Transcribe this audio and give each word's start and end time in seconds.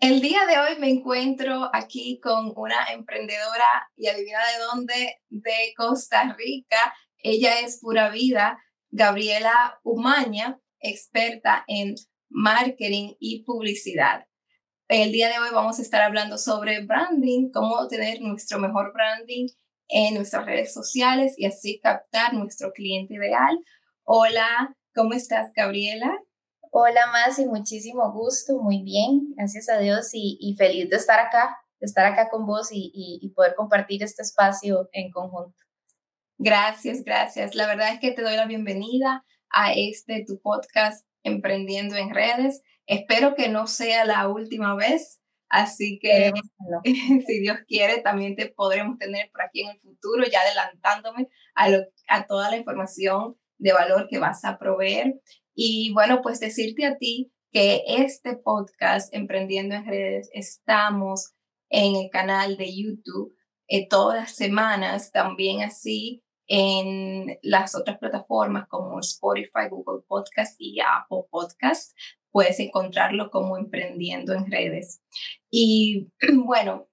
El 0.00 0.20
día 0.20 0.46
de 0.46 0.56
hoy 0.60 0.78
me 0.78 0.90
encuentro 0.90 1.70
aquí 1.72 2.20
con 2.22 2.52
una 2.54 2.92
emprendedora 2.92 3.90
y 3.96 4.06
adivina 4.06 4.38
de 4.38 4.62
dónde, 4.62 5.16
de 5.28 5.74
Costa 5.76 6.36
Rica. 6.38 6.94
Ella 7.16 7.58
es 7.62 7.80
pura 7.80 8.08
vida, 8.08 8.62
Gabriela 8.90 9.80
Umaña, 9.82 10.60
experta 10.78 11.64
en 11.66 11.96
marketing 12.28 13.14
y 13.18 13.42
publicidad. 13.42 14.26
El 14.86 15.10
día 15.10 15.30
de 15.30 15.40
hoy 15.40 15.48
vamos 15.52 15.80
a 15.80 15.82
estar 15.82 16.02
hablando 16.02 16.38
sobre 16.38 16.84
branding, 16.84 17.50
cómo 17.50 17.88
tener 17.88 18.20
nuestro 18.20 18.60
mejor 18.60 18.92
branding 18.92 19.48
en 19.88 20.14
nuestras 20.14 20.46
redes 20.46 20.72
sociales 20.72 21.34
y 21.36 21.46
así 21.46 21.80
captar 21.80 22.34
nuestro 22.34 22.70
cliente 22.70 23.14
ideal. 23.14 23.58
Hola, 24.04 24.76
¿cómo 24.94 25.14
estás, 25.14 25.52
Gabriela? 25.56 26.16
Hola, 26.70 27.06
Masi, 27.12 27.46
muchísimo 27.46 28.12
gusto, 28.12 28.58
muy 28.58 28.82
bien, 28.82 29.32
gracias 29.36 29.70
a 29.70 29.78
Dios 29.78 30.10
y, 30.12 30.54
feliz 30.58 30.90
de 30.90 30.96
estar 30.96 31.18
acá, 31.18 31.56
de 31.80 31.86
estar 31.86 32.04
acá 32.04 32.28
con 32.28 32.46
vos 32.46 32.68
y, 32.70 33.32
poder 33.34 33.54
compartir 33.54 34.02
este 34.02 34.22
espacio 34.22 34.88
en 34.92 35.10
conjunto. 35.10 35.56
Gracias, 36.36 37.04
gracias. 37.04 37.54
La 37.54 37.66
verdad 37.66 37.94
es 37.94 38.00
que 38.00 38.10
te 38.12 38.22
doy 38.22 38.36
la 38.36 38.46
bienvenida 38.46 39.24
a 39.50 39.72
este 39.72 40.24
tu 40.26 40.40
podcast 40.40 41.06
Emprendiendo 41.22 41.96
en 41.96 42.14
Redes. 42.14 42.62
Espero 42.86 43.34
que 43.34 43.48
no 43.48 43.66
sea 43.66 44.04
la 44.04 44.28
última 44.28 44.74
vez, 44.74 45.22
así 45.48 45.98
que 46.00 46.32
si 47.26 47.40
Dios 47.40 47.58
quiere, 47.66 48.02
también 48.02 48.36
te 48.36 48.46
podremos 48.46 48.98
tener 48.98 49.30
por 49.30 49.42
aquí 49.42 49.62
en 49.62 49.70
el 49.70 49.80
futuro, 49.80 50.24
ya 50.30 50.40
adelantándome 50.42 51.28
a, 51.54 51.68
a 52.08 52.26
toda 52.26 52.50
la 52.50 52.58
información 52.58 53.36
de 53.56 53.72
valor 53.72 54.06
que 54.08 54.18
vas 54.18 54.44
a 54.44 54.58
proveer. 54.58 55.14
Y 55.60 55.92
bueno, 55.92 56.22
pues 56.22 56.38
decirte 56.38 56.86
a 56.86 56.98
ti 56.98 57.32
que 57.50 57.82
este 57.84 58.36
podcast, 58.36 59.12
Emprendiendo 59.12 59.74
en 59.74 59.86
Redes, 59.86 60.30
estamos 60.32 61.34
en 61.68 61.96
el 61.96 62.10
canal 62.10 62.56
de 62.56 62.72
YouTube 62.72 63.34
eh, 63.66 63.88
todas 63.88 64.20
las 64.20 64.36
semanas, 64.36 65.10
también 65.10 65.62
así 65.62 66.22
en 66.46 67.40
las 67.42 67.74
otras 67.74 67.98
plataformas 67.98 68.68
como 68.68 69.00
Spotify, 69.00 69.68
Google 69.68 70.04
Podcast 70.06 70.54
y 70.60 70.78
Apple 70.78 71.24
Podcast. 71.28 71.92
Puedes 72.30 72.60
encontrarlo 72.60 73.28
como 73.32 73.58
Emprendiendo 73.58 74.34
en 74.34 74.48
Redes. 74.48 75.02
Y 75.50 76.06
bueno, 76.44 76.86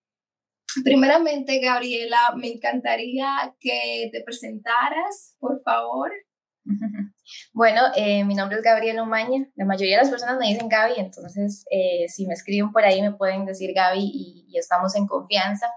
primeramente, 0.83 1.59
Gabriela, 1.59 2.33
me 2.35 2.47
encantaría 2.47 3.55
que 3.59 4.09
te 4.11 4.23
presentaras, 4.23 5.35
por 5.39 5.61
favor. 5.61 6.11
Bueno, 7.53 7.81
eh, 7.95 8.23
mi 8.23 8.35
nombre 8.35 8.57
es 8.57 8.63
Gabriela 8.63 9.03
Omaña. 9.03 9.47
La 9.55 9.65
mayoría 9.65 9.97
de 9.97 10.03
las 10.03 10.11
personas 10.11 10.37
me 10.37 10.47
dicen 10.47 10.69
Gaby, 10.69 10.93
entonces 10.97 11.65
eh, 11.71 12.07
si 12.07 12.27
me 12.27 12.33
escriben 12.33 12.71
por 12.71 12.83
ahí 12.83 13.01
me 13.01 13.13
pueden 13.13 13.45
decir 13.45 13.73
Gaby 13.73 14.01
y, 14.03 14.57
estamos 14.57 14.95
en 14.95 15.05
confianza. 15.05 15.67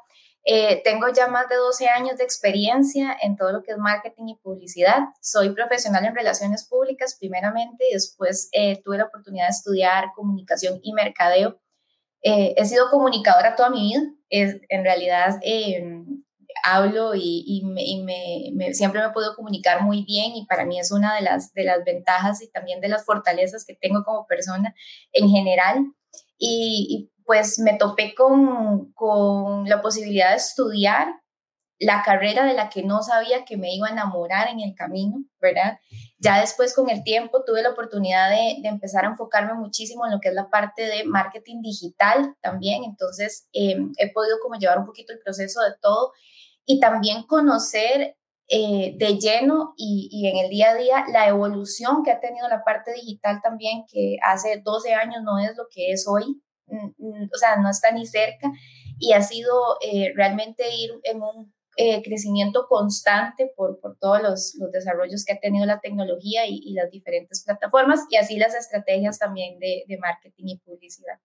Eh, 0.44 0.80
tengo 0.84 1.08
ya 1.12 1.26
más 1.26 1.48
de 1.48 1.56
12 1.56 1.88
años 1.88 2.16
de 2.16 2.24
experiencia 2.24 3.16
en 3.20 3.36
todo 3.36 3.52
lo 3.52 3.62
que 3.62 3.72
es 3.72 3.78
marketing 3.78 4.28
y 4.28 4.36
publicidad. 4.36 5.00
Soy 5.20 5.50
profesional 5.50 6.04
en 6.04 6.14
relaciones 6.14 6.64
públicas 6.64 7.16
primeramente 7.18 7.84
y 7.90 7.94
después 7.94 8.48
tuve 8.84 8.98
la 8.98 9.06
oportunidad 9.06 9.46
de 9.46 9.50
estudiar 9.50 10.12
comunicación 10.14 10.78
y 10.82 10.92
mercadeo. 10.92 11.60
he 12.22 12.64
sido 12.64 12.88
comunicadora 12.88 13.56
toda 13.56 13.70
mi 13.70 13.88
vida. 13.88 14.02
Es, 14.30 14.60
en 14.68 14.84
realidad 14.84 15.40
hablo 16.62 17.12
y, 17.14 17.62
me, 17.64 18.74
siempre 18.74 19.00
me 19.00 19.10
puedo 19.10 19.34
comunicar 19.34 19.82
muy 19.82 20.04
bien 20.04 20.36
y 20.36 20.46
para 20.46 20.64
mí 20.64 20.78
es 20.78 20.90
una 20.90 21.14
de 21.14 21.22
las, 21.22 21.52
de 21.52 21.64
las 21.64 21.84
ventajas 21.84 22.42
y 22.42 22.50
también 22.50 22.80
de 22.80 22.88
las 22.88 23.04
fortalezas 23.04 23.64
que 23.64 23.74
tengo 23.74 24.04
como 24.04 24.26
persona 24.26 24.74
en 25.12 25.28
general. 25.28 25.84
Y, 26.38 27.10
pues 27.24 27.58
me 27.58 27.76
topé 27.76 28.14
con, 28.14 28.90
con 28.94 29.68
la 29.68 29.82
posibilidad 29.82 30.30
de 30.30 30.36
estudiar 30.36 31.08
la 31.78 32.02
carrera 32.02 32.44
de 32.44 32.54
la 32.54 32.68
que 32.68 32.82
no 32.82 33.02
sabía 33.02 33.44
que 33.44 33.56
me 33.56 33.74
iba 33.74 33.88
a 33.88 33.92
enamorar 33.92 34.48
en 34.48 34.60
el 34.60 34.74
camino, 34.74 35.24
¿verdad? 35.40 35.78
Ya 36.18 36.40
después 36.40 36.74
con 36.74 36.90
el 36.90 37.04
tiempo 37.04 37.44
tuve 37.44 37.62
la 37.62 37.70
oportunidad 37.70 38.30
de, 38.30 38.68
empezar 38.68 39.04
a 39.04 39.08
enfocarme 39.08 39.54
muchísimo 39.54 40.04
en 40.04 40.12
lo 40.12 40.20
que 40.20 40.28
es 40.28 40.34
la 40.34 40.50
parte 40.50 40.86
de 40.86 41.04
marketing 41.04 41.62
digital 41.62 42.34
también, 42.40 42.82
entonces 42.82 43.48
em, 43.52 43.92
he 43.98 44.12
podido 44.12 44.38
como 44.42 44.58
llevar 44.58 44.78
un 44.78 44.86
poquito 44.86 45.12
el 45.12 45.20
proceso 45.20 45.60
de 45.60 45.74
todo 45.80 46.12
y 46.68 46.78
también 46.80 47.22
conocer 47.22 48.14
eh, 48.46 48.94
de 48.96 49.18
lleno 49.18 49.72
y, 49.76 50.28
en 50.28 50.44
el 50.44 50.50
día 50.50 50.70
a 50.70 50.74
día 50.74 51.04
la 51.10 51.28
evolución 51.28 52.02
que 52.04 52.10
ha 52.10 52.20
tenido 52.20 52.46
la 52.48 52.62
parte 52.62 52.92
digital 52.92 53.40
también, 53.42 53.84
que 53.90 54.18
hace 54.22 54.60
12 54.62 54.94
años 54.94 55.22
no 55.24 55.38
es 55.38 55.56
lo 55.56 55.64
que 55.70 55.92
es 55.92 56.06
hoy, 56.06 56.42
mm, 56.66 56.88
mm, 56.98 57.30
o 57.34 57.38
sea, 57.38 57.56
no 57.56 57.70
está 57.70 57.90
ni 57.90 58.06
cerca 58.06 58.52
y 58.98 59.12
ha 59.14 59.22
sido 59.22 59.78
eh, 59.80 60.12
realmente 60.14 60.64
ir 60.74 60.90
en 61.04 61.22
un 61.22 61.54
eh, 61.78 62.02
crecimiento 62.02 62.66
constante 62.68 63.50
por, 63.56 63.80
por 63.80 63.96
todos 63.98 64.22
los, 64.22 64.54
los, 64.58 64.70
desarrollos 64.72 65.24
que 65.24 65.32
ha 65.32 65.40
tenido 65.40 65.64
la 65.64 65.80
tecnología 65.80 66.42
y, 66.46 66.72
las 66.74 66.90
diferentes 66.90 67.44
plataformas 67.44 68.00
y 68.10 68.16
así 68.16 68.36
las 68.36 68.54
estrategias 68.54 69.18
también 69.18 69.58
de, 69.58 69.84
de 69.86 69.98
marketing 69.98 70.48
y 70.48 70.58
publicidad. 70.58 71.18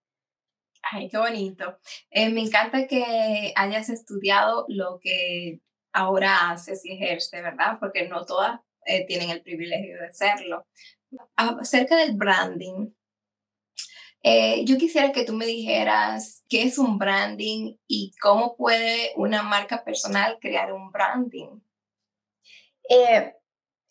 Ay, 0.92 1.10
qué 1.10 1.18
bonito. 1.18 1.78
Eh, 2.12 2.30
me 2.30 2.42
encanta 2.42 2.88
que 2.88 3.54
hayas 3.56 3.90
estudiado 3.90 4.66
lo 4.68 5.00
que 5.02 5.62
ahora 5.94 6.52
haces 6.52 6.86
y 6.86 6.94
ejerces, 6.94 7.42
¿verdad? 7.42 7.78
Porque 7.80 8.08
no 8.08 8.26
todas 8.26 8.60
eh, 8.86 9.06
tienen 9.06 9.30
el 9.30 9.42
privilegio 9.42 9.98
de 9.98 10.08
hacerlo. 10.08 10.68
Acerca 11.36 11.96
del 11.98 12.16
branding, 12.16 12.92
eh, 14.24 14.64
yo 14.66 14.78
quisiera 14.78 15.12
que 15.12 15.26
tú 15.26 15.34
me 15.34 15.46
dijeras 15.46 16.44
qué 16.50 16.64
es 16.64 16.78
un 16.78 16.98
branding 16.98 17.76
y 17.88 18.14
cómo 18.22 18.56
puede 18.56 19.12
una 19.18 19.44
marca 19.44 19.84
personal 19.84 20.38
crear 20.42 20.74
un 20.74 20.92
branding. 20.92 21.60
Eh, 22.90 23.34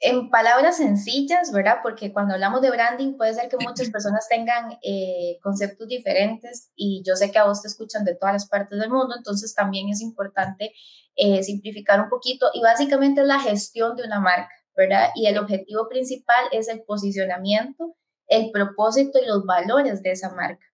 en 0.03 0.31
palabras 0.31 0.79
sencillas, 0.79 1.53
¿verdad? 1.53 1.77
Porque 1.81 2.13
cuando 2.13 2.35
hablamos 2.35 2.61
de 2.61 2.71
branding 2.71 3.17
puede 3.17 3.35
ser 3.35 3.49
que 3.49 3.57
muchas 3.65 3.89
personas 3.89 4.27
tengan 4.29 4.77
eh, 4.83 5.39
conceptos 5.43 5.87
diferentes 5.87 6.71
y 6.75 7.05
yo 7.07 7.15
sé 7.15 7.31
que 7.31 7.39
a 7.39 7.45
vos 7.45 7.63
te 7.63 7.69
escuchan 7.69 8.05
de 8.05 8.17
todas 8.17 8.35
las 8.35 8.49
partes 8.49 8.81
del 8.81 8.91
mundo, 8.91 9.15
entonces 9.17 9.55
también 9.55 9.89
es 9.89 10.01
importante 10.01 10.73
eh, 11.15 11.45
simplificar 11.45 12.01
un 12.01 12.09
poquito 12.09 12.51
y 12.53 12.61
básicamente 12.61 13.21
es 13.21 13.29
la 13.29 13.39
gestión 13.39 13.95
de 13.95 14.03
una 14.03 14.19
marca, 14.19 14.53
¿verdad? 14.77 15.11
Y 15.15 15.27
el 15.27 15.39
objetivo 15.39 15.89
principal 15.89 16.47
es 16.51 16.69
el 16.69 16.83
posicionamiento, 16.83 17.95
el 18.27 18.51
propósito 18.51 19.21
y 19.23 19.27
los 19.27 19.45
valores 19.45 20.03
de 20.03 20.11
esa 20.11 20.31
marca. 20.35 20.67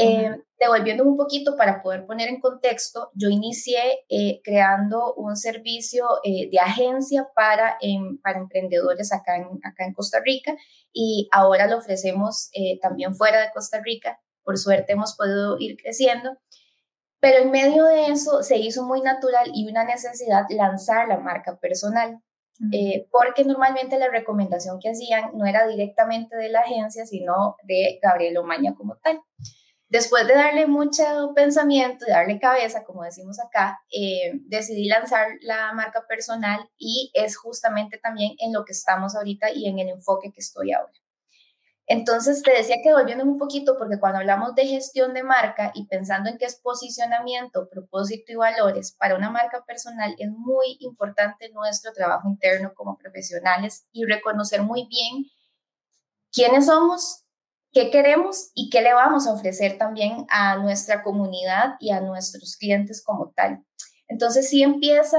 Eh, 0.00 0.30
devolviendo 0.60 1.02
un 1.02 1.16
poquito 1.16 1.56
para 1.56 1.82
poder 1.82 2.06
poner 2.06 2.28
en 2.28 2.40
contexto, 2.40 3.10
yo 3.14 3.28
inicié 3.28 4.04
eh, 4.08 4.40
creando 4.44 5.12
un 5.14 5.36
servicio 5.36 6.06
eh, 6.22 6.48
de 6.50 6.60
agencia 6.60 7.28
para, 7.34 7.76
em, 7.80 8.20
para 8.20 8.38
emprendedores 8.38 9.12
acá 9.12 9.36
en, 9.36 9.46
acá 9.64 9.84
en 9.84 9.94
Costa 9.94 10.20
Rica 10.24 10.56
y 10.92 11.28
ahora 11.32 11.66
lo 11.66 11.78
ofrecemos 11.78 12.50
también 12.80 13.14
fuera 13.14 13.40
de 13.40 13.50
Costa 13.52 13.80
Rica. 13.80 14.20
Por 14.44 14.56
suerte 14.56 14.92
hemos 14.92 15.16
podido 15.16 15.56
ir 15.58 15.76
creciendo. 15.76 16.30
Pero 17.20 17.38
en 17.38 17.50
medio 17.50 17.84
de 17.84 18.06
eso 18.06 18.42
se 18.44 18.58
hizo 18.58 18.84
muy 18.84 19.00
natural 19.00 19.50
y 19.52 19.68
una 19.68 19.84
necesidad 19.84 20.44
lanzar 20.50 21.08
la 21.08 21.18
marca 21.18 21.58
personal. 21.58 22.20
porque 23.12 23.44
normalmente 23.44 23.98
la 23.98 24.08
recomendación 24.08 24.78
que 24.80 24.90
hacían 24.90 25.30
no 25.34 25.46
era 25.46 25.66
directamente 25.66 26.36
de 26.36 26.48
la 26.48 26.60
agencia, 26.60 27.06
sino 27.06 27.56
de 27.64 27.98
Gabriel 28.02 28.38
Omaña 28.38 28.74
como 28.74 28.96
tal. 28.96 29.20
Después 29.90 30.26
de 30.26 30.34
darle 30.34 30.66
mucho 30.66 31.02
pensamiento 31.34 32.04
y 32.06 32.10
darle 32.10 32.38
cabeza, 32.38 32.84
como 32.84 33.04
decimos 33.04 33.40
acá, 33.40 33.80
eh, 33.90 34.32
decidí 34.44 34.86
lanzar 34.86 35.28
la 35.40 35.72
marca 35.72 36.06
personal 36.06 36.60
y 36.76 37.10
es 37.14 37.38
justamente 37.38 37.96
también 37.96 38.34
en 38.38 38.52
lo 38.52 38.66
que 38.66 38.72
estamos 38.72 39.16
ahorita 39.16 39.50
y 39.50 39.66
en 39.66 39.78
el 39.78 39.88
enfoque 39.88 40.30
que 40.30 40.40
estoy 40.40 40.72
ahora. 40.72 40.92
Entonces, 41.90 42.42
te 42.42 42.50
decía 42.52 42.76
que 42.84 42.92
volviendo 42.92 43.24
un 43.24 43.38
poquito, 43.38 43.78
porque 43.78 43.98
cuando 43.98 44.18
hablamos 44.18 44.54
de 44.54 44.66
gestión 44.66 45.14
de 45.14 45.22
marca 45.22 45.72
y 45.74 45.86
pensando 45.86 46.28
en 46.28 46.36
qué 46.36 46.44
es 46.44 46.56
posicionamiento, 46.56 47.66
propósito 47.70 48.30
y 48.30 48.34
valores 48.34 48.92
para 48.92 49.16
una 49.16 49.30
marca 49.30 49.64
personal, 49.64 50.14
es 50.18 50.30
muy 50.30 50.76
importante 50.80 51.48
nuestro 51.48 51.94
trabajo 51.94 52.28
interno 52.28 52.74
como 52.74 52.98
profesionales 52.98 53.86
y 53.90 54.04
reconocer 54.04 54.60
muy 54.62 54.86
bien 54.86 55.24
quiénes 56.30 56.66
somos, 56.66 57.24
qué 57.72 57.90
queremos 57.90 58.50
y 58.54 58.70
qué 58.70 58.80
le 58.80 58.94
vamos 58.94 59.26
a 59.26 59.32
ofrecer 59.32 59.78
también 59.78 60.26
a 60.30 60.56
nuestra 60.56 61.02
comunidad 61.02 61.74
y 61.80 61.90
a 61.90 62.00
nuestros 62.00 62.56
clientes 62.56 63.02
como 63.02 63.30
tal. 63.30 63.64
Entonces 64.08 64.48
sí 64.48 64.62
empieza 64.62 65.18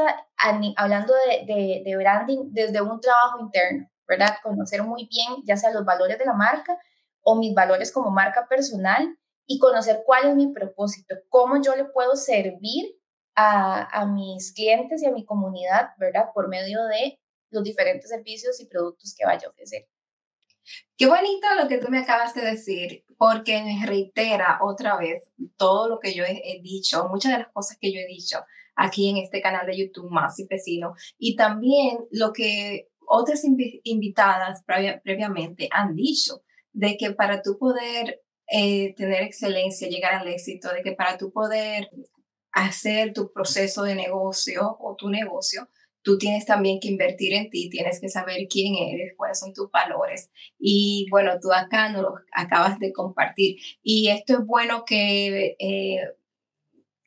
hablando 0.76 1.14
de, 1.28 1.84
de, 1.86 1.96
branding 1.96 2.52
desde 2.52 2.82
un 2.82 3.00
trabajo 3.00 3.40
interno, 3.40 3.88
¿verdad? 4.08 4.38
Conocer 4.42 4.82
muy 4.84 5.08
bien 5.08 5.44
ya 5.46 5.58
sea 5.58 5.72
los 5.72 5.86
valores 5.86 6.18
de 6.18 6.26
la 6.26 6.34
marca 6.34 6.78
o 7.22 7.36
mis 7.36 7.54
valores 7.54 7.92
como 7.92 8.10
marca 8.10 8.48
personal 8.48 9.16
y 9.46 9.60
conocer 9.60 10.02
cuál 10.06 10.30
es 10.30 10.36
mi 10.36 10.52
propósito, 10.52 11.16
cómo 11.30 11.62
yo 11.62 11.76
le 11.76 11.86
puedo 11.86 12.16
servir 12.16 12.96
a, 13.36 13.84
a 13.92 14.06
mis 14.08 14.54
clientes 14.54 15.04
y 15.04 15.06
a 15.06 15.12
mi 15.12 15.24
comunidad, 15.24 15.92
¿verdad? 15.98 16.30
Por 16.34 16.48
medio 16.48 16.84
de 16.86 17.20
los 17.52 17.64
diferentes 17.64 18.10
servicios 18.10 18.60
y 18.60 18.66
productos 18.66 19.14
que 19.16 19.26
vaya 19.26 19.48
a 19.48 19.52
ofrecer. 19.52 19.88
Qué 20.98 21.08
bonito 21.08 21.48
lo 21.62 21.68
que 21.68 21.78
tú 21.78 21.90
me 21.90 22.00
acabas 22.00 22.34
de 22.34 22.42
decir, 22.42 23.06
porque 23.18 23.64
me 23.64 23.86
reitera 23.86 24.60
otra 24.62 24.98
vez 24.98 25.30
todo 25.58 25.88
lo 25.88 26.00
que 26.00 26.14
yo 26.14 26.24
he, 26.26 26.60
dicho, 26.62 27.08
muchas 27.10 27.34
de 27.34 27.40
las 27.40 27.52
cosas 27.52 27.78
que 27.80 27.92
yo 27.94 28.00
he 28.00 28.08
dicho 28.08 28.40
aquí 28.76 29.10
en 29.10 29.18
este 29.18 29.42
canal 29.42 29.66
de 29.66 29.78
YouTube 29.78 30.10
Más 30.10 30.40
y 30.40 30.48
Vecino, 30.48 30.94
y 31.18 31.36
también 31.36 32.00
lo 32.12 32.32
que 32.32 32.90
otras 33.06 33.44
invitadas 33.84 34.64
previamente 35.04 35.68
han 35.72 35.96
dicho, 35.96 36.44
de 36.72 36.96
que 36.98 37.12
para 37.12 37.42
tú 37.42 37.58
poder 37.58 38.22
eh, 38.48 38.94
tener 38.96 39.24
excelencia, 39.24 39.90
llegar 39.90 40.14
al 40.14 40.28
éxito, 40.28 40.72
de 40.72 40.82
que 40.82 40.94
para 40.94 41.18
tú 41.18 41.32
poder 41.32 41.90
hacer 42.52 43.14
tu 43.14 43.32
proceso 43.32 43.84
de 43.84 43.96
negocio 43.96 44.78
o 44.80 44.96
tu 44.96 45.10
negocio, 45.10 45.70
tú 46.10 46.18
tienes 46.18 46.44
también 46.44 46.80
que 46.80 46.88
invertir 46.88 47.36
en 47.36 47.52
ti, 47.52 47.70
tienes 47.70 48.02
que 48.02 48.10
saber 48.10 48.48
quién 48.50 48.74
eres, 48.74 49.14
cuáles 49.16 49.38
son 49.38 49.54
tus 49.54 49.70
valores. 49.70 50.32
Y 50.58 51.06
bueno, 51.12 51.34
tú 51.40 51.54
acá 51.54 51.90
nos 51.90 52.02
lo 52.02 52.16
acabas 52.32 52.80
de 52.80 52.92
compartir. 52.92 53.58
Y 53.84 54.10
esto 54.10 54.34
es 54.34 54.46
bueno 54.48 54.86
que, 54.86 55.56
eh, 55.60 56.02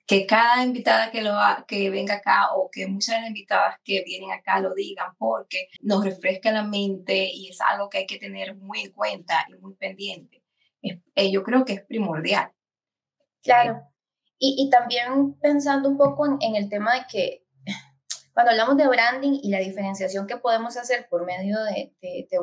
que 0.06 0.24
cada 0.24 0.62
invitada 0.62 1.10
que, 1.10 1.20
lo, 1.20 1.34
que 1.66 1.90
venga 1.90 2.14
acá 2.14 2.54
o 2.54 2.70
que 2.70 2.86
muchas 2.86 3.16
de 3.16 3.20
las 3.22 3.28
invitadas 3.30 3.80
que 3.82 4.04
vienen 4.06 4.30
acá 4.30 4.60
lo 4.60 4.72
digan 4.72 5.16
porque 5.18 5.66
nos 5.80 6.04
refresca 6.04 6.52
la 6.52 6.62
mente 6.62 7.28
y 7.34 7.48
es 7.48 7.60
algo 7.60 7.88
que 7.88 7.98
hay 7.98 8.06
que 8.06 8.20
tener 8.20 8.54
muy 8.54 8.82
en 8.82 8.92
cuenta 8.92 9.44
y 9.48 9.54
muy 9.54 9.74
pendiente. 9.74 10.44
Eh, 10.80 11.32
yo 11.32 11.42
creo 11.42 11.64
que 11.64 11.72
es 11.72 11.82
primordial. 11.82 12.52
Claro. 13.42 13.82
Y, 14.38 14.70
también 14.70 15.34
pensando 15.40 15.88
un 15.88 15.96
poco 15.96 16.38
en 16.40 16.56
el 16.56 16.68
tema 16.68 16.94
de 16.94 17.00
que 17.10 17.41
cuando 18.32 18.52
hablamos 18.52 18.76
de 18.76 18.88
branding 18.88 19.40
y 19.42 19.50
la 19.50 19.58
diferenciación 19.58 20.26
que 20.26 20.36
podemos 20.36 20.76
hacer 20.76 21.06
por 21.08 21.24
medio 21.24 21.58
de, 21.64 21.92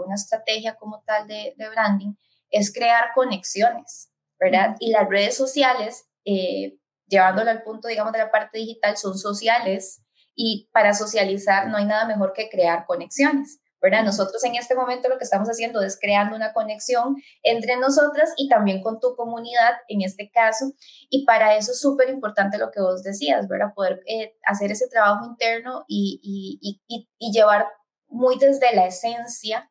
una 0.06 0.16
estrategia 0.16 0.76
como 0.76 1.02
tal 1.06 1.28
de, 1.28 1.56
branding, 1.72 2.14
es 2.52 2.74
crear 2.74 3.12
conexiones, 3.14 4.12
¿verdad? 4.40 4.76
Y 4.80 4.92
las 4.92 5.08
redes 5.08 5.36
sociales, 5.36 6.08
eh, 6.26 6.78
llevándolo 7.08 7.50
al 7.50 7.64
punto, 7.64 7.88
digamos, 7.88 8.14
de 8.14 8.20
la 8.20 8.32
parte 8.32 8.60
digital, 8.60 8.98
son 8.98 9.18
sociales 9.18 10.02
y 10.36 10.70
para 10.72 10.94
socializar 10.94 11.68
no 11.68 11.78
hay 11.78 11.86
nada 11.86 12.06
mejor 12.06 12.34
que 12.34 12.50
crear 12.50 12.86
conexiones. 12.86 13.60
¿Verdad? 13.82 14.04
Nosotros 14.04 14.44
en 14.44 14.56
este 14.56 14.76
momento 14.76 15.10
lo 15.10 15.18
que 15.18 15.24
estamos 15.24 15.50
haciendo 15.50 15.82
es 15.82 15.98
creando 16.00 16.36
una 16.36 16.54
conexión 16.54 17.16
entre 17.44 17.78
nosotras 17.78 18.34
y 18.38 18.50
también 18.50 18.82
con 18.82 19.00
tu 19.00 19.16
comunidad 19.16 19.76
en 19.88 20.02
este 20.02 20.30
caso. 20.32 20.74
Y 21.10 21.26
para 21.26 21.56
eso 21.56 21.72
es 21.72 21.80
súper 21.80 22.10
importante 22.10 22.58
lo 22.58 22.72
que 22.72 22.82
vos 22.82 23.04
decías, 23.04 23.48
¿verdad? 23.48 23.74
Poder 23.76 24.02
eh, 24.08 24.38
hacer 24.46 24.72
ese 24.72 24.88
trabajo 24.88 25.26
interno 25.26 25.86
y, 25.88 26.20
y, 26.24 26.82
y, 26.88 27.10
y, 27.18 27.32
llevar 27.32 27.68
muy 28.08 28.38
desde 28.38 28.76
la 28.76 28.86
esencia 28.86 29.70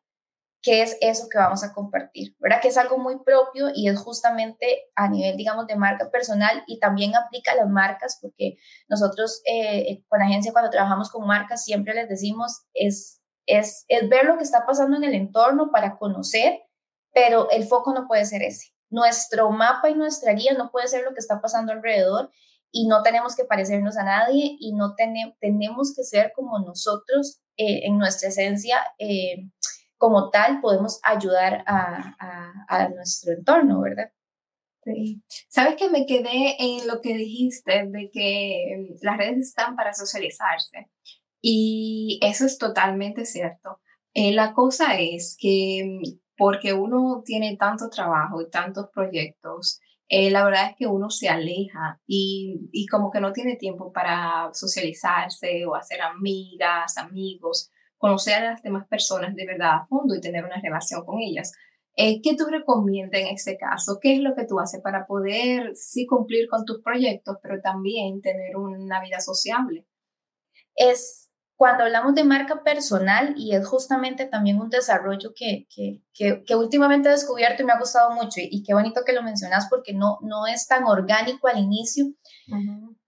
qué 0.61 0.81
es 0.81 0.97
eso 1.01 1.27
que 1.29 1.37
vamos 1.37 1.63
a 1.63 1.73
compartir, 1.73 2.35
¿verdad? 2.39 2.61
Que 2.61 2.67
es 2.67 2.77
algo 2.77 2.97
muy 2.97 3.19
propio 3.23 3.67
y 3.73 3.87
es 3.87 3.97
justamente 3.99 4.83
a 4.95 5.07
nivel, 5.07 5.37
digamos, 5.37 5.67
de 5.67 5.75
marca 5.75 6.09
personal 6.11 6.63
y 6.67 6.79
también 6.79 7.15
aplica 7.15 7.53
a 7.53 7.55
las 7.55 7.69
marcas 7.69 8.19
porque 8.21 8.57
nosotros 8.89 9.41
eh, 9.45 10.03
con 10.09 10.21
agencia 10.21 10.51
cuando 10.51 10.69
trabajamos 10.69 11.09
con 11.11 11.25
marcas 11.25 11.63
siempre 11.63 11.93
les 11.93 12.09
decimos 12.09 12.63
es 12.73 13.18
es, 13.49 13.85
ver 14.09 14.25
lo 14.25 14.37
que 14.37 14.43
está 14.43 14.65
pasando 14.65 14.97
en 14.97 15.03
el 15.03 15.13
entorno 15.13 15.71
para 15.71 15.97
conocer, 15.97 16.61
pero 17.13 17.49
el 17.51 17.65
foco 17.65 17.93
no 17.93 18.07
puede 18.07 18.25
ser 18.25 18.43
ese. 18.43 18.67
Nuestro 18.89 19.49
mapa 19.51 19.89
y 19.89 19.95
nuestra 19.95 20.33
guía 20.33 20.53
no 20.53 20.71
puede 20.71 20.87
ser 20.87 21.03
lo 21.03 21.13
que 21.13 21.19
está 21.19 21.41
pasando 21.41 21.71
alrededor 21.71 22.31
y 22.71 22.87
no 22.87 23.01
tenemos 23.01 23.35
que 23.35 23.45
parecernos 23.45 23.97
a 23.97 24.03
nadie 24.03 24.55
y 24.59 24.73
no 24.73 24.95
tenemos 24.95 25.93
que 25.95 26.03
ser 26.03 26.31
como 26.35 26.59
nosotros 26.59 27.41
eh, 27.57 27.81
en 27.85 27.97
nuestra 27.97 28.29
esencia. 28.29 28.77
Eh, 28.99 29.49
como 29.97 30.29
tal, 30.29 30.61
podemos 30.61 30.99
ayudar 31.03 31.63
a, 31.67 32.15
a, 32.69 32.87
nuestro 32.89 33.33
entorno, 33.33 33.81
¿verdad? 33.81 34.11
Sí. 34.85 35.21
Sabes 35.49 35.75
que 35.75 35.89
me 35.89 36.05
quedé 36.05 36.55
en 36.57 36.87
lo 36.87 37.01
que 37.01 37.15
dijiste 37.15 37.85
de 37.87 38.09
que 38.09 38.95
las 39.01 39.17
redes 39.17 39.49
están 39.49 39.75
para 39.75 39.93
socializarse. 39.93 40.89
Y 41.41 42.19
eso 42.21 42.45
es 42.45 42.57
totalmente 42.57 43.25
cierto. 43.25 43.79
Eh, 44.13 44.33
la 44.33 44.53
cosa 44.53 44.99
es 44.99 45.37
que 45.39 45.83
mm, 45.85 46.19
porque 46.37 46.73
uno 46.73 47.21
tiene 47.25 47.57
tanto 47.57 47.89
trabajo 47.89 48.41
y 48.41 48.49
tantos 48.49 48.87
proyectos, 48.93 49.79
eh, 50.07 50.31
la 50.31 50.43
verdad 50.43 50.71
es 50.71 50.75
que 50.77 50.87
uno 50.87 51.09
se 51.09 51.29
aleja 51.29 52.01
y, 52.07 52.69
y, 52.71 52.87
como 52.87 53.11
que 53.11 53.21
no 53.21 53.31
tiene 53.31 53.57
tiempo 53.57 53.91
para 53.93 54.49
socializarse 54.53 55.65
o 55.67 55.75
hacer 55.75 56.01
amigas, 56.01 56.97
amigos, 56.97 57.69
conocer 57.97 58.35
a 58.35 58.51
las 58.51 58.63
demás 58.63 58.87
personas 58.87 59.35
de 59.35 59.45
verdad 59.45 59.71
a 59.75 59.87
fondo 59.87 60.15
y 60.15 60.21
tener 60.21 60.45
una 60.45 60.59
relación 60.61 61.05
con 61.05 61.19
ellas. 61.19 61.51
Eh, 61.95 62.21
¿Qué 62.23 62.35
tú 62.35 62.45
recomiendas 62.45 63.21
en 63.21 63.27
este 63.27 63.57
caso? 63.57 63.99
¿Qué 64.01 64.13
es 64.13 64.19
lo 64.21 64.33
que 64.35 64.45
tú 64.45 64.59
haces 64.59 64.81
para 64.81 65.05
poder 65.05 65.75
sí 65.75 66.05
cumplir 66.07 66.47
con 66.47 66.65
tus 66.65 66.81
proyectos, 66.81 67.37
pero 67.43 67.61
también 67.61 68.21
tener 68.21 68.55
una 68.55 69.01
vida 69.01 69.19
sociable? 69.19 69.85
Es 70.75 71.28
cuando 71.59 71.83
hablamos 71.83 72.15
de 72.15 72.23
marca 72.23 72.63
personal, 72.63 73.33
y 73.35 73.53
es 73.53 73.67
justamente 73.67 74.23
también 74.23 74.61
un 74.61 74.69
desarrollo 74.69 75.33
que, 75.35 75.67
que, 75.69 76.01
que, 76.45 76.55
últimamente 76.55 77.09
he 77.09 77.11
descubierto 77.11 77.61
y 77.61 77.65
me 77.65 77.73
ha 77.73 77.77
gustado 77.77 78.11
mucho, 78.11 78.39
y, 78.39 78.63
qué 78.63 78.73
bonito 78.73 79.01
que 79.05 79.11
lo 79.11 79.21
mencionas 79.23 79.67
porque 79.69 79.93
no, 79.93 80.19
no 80.21 80.47
es 80.47 80.67
tan 80.67 80.85
orgánico 80.85 81.49
al 81.49 81.57
inicio, 81.57 82.05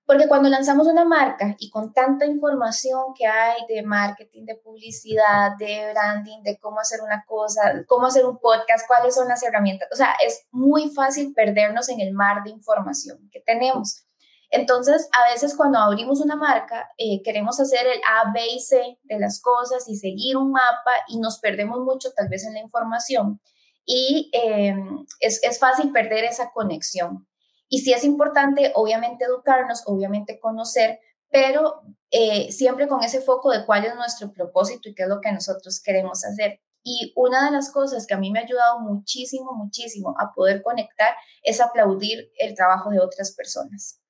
porque 0.06 0.28
cuando 0.28 0.50
lanzamos 0.50 0.86
una 0.88 1.06
marca 1.06 1.56
y 1.60 1.70
con 1.70 1.94
tanta 1.94 2.26
información 2.26 3.14
que 3.18 3.26
hay 3.26 3.62
de 3.70 3.84
marketing, 3.84 4.44
de 4.44 4.56
publicidad, 4.56 5.52
de 5.58 5.90
branding, 5.94 6.44
de 6.44 6.60
cómo 6.60 6.82
hacer 6.82 7.00
una 7.00 7.24
cosa, 7.26 7.86
cómo 7.88 8.08
hacer 8.08 8.26
un 8.26 8.38
podcast, 8.38 8.86
cuáles 8.86 9.16
son 9.16 9.30
las 9.30 9.42
herramientas, 9.44 9.88
o 9.94 9.96
sea, 9.96 10.14
es 10.28 10.46
muy 10.52 10.90
fácil 10.94 11.34
perdernos 11.34 11.88
en 11.88 12.02
el 12.02 12.12
mar 12.12 12.44
de 12.44 12.50
información 12.50 13.30
que 13.32 13.40
tenemos. 13.40 14.06
Entonces, 14.52 15.08
a 15.14 15.32
veces 15.32 15.56
cuando 15.56 15.80
abrimos 15.80 16.20
una 16.20 16.36
marca, 16.36 16.92
eh, 16.98 17.22
queremos 17.24 17.60
hacer 17.60 17.88
el 17.88 18.02
A, 18.08 18.32
B 18.34 18.46
y 18.54 18.60
C 18.60 19.00
de 19.04 19.20
las 19.20 19.42
cosas 19.42 19.88
y 19.88 19.96
seguir 19.96 20.36
un 20.36 20.52
mapa 20.52 20.92
y 21.08 21.20
nos 21.20 21.40
perdemos 21.40 21.80
mucho 21.80 22.12
tal 22.12 22.28
vez 22.28 22.46
en 22.46 22.54
la 22.54 22.60
información 22.60 23.40
y 23.86 24.30
em, 24.34 25.06
es, 25.20 25.60
fácil 25.60 25.92
perder 25.92 26.26
esa 26.26 26.52
conexión. 26.52 27.28
Y 27.70 27.80
sí 27.80 27.94
es 27.94 28.04
importante, 28.04 28.74
obviamente, 28.76 29.26
educarnos, 29.26 29.84
obviamente 29.86 30.40
conocer, 30.40 31.00
pero 31.30 31.82
eh, 32.12 32.52
siempre 32.52 32.90
con 32.90 33.04
ese 33.04 33.22
foco 33.22 33.52
de 33.52 33.66
cuál 33.66 33.86
es 33.86 33.96
nuestro 33.96 34.34
propósito 34.34 34.90
y 34.90 34.94
qué 34.94 35.04
es 35.04 35.10
lo 35.10 35.22
que 35.22 35.32
nosotros 35.32 35.82
queremos 35.82 36.26
hacer. 36.26 36.60
Y 36.84 37.14
una 37.16 37.46
de 37.46 37.52
las 37.52 37.72
cosas 37.72 38.06
que 38.06 38.14
a 38.14 38.18
mí 38.18 38.32
me 38.32 38.40
ha 38.40 38.44
ayudado 38.44 38.80
muchísimo, 38.80 39.54
muchísimo 39.54 40.16
a 40.20 40.34
poder 40.34 40.62
conectar 40.62 41.16
es 41.44 41.62
aplaudir 41.62 42.32
el 42.38 42.56
trabajo 42.56 42.90
de 42.90 43.00
otras 43.00 43.34
personas. 43.34 44.01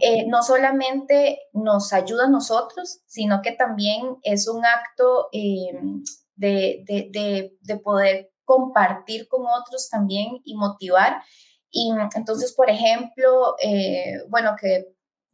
Eh, 0.00 0.26
no 0.28 0.42
solamente 0.42 1.40
nos 1.52 1.92
ayuda 1.92 2.24
a 2.24 2.30
nosotros, 2.30 3.00
sino 3.06 3.42
que 3.42 3.52
también 3.52 4.16
es 4.22 4.48
un 4.48 4.64
acto 4.64 5.28
eh, 5.32 5.72
de, 6.36 7.80
poder 7.82 8.30
compartir 8.44 9.28
con 9.28 9.42
otros 9.46 9.88
también 9.90 10.40
y 10.44 10.56
motivar. 10.56 11.22
Y 11.70 11.92
entonces, 12.14 12.52
por 12.52 12.70
ejemplo, 12.70 13.56
eh, 13.62 14.22
bueno, 14.28 14.54
que 14.60 14.86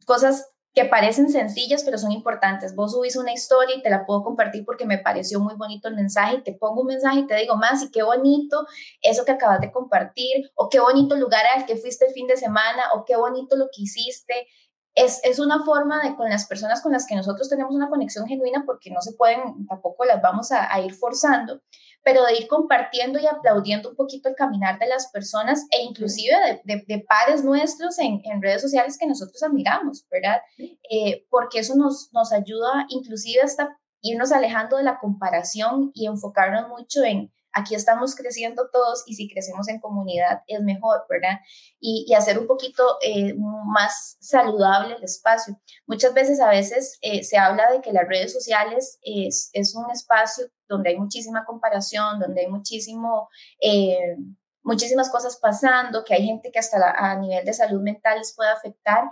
cosas 0.05 0.49
que 0.73 0.85
parecen 0.85 1.29
sencillas, 1.29 1.83
pero 1.83 1.97
son 1.97 2.11
importantes. 2.11 2.75
Vos 2.75 2.91
subís 2.93 3.15
una 3.15 3.33
historia 3.33 3.75
y 3.75 3.81
te 3.81 3.89
la 3.89 4.05
puedo 4.05 4.23
compartir 4.23 4.63
porque 4.65 4.85
me 4.85 4.99
pareció 4.99 5.39
muy 5.39 5.55
bonito 5.55 5.87
el 5.87 5.95
mensaje 5.95 6.35
y 6.35 6.43
te 6.43 6.53
pongo 6.53 6.81
un 6.81 6.87
mensaje 6.87 7.19
y 7.19 7.27
te 7.27 7.35
digo, 7.35 7.55
más 7.55 7.81
y 7.81 7.91
qué 7.91 8.03
bonito 8.03 8.65
eso 9.01 9.25
que 9.25 9.31
acabas 9.31 9.61
de 9.61 9.71
compartir, 9.71 10.51
o 10.55 10.69
qué 10.69 10.79
bonito 10.79 11.15
lugar 11.15 11.43
al 11.55 11.65
que 11.65 11.75
fuiste 11.75 12.05
el 12.05 12.13
fin 12.13 12.27
de 12.27 12.37
semana, 12.37 12.83
o 12.95 13.03
qué 13.05 13.15
bonito 13.15 13.55
lo 13.55 13.65
que 13.65 13.81
hiciste. 13.81 14.47
Es, 14.95 15.21
es 15.23 15.39
una 15.39 15.63
forma 15.63 16.01
de 16.03 16.15
con 16.15 16.29
las 16.29 16.45
personas 16.45 16.81
con 16.81 16.91
las 16.91 17.05
que 17.07 17.15
nosotros 17.15 17.47
tenemos 17.49 17.73
una 17.73 17.89
conexión 17.89 18.27
genuina 18.27 18.63
porque 18.65 18.91
no 18.91 19.01
se 19.01 19.13
pueden, 19.13 19.65
tampoco 19.67 20.05
las 20.05 20.21
vamos 20.21 20.51
a, 20.51 20.73
a 20.73 20.81
ir 20.81 20.93
forzando 20.93 21.61
pero 22.03 22.23
de 22.25 22.37
ir 22.37 22.47
compartiendo 22.47 23.19
y 23.19 23.27
aplaudiendo 23.27 23.89
un 23.89 23.95
poquito 23.95 24.29
el 24.29 24.35
caminar 24.35 24.79
de 24.79 24.87
las 24.87 25.11
personas 25.11 25.65
e 25.71 25.83
inclusive 25.83 26.61
de, 26.63 26.83
de, 26.87 26.99
pares 26.99 27.43
nuestros 27.43 27.99
en, 27.99 28.21
en, 28.23 28.41
redes 28.41 28.61
sociales 28.61 28.97
que 28.97 29.07
nosotros 29.07 29.41
admiramos, 29.43 30.05
¿verdad? 30.09 30.41
Eh, 30.57 31.25
porque 31.29 31.59
eso 31.59 31.75
nos, 31.75 32.09
nos 32.13 32.31
ayuda 32.31 32.85
inclusive 32.89 33.41
hasta 33.41 33.77
irnos 34.01 34.31
alejando 34.31 34.77
de 34.77 34.83
la 34.83 34.97
comparación 34.99 35.91
y 35.93 36.07
enfocarnos 36.07 36.69
mucho 36.69 37.03
en 37.03 37.31
aquí 37.53 37.75
estamos 37.75 38.15
creciendo 38.15 38.69
todos 38.71 39.03
y 39.07 39.15
si 39.15 39.29
crecemos 39.29 39.67
en 39.69 39.79
comunidad 39.79 40.41
es 40.47 40.61
mejor, 40.61 41.05
¿verdad? 41.09 41.39
Y, 41.79 42.13
hacer 42.13 42.37
un 42.37 42.47
poquito 42.47 42.83
eh, 43.01 43.33
más 43.65 44.17
saludable 44.19 44.95
el 44.95 45.03
espacio. 45.03 45.59
Muchas 45.85 46.13
veces, 46.13 46.41
a 46.41 46.49
veces 46.49 46.97
eh, 47.01 47.23
se 47.23 47.37
habla 47.37 47.71
de 47.71 47.81
que 47.81 47.93
las 47.93 48.07
redes 48.07 48.33
sociales 48.33 48.99
es, 49.01 49.49
es, 49.53 49.75
un 49.75 49.89
espacio 49.91 50.45
donde 50.67 50.89
hay 50.89 50.97
muchísima 50.97 51.45
comparación, 51.45 52.19
donde 52.19 52.41
hay 52.41 52.47
muchísimo... 52.47 53.29
Eh, 53.61 54.15
muchísimas 54.61 55.09
cosas 55.09 55.39
pasando, 55.41 56.03
que 56.03 56.13
hay 56.13 56.25
gente 56.25 56.51
que 56.51 56.59
hasta 56.59 56.91
a 56.91 57.17
nivel 57.17 57.43
de 57.43 57.53
salud 57.53 57.81
mental 57.81 58.19
les 58.19 58.35
puede 58.35 58.51
afectar. 58.51 59.05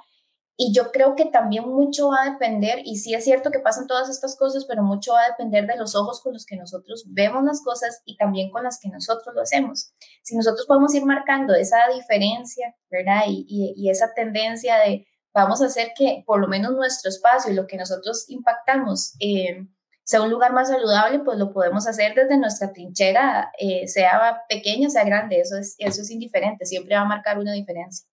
Y 0.60 0.74
yo 0.74 0.92
creo 0.92 1.16
que 1.16 1.26
también 1.26 1.70
mucho 1.70 2.10
va 2.10 2.24
a 2.24 2.32
depender, 2.32 2.80
y 2.84 2.98
sí 2.98 3.14
es 3.14 3.24
cierto 3.24 3.52
que 3.52 3.60
pasan 3.60 3.86
todas 3.86 4.10
estas 4.10 4.36
cosas, 4.36 4.66
pero 4.66 4.82
mucho 4.82 5.14
va 5.14 5.22
a 5.22 5.30
depender 5.30 5.68
de 5.68 5.78
los 5.78 5.96
ojos 5.96 6.20
con 6.22 6.34
los 6.34 6.48
que 6.48 6.56
nosotros 6.56 7.06
vemos 7.10 7.44
las 7.44 7.62
cosas 7.64 8.02
y 8.06 8.18
también 8.18 8.50
con 8.50 8.64
las 8.64 8.80
que 8.80 8.90
nosotros 8.90 9.36
lo 9.36 9.42
hacemos. 9.42 9.94
Si 10.24 10.36
nosotros 10.36 10.66
podemos 10.66 10.96
ir 10.96 11.06
marcando 11.06 11.54
esa 11.54 11.78
diferencia, 11.94 12.76
¿verdad? 12.90 13.26
Y, 13.28 13.46
y, 13.48 13.90
esa 13.92 14.16
tendencia 14.16 14.78
de 14.80 15.06
vamos 15.32 15.62
a 15.62 15.68
hacer 15.68 15.92
que 15.96 16.24
por 16.26 16.40
lo 16.40 16.48
menos 16.48 16.72
nuestro 16.72 17.10
espacio 17.10 17.52
y 17.52 17.56
lo 17.56 17.68
que 17.68 17.78
nosotros 17.78 18.26
impactamos 18.28 19.14
eh, 19.20 19.68
sea 20.04 20.22
un 20.24 20.32
lugar 20.32 20.54
más 20.54 20.70
saludable, 20.70 21.20
pues 21.20 21.38
lo 21.38 21.54
podemos 21.54 21.86
hacer 21.86 22.16
desde 22.16 22.38
nuestra 22.38 22.74
trinchera, 22.74 23.52
eh, 23.60 23.88
sea 23.88 24.42
pequeño, 24.50 24.90
sea 24.90 25.04
grande, 25.04 25.40
eso 25.40 25.58
es, 25.58 25.76
eso 25.78 26.02
es 26.02 26.10
indiferente, 26.10 26.66
siempre 26.66 26.96
va 26.96 27.02
a 27.02 27.06
marcar 27.06 27.38
una 27.38 27.54
diferencia. 27.54 28.08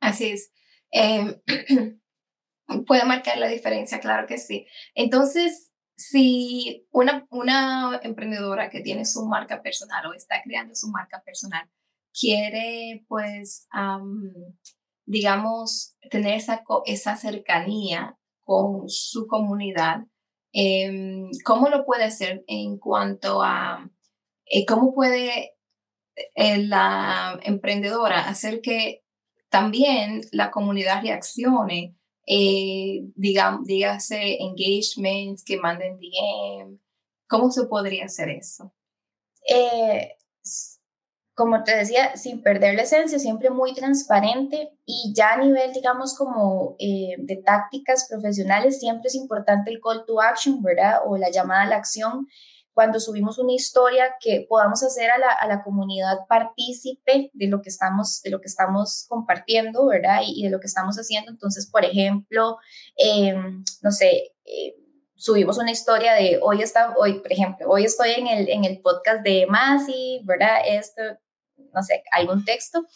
Así 0.00 0.32
es. 0.32 0.50
Eh, 0.92 1.40
puede 2.86 3.04
marcar 3.04 3.38
la 3.38 3.48
diferencia, 3.48 4.00
claro 4.00 4.26
que 4.26 4.38
sí. 4.38 4.66
Entonces, 4.94 5.72
si 5.96 6.86
una, 6.92 7.26
una 7.30 8.00
emprendedora 8.02 8.70
que 8.70 8.80
tiene 8.80 9.04
su 9.04 9.26
marca 9.26 9.62
personal 9.62 10.06
o 10.06 10.14
está 10.14 10.42
creando 10.42 10.74
su 10.74 10.88
marca 10.88 11.22
personal 11.24 11.68
quiere, 12.18 13.04
pues, 13.08 13.68
digamos, 15.06 15.96
tener 16.10 16.34
esa, 16.34 16.62
esa 16.86 17.16
cercanía 17.16 18.16
con 18.42 18.88
su 18.88 19.26
comunidad, 19.26 20.04
em, 20.52 21.30
¿cómo 21.44 21.68
lo 21.68 21.84
puede 21.84 22.04
hacer 22.04 22.44
en 22.46 22.78
cuanto 22.78 23.42
a 23.42 23.90
eh, 24.46 24.64
cómo 24.66 24.94
puede 24.94 25.52
eh, 26.34 26.58
la 26.58 27.38
emprendedora 27.42 28.28
hacer 28.28 28.60
que 28.62 29.02
también 29.48 30.22
la 30.32 30.50
comunidad 30.50 31.02
reaccione, 31.02 31.96
eh, 32.26 33.00
digamos, 33.14 33.66
dígase 33.66 34.42
engagements, 34.42 35.44
que 35.44 35.56
manden 35.56 35.98
DM. 35.98 36.78
¿Cómo 37.28 37.50
se 37.50 37.64
podría 37.64 38.06
hacer 38.06 38.28
eso? 38.30 38.72
Eh, 39.48 40.12
como 41.34 41.62
te 41.62 41.76
decía, 41.76 42.16
sin 42.16 42.42
perder 42.42 42.74
la 42.74 42.82
esencia, 42.82 43.18
siempre 43.18 43.50
muy 43.50 43.72
transparente 43.72 44.72
y 44.84 45.12
ya 45.14 45.34
a 45.34 45.36
nivel, 45.36 45.72
digamos, 45.72 46.16
como 46.16 46.74
eh, 46.80 47.14
de 47.16 47.36
tácticas 47.36 48.08
profesionales, 48.10 48.80
siempre 48.80 49.06
es 49.06 49.14
importante 49.14 49.70
el 49.70 49.80
call 49.80 50.04
to 50.04 50.20
action, 50.20 50.60
¿verdad? 50.62 50.98
O 51.06 51.16
la 51.16 51.30
llamada 51.30 51.62
a 51.62 51.68
la 51.68 51.76
acción 51.76 52.26
cuando 52.78 53.00
subimos 53.00 53.38
una 53.38 53.54
historia 53.54 54.14
que 54.20 54.46
podamos 54.48 54.84
hacer 54.84 55.10
a 55.10 55.18
la, 55.18 55.32
a 55.32 55.48
la 55.48 55.64
comunidad 55.64 56.28
partícipe 56.28 57.28
de 57.32 57.48
lo 57.48 57.60
que 57.60 57.70
estamos, 57.70 58.22
de 58.22 58.30
lo 58.30 58.40
que 58.40 58.46
estamos 58.46 59.04
compartiendo, 59.08 59.88
¿verdad? 59.88 60.20
Y, 60.24 60.44
de 60.44 60.50
lo 60.50 60.60
que 60.60 60.68
estamos 60.68 60.94
haciendo. 60.94 61.32
Entonces, 61.32 61.68
por 61.68 61.84
ejemplo, 61.84 62.56
em, 62.94 63.64
no 63.82 63.90
sé, 63.90 64.32
eh, 64.44 64.76
subimos 65.16 65.58
una 65.58 65.72
historia 65.72 66.12
de 66.12 66.38
hoy 66.40 66.62
está, 66.62 66.94
hoy, 66.96 67.18
por 67.18 67.32
ejemplo, 67.32 67.68
hoy 67.68 67.82
estoy 67.82 68.12
en 68.12 68.28
el, 68.28 68.48
en 68.48 68.64
el 68.64 68.80
podcast 68.80 69.24
de 69.24 69.46
Masi, 69.48 70.22
¿verdad? 70.24 70.58
Esto, 70.64 71.02
no 71.74 71.82
sé, 71.82 72.04
algún 72.12 72.44
texto. 72.44 72.86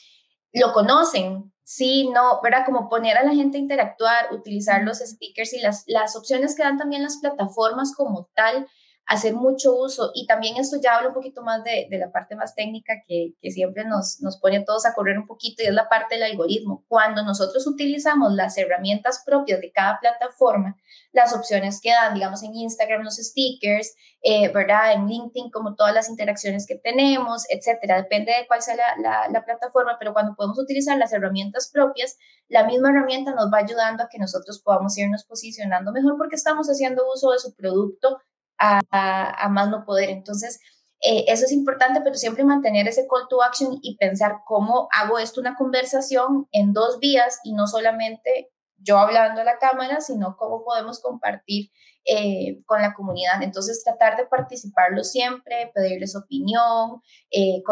Lo 0.53 0.73
conocen, 0.73 1.53
sí, 1.65 2.09
no, 2.09 2.41
¿verdad? 2.41 2.65
Como 2.65 2.89
poner 2.89 3.17
a 3.17 3.25
la 3.25 3.35
gente 3.35 3.59
a 3.59 3.61
interactuar, 3.61 4.33
utilizar 4.33 4.85
los 4.85 4.99
stickers 4.99 5.53
y 5.55 5.59
las, 5.61 5.83
las 5.89 6.15
opciones 6.15 6.55
que 6.55 6.63
dan 6.63 6.79
también 6.79 7.03
las 7.03 7.17
plataformas 7.17 7.93
como 7.97 8.31
tal 8.37 8.69
hacer 9.07 9.35
mucho 9.35 9.75
uso 9.75 10.11
y 10.15 10.27
también 10.27 10.57
esto 10.57 10.77
ya 10.83 10.97
habla 10.97 11.09
un 11.09 11.15
poquito 11.15 11.43
más 11.43 11.63
de, 11.65 11.87
de 11.91 11.99
la 11.99 12.13
parte 12.13 12.37
más 12.37 12.55
técnica 12.55 12.95
que, 13.07 13.35
que, 13.41 13.51
siempre 13.51 13.85
nos, 13.85 14.21
nos 14.21 14.39
pone 14.39 14.59
a 14.59 14.65
todos 14.65 14.87
a 14.87 14.95
correr 14.95 15.19
un 15.19 15.27
poquito 15.27 15.63
y 15.63 15.67
es 15.67 15.75
la 15.75 15.89
parte 15.89 16.15
del 16.15 16.25
algoritmo. 16.25 16.85
Cuando 16.89 17.23
nosotros 17.25 17.67
utilizamos 17.67 18.33
las 18.33 18.57
herramientas 18.57 19.23
propias 19.27 19.61
de 19.61 19.73
cada 19.73 19.99
plataforma, 19.99 20.77
las 21.13 21.35
opciones 21.35 21.81
que 21.83 21.91
dan, 21.91 22.15
digamos 22.15 22.43
en 22.43 22.55
Instagram 22.55 23.03
los 23.03 23.17
stickers, 23.17 23.95
eh, 24.23 24.49
¿verdad? 24.53 24.93
En 24.93 25.09
LinkedIn 25.09 25.51
como 25.51 25.75
todas 25.75 25.93
las 25.93 26.09
interacciones 26.09 26.67
que 26.67 26.77
tenemos, 26.77 27.45
etcétera, 27.51 27.97
depende 27.97 28.33
de 28.33 28.47
cuál 28.47 28.63
sea 28.63 28.77
la, 28.77 28.97
la, 28.99 29.29
la 29.29 29.45
plataforma, 29.45 29.97
pero 29.99 30.13
cuando 30.13 30.35
podemos 30.37 30.59
utilizar 30.59 30.97
las 30.97 31.13
herramientas 31.13 31.71
propias, 31.73 32.17
la 32.49 32.65
misma 32.65 32.91
herramienta 32.91 33.35
nos 33.35 33.53
va 33.53 33.59
ayudando 33.59 34.05
a 34.05 34.09
que 34.09 34.19
nosotros 34.19 34.61
podamos 34.63 34.97
irnos 34.97 35.25
posicionando 35.25 35.93
mejor 35.93 36.17
porque 36.17 36.37
estamos 36.37 36.69
haciendo 36.69 37.03
uso 37.13 37.33
de 37.33 37.41
su 37.41 37.55
producto 37.55 38.21
a, 38.63 39.49
más 39.51 39.69
no 39.69 39.85
poder. 39.85 40.11
Entonces, 40.11 40.61
eh, 41.01 41.25
eso 41.29 41.45
es 41.45 41.53
importante, 41.53 42.01
pero 42.03 42.15
siempre 42.15 42.45
mantener 42.45 42.87
ese 42.87 43.07
call 43.09 43.27
to 43.29 43.43
action 43.43 43.79
y 43.83 43.97
pensar 43.97 44.43
cómo 44.47 44.89
hago 44.93 45.19
esto 45.19 45.41
una 45.41 45.57
conversación 45.57 46.47
en 46.53 46.73
dos 46.73 47.01
vías 47.01 47.41
y 47.43 47.55
no 47.55 47.67
solamente 47.67 48.51
yo 48.85 48.99
hablando 48.99 49.41
a 49.41 49.45
la 49.45 49.59
cámara, 49.59 50.01
sino 50.01 50.37
cómo 50.37 50.65
podemos 50.65 51.01
compartir 51.01 51.71
eh, 52.05 52.63
con 52.67 52.83
la 52.83 52.95
comunidad. 52.95 53.43
Entonces, 53.43 53.83
tratar 53.85 54.17
de 54.17 54.27
participarlo 54.27 55.05
siempre, 55.05 55.71
pedirles 55.73 56.17
opinión, 56.17 57.01
eh, 57.31 57.63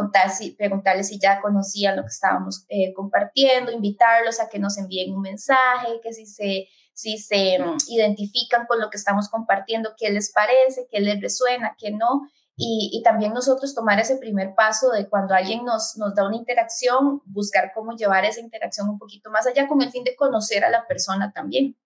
preguntarles 0.57 1.09
si 1.09 1.19
ya 1.19 1.41
conocían 1.41 1.97
lo 1.97 2.03
que 2.03 2.09
estábamos 2.09 2.65
compartiendo, 2.95 3.73
invitarlos 3.73 4.39
a 4.39 4.49
que 4.49 4.61
nos 4.61 4.79
envíen 4.79 5.13
un 5.13 5.23
mensaje, 5.23 6.01
que 6.01 6.13
si 6.13 6.27
se 6.27 6.69
si 7.00 7.19
se 7.19 7.59
mm, 7.59 7.76
identifican 7.88 8.66
con 8.66 8.80
lo 8.80 8.90
que 8.90 8.97
estamos 8.97 9.28
compartiendo, 9.28 9.95
qué 9.97 10.11
les 10.11 10.33
parece, 10.33 10.87
qué 10.90 11.00
les 11.00 11.21
resuena, 11.21 11.76
qué 11.78 11.90
no. 11.90 12.28
Y, 12.62 13.00
también 13.02 13.33
nosotros 13.33 13.75
tomar 13.75 13.99
ese 14.00 14.19
primer 14.19 14.54
paso 14.54 14.90
de 14.90 15.09
cuando 15.09 15.35
alguien 15.35 15.64
nos, 15.64 15.97
nos 15.97 16.14
da 16.14 16.26
una 16.26 16.37
interacción, 16.37 17.23
buscar 17.25 17.73
cómo 17.75 17.97
llevar 17.97 18.26
esa 18.26 18.40
interacción 18.40 18.90
un 18.90 18.99
poquito 18.99 19.30
más 19.30 19.47
allá 19.47 19.66
con 19.66 19.80
el 19.80 19.90
fin 19.90 20.04
de 20.04 20.14
conocer 20.14 20.62
a 20.62 20.71
la 20.71 20.87
persona 20.87 21.33
también. 21.33 21.78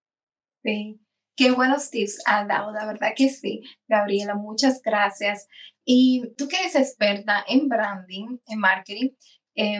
Sí, 0.64 1.00
qué 1.36 1.52
buenos 1.52 1.90
tips 1.90 2.22
ha 2.26 2.44
dado, 2.44 2.72
la 2.72 2.86
verdad 2.86 3.12
que 3.14 3.28
sí, 3.28 3.62
Gabriela, 3.86 4.34
muchas 4.34 4.82
gracias. 4.82 5.46
Y 5.84 6.34
tú 6.36 6.48
que 6.48 6.56
eres 6.56 6.74
experta 6.74 7.44
en 7.46 7.68
branding, 7.68 8.38
en 8.48 8.58
marketing, 8.58 9.10
eh, 9.54 9.78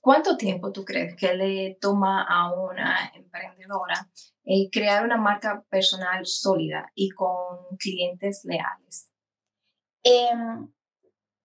¿Cuánto 0.00 0.36
tiempo 0.36 0.72
tú 0.72 0.84
crees 0.84 1.16
que 1.16 1.34
le 1.34 1.76
toma 1.80 2.22
a 2.22 2.52
una 2.54 3.10
emprendedora 3.14 4.08
eh, 4.44 4.70
crear 4.70 5.04
una 5.04 5.16
marca 5.16 5.64
personal 5.68 6.24
sólida 6.24 6.90
y 6.94 7.10
con 7.10 7.76
clientes 7.78 8.42
leales? 8.44 9.10
Em, 10.04 10.72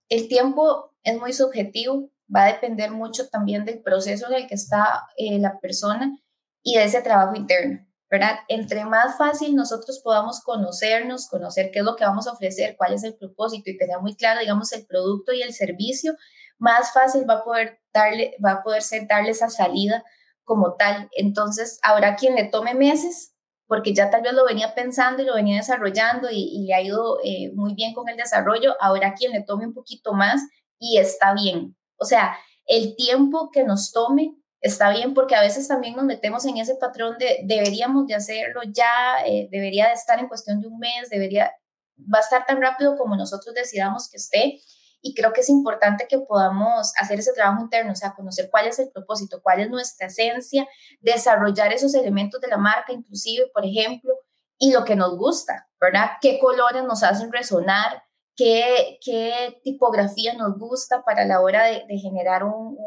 el 0.10 0.28
tiempo 0.28 0.94
es 1.04 1.20
muy 1.20 1.34
subjetivo, 1.34 2.12
va 2.34 2.44
a 2.44 2.54
depender 2.54 2.92
mucho 2.92 3.28
también 3.30 3.66
del 3.66 3.82
proceso 3.82 4.28
en 4.28 4.34
el 4.36 4.48
que 4.48 4.56
está 4.56 5.08
eh, 5.18 5.40
la 5.40 5.60
persona 5.60 6.18
y 6.62 6.78
de 6.78 6.84
ese 6.86 7.02
trabajo 7.02 7.36
interno, 7.36 7.86
¿verdad? 8.10 8.40
Entre 8.48 8.86
más 8.86 9.18
fácil 9.18 9.56
nosotros 9.56 10.00
podamos 10.04 10.42
conocernos, 10.42 11.28
conocer 11.28 11.72
qué 11.72 11.80
es 11.80 11.86
lo 11.86 11.96
que 11.96 12.06
vamos 12.06 12.28
a 12.28 12.32
ofrecer, 12.32 12.76
cuál 12.78 12.94
es 12.94 13.04
el 13.04 13.16
propósito 13.16 13.70
y 13.70 13.78
tener 13.78 14.00
muy 14.00 14.16
claro, 14.16 14.40
digamos, 14.40 14.72
el 14.72 14.86
producto 14.86 15.34
y 15.34 15.42
el 15.42 15.54
servicio, 15.54 16.14
más 16.58 16.94
fácil 16.94 17.30
va 17.30 17.36
a 17.36 17.44
poder 17.44 17.80
darle, 17.94 18.36
va 18.44 18.54
a 18.54 18.64
poder 18.64 18.82
ser 18.82 19.08
darle 19.08 19.32
esa 19.32 19.50
salida 19.50 20.04
como 20.44 20.76
tal. 20.76 21.10
Entonces, 21.14 21.80
habrá 21.84 22.16
quien 22.16 22.36
le 22.36 22.46
tome 22.46 22.74
meses, 22.74 23.34
porque 23.68 23.94
ya 23.94 24.10
tal 24.10 24.22
vez 24.22 24.34
lo 24.34 24.46
venía 24.46 24.76
pensando 24.76 25.24
y 25.24 25.26
lo 25.26 25.36
venía 25.36 25.58
desarrollando 25.58 26.30
y, 26.30 26.66
le 26.66 26.74
ha 26.74 26.82
ido 26.82 27.20
eh, 27.24 27.52
muy 27.56 27.74
bien 27.74 27.94
con 27.94 28.10
el 28.10 28.18
desarrollo, 28.18 28.76
habrá 28.80 29.14
quien 29.14 29.32
le 29.32 29.42
tome 29.42 29.66
un 29.66 29.74
poquito 29.74 30.14
más 30.14 30.42
y 30.80 30.98
está 30.98 31.34
bien. 31.34 31.76
O 31.98 32.06
sea, 32.06 32.38
el 32.66 32.96
tiempo 32.96 33.50
que 33.52 33.64
nos 33.64 33.92
tome 33.92 34.36
está 34.62 34.92
bien 34.92 35.14
porque 35.14 35.36
a 35.36 35.42
veces 35.42 35.68
también 35.68 35.96
nos 35.96 36.06
metemos 36.06 36.46
en 36.46 36.58
ese 36.58 36.76
patrón 36.76 37.18
de 37.18 37.42
deberíamos 37.44 38.08
de 38.08 38.16
hacerlo 38.16 38.62
ya, 38.66 39.18
eh, 39.26 39.50
debería 39.52 39.88
de 39.88 39.94
estar 39.94 40.20
en 40.20 40.28
cuestión 40.28 40.62
de 40.62 40.68
un 40.68 40.80
mes, 40.80 41.10
debería, 41.10 41.52
va 41.98 42.20
a 42.20 42.22
estar 42.22 42.46
tan 42.46 42.62
rápido 42.62 42.98
como 42.98 43.16
nosotros 43.16 43.54
decidamos 43.54 44.10
que 44.10 44.18
esté 44.18 44.62
y 45.06 45.14
creo 45.14 45.34
que 45.34 45.42
es 45.42 45.50
importante 45.50 46.08
que 46.08 46.18
podamos 46.18 46.94
hacer 46.98 47.20
ese 47.20 47.34
trabajo 47.34 47.62
interno, 47.62 47.92
o 47.92 47.96
sea, 47.96 48.16
conocer 48.16 48.50
cuál 48.50 48.68
es 48.68 48.80
el 48.80 48.90
propósito, 48.90 49.42
cuál 49.44 49.60
es 49.60 49.70
nuestra 49.70 50.08
esencia, 50.08 50.66
desarrollar 51.02 51.74
esos 51.74 51.94
elementos 51.94 52.40
de 52.40 52.48
la 52.48 52.58
marca, 52.58 52.94
inclusive, 52.94 53.52
por 53.54 53.66
ejemplo, 53.66 54.14
y 54.58 54.72
lo 54.72 54.86
que 54.86 54.96
nos 54.96 55.18
gusta, 55.18 55.68
¿verdad? 55.80 56.12
¿Qué 56.22 56.40
colores 56.40 56.86
nos 56.86 57.04
hacen 57.04 57.34
resonar? 57.34 58.02
¿Qué, 58.34 58.98
qué 59.04 59.60
tipografía 59.62 60.36
nos 60.36 60.58
gusta 60.58 61.04
para 61.04 61.26
la 61.26 61.42
hora 61.42 61.66
de, 61.66 61.86
generar 61.98 62.46
un, 62.46 62.78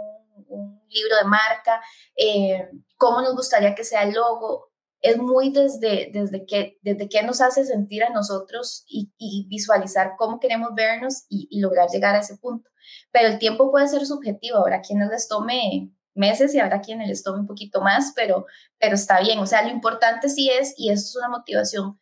un, 0.49 0.83
libro 0.89 1.17
de 1.19 1.25
marca? 1.25 1.83
Eh, 2.17 2.67
¿Cómo 2.97 3.21
nos 3.21 3.37
gustaría 3.37 3.75
que 3.75 3.85
sea 3.85 4.05
el 4.05 4.15
logo? 4.15 4.71
Es 5.01 5.19
muy 5.19 5.51
desde, 5.51 6.11
desde, 6.13 6.47
que, 6.47 6.79
desde 6.83 7.09
qué 7.09 7.23
nos 7.23 7.41
hace 7.41 7.65
sentir 7.65 8.03
a 8.05 8.11
nosotros 8.11 8.85
y, 8.89 9.13
visualizar 9.49 10.13
cómo 10.17 10.41
queremos 10.41 10.71
vernos 10.75 11.27
y, 11.29 11.61
lograr 11.61 11.89
llegar 11.91 12.15
a 12.15 12.21
ese 12.21 12.37
punto. 12.39 12.71
Pero 13.13 13.29
el 13.29 13.39
tiempo 13.39 13.71
puede 13.71 13.89
ser 13.89 14.07
subjetivo, 14.07 14.59
habrá 14.59 14.81
quienes 14.81 15.09
les 15.09 15.29
tome 15.29 15.93
meses 16.15 16.55
y 16.55 16.61
habrá 16.61 16.81
quienes 16.81 17.09
les 17.09 17.23
tome 17.23 17.41
un 17.41 17.47
poquito 17.47 17.81
más, 17.81 18.13
pero, 18.17 18.47
pero 18.79 18.95
está 18.95 19.21
bien. 19.21 19.39
O 19.39 19.47
sea, 19.47 19.63
lo 19.63 19.71
importante 19.71 20.29
sí 20.29 20.51
es, 20.51 20.75
y 20.77 20.91
eso 20.91 21.03
es 21.03 21.17
una 21.17 21.29
motivación, 21.29 22.01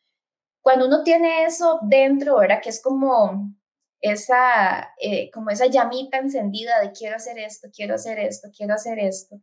cuando 0.63 0.87
uno 0.87 1.03
tiene 1.03 1.45
eso 1.45 1.79
dentro, 1.83 2.39
¿verdad? 2.39 2.61
Que 2.63 2.71
es 2.71 2.81
como 2.81 3.55
esa, 4.01 4.95
eh, 4.99 5.31
como 5.31 5.51
esa 5.51 5.67
llamita 5.67 6.19
encendida 6.19 6.81
de 6.81 6.93
quiero 6.93 7.17
hacer 7.17 7.39
esto, 7.39 7.69
quiero 7.75 7.95
hacer 7.97 8.19
esto, 8.19 8.49
quiero 8.57 8.75
hacer 8.75 8.99
esto. 8.99 9.37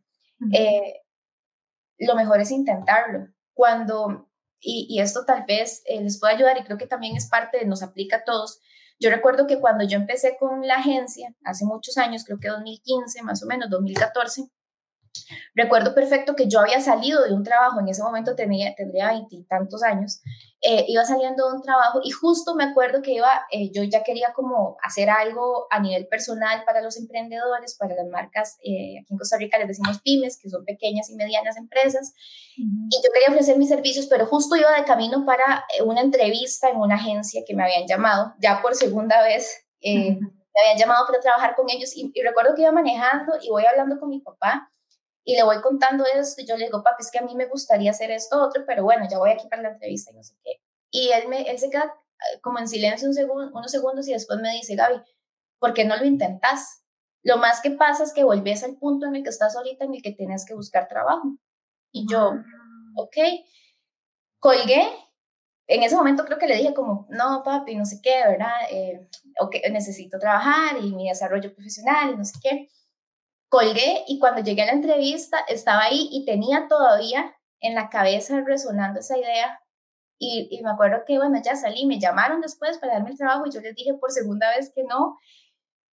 lo 1.98 2.14
mejor 2.16 2.40
es 2.40 2.50
intentarlo. 2.50 3.28
Cuando, 3.54 4.28
y, 4.60 5.00
esto 5.00 5.24
tal 5.24 5.44
vez 5.46 5.82
eh, 5.86 6.00
les 6.00 6.18
puede 6.18 6.34
ayudar 6.34 6.58
y 6.58 6.64
creo 6.64 6.78
que 6.78 6.86
también 6.86 7.16
es 7.16 7.28
parte 7.28 7.58
de, 7.58 7.66
nos 7.66 7.82
aplica 7.82 8.16
a 8.16 8.24
todos. 8.24 8.60
Yo 8.98 9.10
recuerdo 9.10 9.46
que 9.46 9.60
cuando 9.60 9.84
yo 9.84 9.96
empecé 9.96 10.36
con 10.38 10.66
la 10.66 10.76
agencia, 10.76 11.34
hace 11.44 11.64
muchos 11.64 11.98
años, 11.98 12.24
creo 12.24 12.38
que 12.38 12.48
2015, 12.48 13.22
más 13.22 13.42
o 13.42 13.46
menos, 13.46 13.68
2014, 13.70 14.48
Recuerdo 15.54 15.94
perfecto 15.94 16.34
que 16.34 16.48
yo 16.48 16.60
había 16.60 16.80
salido 16.80 17.22
de 17.24 17.34
un 17.34 17.44
trabajo, 17.44 17.80
en 17.80 17.88
ese 17.88 18.02
momento 18.02 18.34
tenía, 18.34 18.74
tendría 18.74 19.08
veintitantos 19.08 19.82
años, 19.82 20.20
eh, 20.62 20.84
iba 20.88 21.04
saliendo 21.04 21.48
de 21.48 21.56
un 21.56 21.62
trabajo 21.62 22.00
y 22.02 22.10
justo 22.10 22.54
me 22.54 22.64
acuerdo 22.64 23.02
que 23.02 23.12
iba, 23.12 23.28
eh, 23.50 23.70
yo 23.72 23.82
ya 23.82 24.02
quería 24.02 24.32
como 24.32 24.76
hacer 24.82 25.10
algo 25.10 25.66
a 25.70 25.80
nivel 25.80 26.06
personal 26.06 26.64
para 26.64 26.80
los 26.80 26.96
emprendedores, 26.96 27.76
para 27.78 27.94
las 27.94 28.06
marcas, 28.06 28.58
eh, 28.62 29.00
aquí 29.00 29.12
en 29.12 29.18
Costa 29.18 29.36
Rica 29.36 29.58
les 29.58 29.68
decimos 29.68 30.00
pymes, 30.00 30.38
que 30.38 30.48
son 30.48 30.64
pequeñas 30.64 31.10
y 31.10 31.16
medianas 31.16 31.56
empresas, 31.56 32.14
y 32.56 32.96
yo 33.04 33.12
quería 33.12 33.28
ofrecer 33.28 33.58
mis 33.58 33.68
servicios, 33.68 34.06
pero 34.06 34.26
justo 34.26 34.56
iba 34.56 34.72
de 34.72 34.84
camino 34.84 35.24
para 35.26 35.64
una 35.84 36.00
entrevista 36.00 36.70
en 36.70 36.76
una 36.76 36.96
agencia 36.96 37.42
que 37.46 37.54
me 37.54 37.64
habían 37.64 37.86
llamado, 37.86 38.34
ya 38.40 38.60
por 38.62 38.74
segunda 38.74 39.22
vez. 39.22 39.66
me 39.84 40.60
habían 40.60 40.78
llamado 40.78 41.06
para 41.06 41.18
trabajar 41.18 41.56
con 41.56 41.68
ellos 41.70 41.96
y, 41.96 42.12
y 42.14 42.22
recuerdo 42.22 42.54
que 42.54 42.62
iba 42.62 42.72
manejando 42.72 43.32
y 43.42 43.48
voy 43.48 43.64
hablando 43.64 43.98
con 43.98 44.10
mi 44.10 44.20
papá 44.20 44.68
y 45.24 45.36
le 45.36 45.42
voy 45.44 45.60
contando 45.60 46.04
esto 46.14 46.42
y 46.42 46.46
yo 46.46 46.56
le 46.56 46.66
digo, 46.66 46.82
papi, 46.82 47.02
es 47.02 47.10
que 47.10 47.18
a 47.18 47.22
mí 47.22 47.34
me 47.34 47.46
gustaría 47.46 47.90
hacer 47.92 48.10
esto, 48.10 48.42
otro, 48.42 48.64
pero 48.66 48.82
bueno, 48.82 49.06
ya 49.08 49.18
voy 49.18 49.30
aquí 49.30 49.46
para 49.48 49.62
la 49.62 49.70
entrevista 49.70 50.10
y 50.10 50.14
no 50.14 50.22
sé 50.22 50.34
qué. 50.42 50.60
Y 50.90 51.10
él, 51.10 51.28
me, 51.28 51.42
él 51.42 51.58
se 51.58 51.70
queda 51.70 51.84
eh, 51.84 52.40
como 52.40 52.58
en 52.58 52.68
silencio 52.68 53.08
un 53.08 53.14
segundo, 53.14 53.50
unos 53.54 53.70
segundos 53.70 54.08
y 54.08 54.12
después 54.12 54.40
me 54.40 54.50
dice, 54.52 54.74
Gaby, 54.74 55.00
¿por 55.58 55.74
qué 55.74 55.84
no 55.84 55.96
lo 55.96 56.04
intentas? 56.04 56.82
Lo 57.22 57.38
más 57.38 57.60
que 57.60 57.70
pasa 57.70 58.02
es 58.02 58.12
que 58.12 58.24
volvés 58.24 58.64
al 58.64 58.76
punto 58.76 59.06
en 59.06 59.14
el 59.14 59.22
que 59.22 59.30
estás 59.30 59.56
ahorita 59.56 59.84
en 59.84 59.94
el 59.94 60.02
que 60.02 60.12
tienes 60.12 60.44
que 60.44 60.54
buscar 60.54 60.88
trabajo. 60.88 61.36
Y 61.92 62.06
yo, 62.10 62.32
ok, 62.96 63.16
colgué. 64.40 64.88
En 65.68 65.84
ese 65.84 65.94
momento 65.94 66.24
creo 66.24 66.38
que 66.38 66.48
le 66.48 66.56
dije 66.56 66.74
como, 66.74 67.06
no, 67.10 67.42
papi, 67.44 67.76
no 67.76 67.84
sé 67.84 68.00
qué, 68.02 68.22
¿verdad? 68.26 68.50
Eh, 68.72 69.08
ok, 69.38 69.54
necesito 69.70 70.18
trabajar 70.18 70.78
y 70.82 70.92
mi 70.92 71.08
desarrollo 71.08 71.54
profesional 71.54 72.10
y 72.10 72.16
no 72.16 72.24
sé 72.24 72.34
qué 72.42 72.68
colgué 73.52 74.02
y 74.08 74.18
cuando 74.18 74.40
llegué 74.40 74.62
a 74.62 74.66
la 74.66 74.72
entrevista 74.72 75.40
estaba 75.46 75.82
ahí 75.82 76.08
y 76.10 76.24
tenía 76.24 76.68
todavía 76.68 77.36
en 77.60 77.74
la 77.74 77.90
cabeza 77.90 78.40
resonando 78.46 79.00
esa 79.00 79.18
idea 79.18 79.60
y, 80.18 80.58
me 80.62 80.70
acuerdo 80.70 81.02
que, 81.06 81.18
bueno, 81.18 81.38
ya 81.44 81.54
salí, 81.54 81.84
me 81.84 82.00
llamaron 82.00 82.40
después 82.40 82.78
para 82.78 82.94
darme 82.94 83.10
el 83.10 83.18
trabajo 83.18 83.44
y 83.44 83.50
yo 83.50 83.60
les 83.60 83.74
dije 83.74 83.92
por 83.92 84.10
segunda 84.10 84.48
vez 84.56 84.72
que 84.74 84.84
no 84.84 85.18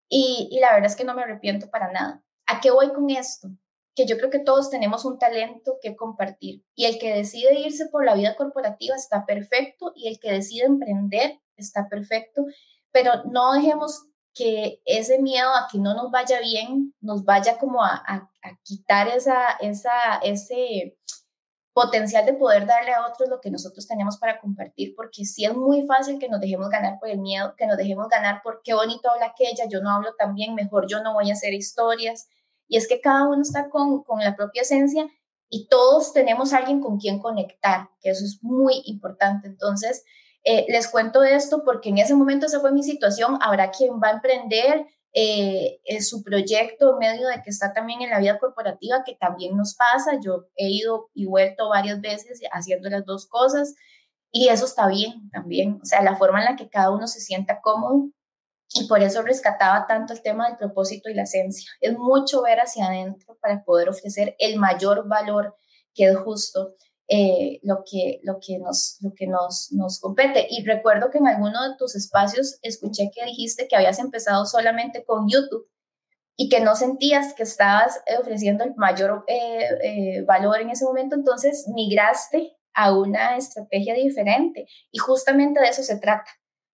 y, 0.08 0.50
y 0.52 0.60
la 0.60 0.74
verdad 0.74 0.92
es 0.92 0.96
que 0.96 1.04
no 1.04 1.16
me 1.16 1.24
arrepiento 1.24 1.72
para 1.72 1.92
nada. 1.92 2.24
¿A 2.46 2.62
qué 2.62 2.70
voy 2.70 2.94
con 2.94 3.10
esto? 3.10 3.48
Que 3.96 4.06
yo 4.06 4.18
creo 4.18 4.30
que 4.30 4.40
todos 4.40 4.70
tenemos 4.70 5.04
un 5.04 5.18
talento 5.18 5.80
que 5.82 5.96
compartir 5.96 6.64
y 6.76 6.86
el 6.86 7.00
que 7.00 7.12
decide 7.12 7.60
irse 7.60 7.88
por 7.88 8.06
la 8.06 8.14
vida 8.14 8.36
corporativa 8.36 8.96
está 8.96 9.26
perfecto 9.26 9.94
y 9.96 10.10
el 10.10 10.20
que 10.20 10.32
decide 10.32 10.68
emprender 10.68 11.40
está 11.56 11.90
perfecto, 11.90 12.46
pero 12.92 13.24
no 13.32 13.54
dejemos 13.54 14.06
que 14.38 14.82
ese 14.86 15.20
miedo 15.20 15.50
a 15.50 15.68
que 15.72 15.80
no 15.80 15.94
nos 15.96 16.12
vaya 16.12 16.40
bien 16.40 16.94
nos 17.02 17.24
vaya 17.24 17.58
como 17.58 17.84
a, 17.84 18.04
a, 18.08 18.30
quitar 18.64 19.08
esa, 19.08 19.52
esa, 19.60 20.18
ese 20.24 20.98
potencial 21.74 22.26
de 22.26 22.34
poder 22.34 22.66
darle 22.66 22.92
a 22.92 23.06
otros 23.08 23.30
lo 23.30 23.40
que 23.42 23.52
nosotros 23.52 23.88
tenemos 23.88 24.18
para 24.18 24.40
compartir, 24.40 24.94
porque 24.96 25.26
sí 25.26 25.46
es 25.46 25.56
muy 25.56 25.86
fácil 25.86 26.18
que 26.20 26.30
nos 26.30 26.40
dejemos 26.40 26.70
ganar 26.70 27.00
por 27.00 27.10
el 27.10 27.20
miedo, 27.20 27.56
que 27.58 27.68
nos 27.68 27.78
dejemos 27.78 28.08
ganar 28.10 28.42
por 28.44 28.62
qué 28.64 28.74
bonito 28.74 29.10
habla 29.12 29.28
aquella, 29.28 29.66
yo 29.70 29.82
no 29.82 29.92
hablo 29.92 30.14
tan 30.18 30.34
bien, 30.34 30.56
mejor 30.56 30.88
yo 30.88 31.04
no 31.04 31.14
voy 31.14 31.30
a 31.30 31.34
hacer 31.34 31.54
historias. 31.54 32.28
Y 32.68 32.78
es 32.78 32.88
que 32.88 33.00
cada 33.00 33.28
uno 33.28 33.42
está 33.42 33.70
con, 33.70 34.04
con 34.04 34.20
la 34.20 34.36
propia 34.36 34.64
esencia 34.64 35.08
y 35.50 35.68
todos 35.68 36.14
tenemos 36.14 36.54
alguien 36.54 36.82
con 36.82 36.98
quien 36.98 37.20
conectar, 37.20 37.90
que 38.02 38.10
eso 38.10 38.26
es 38.26 38.40
muy 38.42 38.82
importante. 38.86 39.48
Entonces, 39.48 40.04
eh, 40.50 40.66
les 40.70 40.88
cuento 40.88 41.24
esto 41.24 41.64
porque 41.66 41.90
en 41.90 41.98
ese 41.98 42.16
momento 42.16 42.46
esa 42.46 42.62
fue 42.62 42.72
mi 42.72 42.82
situación. 42.82 43.38
Habrá 43.42 43.70
quien 43.70 44.00
va 44.02 44.08
a 44.08 44.12
emprender 44.14 44.86
eh, 45.12 45.82
su 46.00 46.24
proyecto 46.24 46.94
en 46.94 47.00
medio 47.00 47.28
de 47.28 47.42
que 47.44 47.50
está 47.50 47.74
también 47.74 48.02
en 48.02 48.12
la 48.12 48.20
vida 48.20 48.40
corporativa, 48.40 49.04
que 49.06 49.16
también 49.16 49.58
nos 49.58 49.76
pasa. 49.76 50.22
Yo 50.24 50.46
he 50.56 50.70
ido 50.70 51.10
y 51.14 51.26
vuelto 51.26 51.68
varias 51.68 52.00
veces 52.00 52.40
haciendo 52.50 52.90
las 52.90 53.04
dos 53.04 53.28
cosas 53.28 53.76
y 54.32 54.48
eso 54.48 54.64
está 54.64 54.88
bien 54.88 55.30
también. 55.32 55.80
O 55.82 55.86
sea, 55.86 56.02
la 56.02 56.16
forma 56.16 56.40
en 56.40 56.46
la 56.46 56.56
que 56.56 56.70
cada 56.70 56.92
uno 56.92 57.08
se 57.08 57.20
sienta 57.20 57.60
cómodo 57.60 58.08
y 58.74 58.88
por 58.88 59.04
eso 59.04 59.24
rescataba 59.24 59.86
tanto 59.86 60.14
el 60.14 60.22
tema 60.22 60.48
del 60.48 60.58
propósito 60.58 61.10
y 61.10 61.14
la 61.14 61.24
esencia. 61.24 61.70
Es 61.82 61.98
mucho 61.98 62.42
ver 62.42 62.62
hacia 62.62 62.86
adentro 62.86 63.38
para 63.42 63.66
poder 63.66 63.90
ofrecer 63.90 64.34
el 64.40 64.58
mayor 64.58 65.10
valor 65.10 65.58
que 65.94 66.06
es 66.06 66.16
justo 66.16 66.74
eh, 67.10 67.60
lo 67.64 67.84
que, 67.90 68.20
lo 68.24 68.40
que, 68.46 68.60
nos, 68.60 68.98
lo 69.02 69.14
que 69.16 69.28
nos, 69.28 69.72
nos 69.72 70.00
compete. 70.00 70.46
Y 70.50 70.66
recuerdo 70.66 71.10
que 71.10 71.20
en 71.20 71.28
alguno 71.28 71.70
de 71.70 71.78
tus 71.78 71.96
espacios 71.96 72.60
escuché 72.62 73.12
que 73.14 73.24
dijiste 73.26 73.68
que 73.68 73.78
habías 73.78 74.00
empezado 74.00 74.46
solamente 74.46 75.06
con 75.06 75.28
YouTube 75.30 75.70
y 76.36 76.50
que 76.50 76.60
no 76.60 76.76
sentías 76.76 77.34
que 77.34 77.44
estabas 77.44 78.02
ofreciendo 78.20 78.64
el 78.64 78.76
mayor 78.76 79.24
eh, 79.28 79.68
eh, 79.84 80.22
valor 80.24 80.60
en 80.62 80.70
ese 80.70 80.86
momento, 80.86 81.16
entonces 81.16 81.68
migraste 81.74 82.58
a 82.74 82.96
una 82.96 83.38
estrategia 83.38 83.96
diferente. 83.96 84.68
Y 84.92 85.00
justamente 85.00 85.62
de 85.62 85.70
eso 85.70 85.84
se 85.84 86.00
trata, 86.00 86.30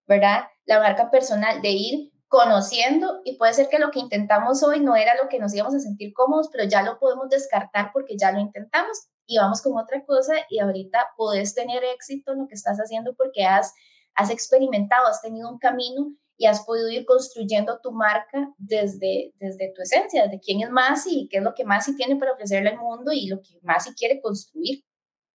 ¿verdad? 0.07 0.45
La 0.65 0.79
marca 0.79 1.11
personal, 1.11 1.61
de 1.61 1.69
ir 1.69 2.11
conociendo 2.27 3.21
y 3.23 3.37
puede 3.37 3.53
ser 3.53 3.69
que 3.69 3.77
lo 3.77 3.91
que 3.91 3.99
intentamos 3.99 4.63
hoy 4.63 4.79
no 4.79 4.95
era 4.95 5.13
lo 5.21 5.29
que 5.29 5.37
nos 5.37 5.53
íbamos 5.53 5.75
a 5.75 5.79
sentir 5.79 6.11
cómodos, 6.13 6.49
pero 6.51 6.63
ya 6.63 6.81
lo 6.81 6.97
podemos 6.97 7.29
descartar 7.29 7.91
porque 7.93 8.17
ya 8.17 8.31
lo 8.31 8.39
intentamos 8.39 9.07
y 9.25 9.37
vamos 9.37 9.61
con 9.61 9.77
otra 9.77 10.03
cosa 10.05 10.33
y 10.49 10.59
ahorita 10.59 11.07
puedes 11.17 11.53
tener 11.53 11.83
éxito 11.83 12.33
en 12.33 12.39
lo 12.39 12.47
que 12.47 12.55
estás 12.55 12.77
haciendo 12.77 13.15
porque 13.15 13.43
has, 13.43 13.73
has 14.15 14.29
experimentado, 14.29 15.07
has 15.07 15.21
tenido 15.21 15.49
un 15.49 15.59
camino 15.59 16.13
y 16.37 16.45
has 16.45 16.65
podido 16.65 16.89
ir 16.89 17.05
construyendo 17.05 17.79
tu 17.81 17.91
marca 17.91 18.53
desde, 18.57 19.33
desde 19.35 19.71
tu 19.73 19.81
esencia, 19.81 20.23
desde 20.23 20.39
quién 20.39 20.61
es 20.61 20.69
más 20.69 21.05
y 21.07 21.27
qué 21.29 21.37
es 21.37 21.43
lo 21.43 21.53
que 21.53 21.63
más 21.63 21.85
sí 21.85 21.95
tiene 21.95 22.15
para 22.15 22.33
ofrecerle 22.33 22.69
al 22.69 22.79
mundo 22.79 23.11
y 23.13 23.27
lo 23.27 23.41
que 23.41 23.59
más 23.61 23.85
sí 23.85 23.91
quiere 23.95 24.19
construir. 24.21 24.83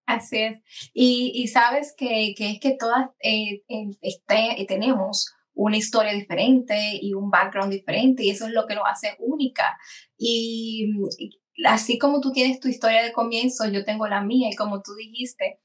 Así 0.06 0.38
es. 0.38 0.58
Y, 0.94 1.32
y 1.34 1.48
sabes 1.48 1.94
que, 1.96 2.34
que, 2.36 2.52
es 2.52 2.60
que 2.60 2.76
todas 2.78 3.10
eh, 3.20 3.62
este, 4.00 4.64
tenemos 4.66 5.34
una 5.58 5.76
historia 5.76 6.12
diferente 6.12 6.98
y 7.00 7.14
un 7.14 7.30
background 7.30 7.72
diferente 7.72 8.22
y 8.22 8.30
eso 8.30 8.46
es 8.46 8.52
lo 8.52 8.66
que 8.66 8.76
nos 8.76 8.84
hace 8.86 9.16
única. 9.18 9.76
Y, 10.16 10.92
así 11.66 11.98
como 11.98 12.20
tú 12.20 12.32
tienes 12.32 12.60
tu 12.60 12.68
historia 12.68 13.02
de 13.02 13.12
comienzo, 13.12 13.68
yo 13.68 13.84
tengo 13.84 14.06
la 14.06 14.22
mía 14.22 14.48
y 14.50 14.56
como 14.56 14.82
tú 14.82 14.94
dijiste, 14.94 15.60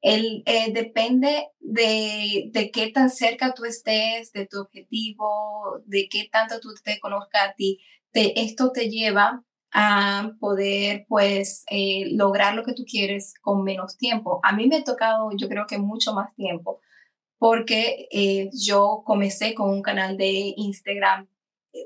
el, 0.00 0.42
eh, 0.46 0.72
depende 0.72 1.48
de, 1.60 2.50
de, 2.52 2.70
qué 2.70 2.90
tan 2.92 3.10
cerca 3.10 3.54
tú 3.54 3.64
estés 3.64 4.32
de 4.32 4.46
tu 4.46 4.60
objetivo, 4.60 5.80
de 5.86 6.08
qué 6.08 6.28
tanto 6.30 6.60
tú 6.60 6.68
te 6.84 7.00
conozcas 7.00 7.50
a 7.50 7.54
ti. 7.54 7.80
esto 8.12 8.72
te 8.72 8.88
lleva 8.90 9.44
a 9.72 10.32
poder 10.40 11.04
pues 11.08 11.64
eh, 11.70 12.06
lograr 12.12 12.54
lo 12.54 12.64
que 12.64 12.72
tú 12.74 12.84
quieres 12.84 13.34
con 13.42 13.64
menos 13.64 13.96
tiempo. 13.98 14.40
A 14.42 14.52
mí 14.52 14.66
me 14.66 14.76
ha 14.76 14.84
tocado 14.84 15.30
yo 15.36 15.48
creo 15.48 15.66
que 15.66 15.78
mucho 15.78 16.14
más 16.14 16.34
tiempo 16.34 16.80
porque 17.38 18.08
eh, 18.10 18.50
yo 18.52 19.02
comencé 19.04 19.54
con 19.54 19.70
un 19.70 19.82
canal 19.82 20.16
de 20.16 20.54
Instagram 20.56 21.28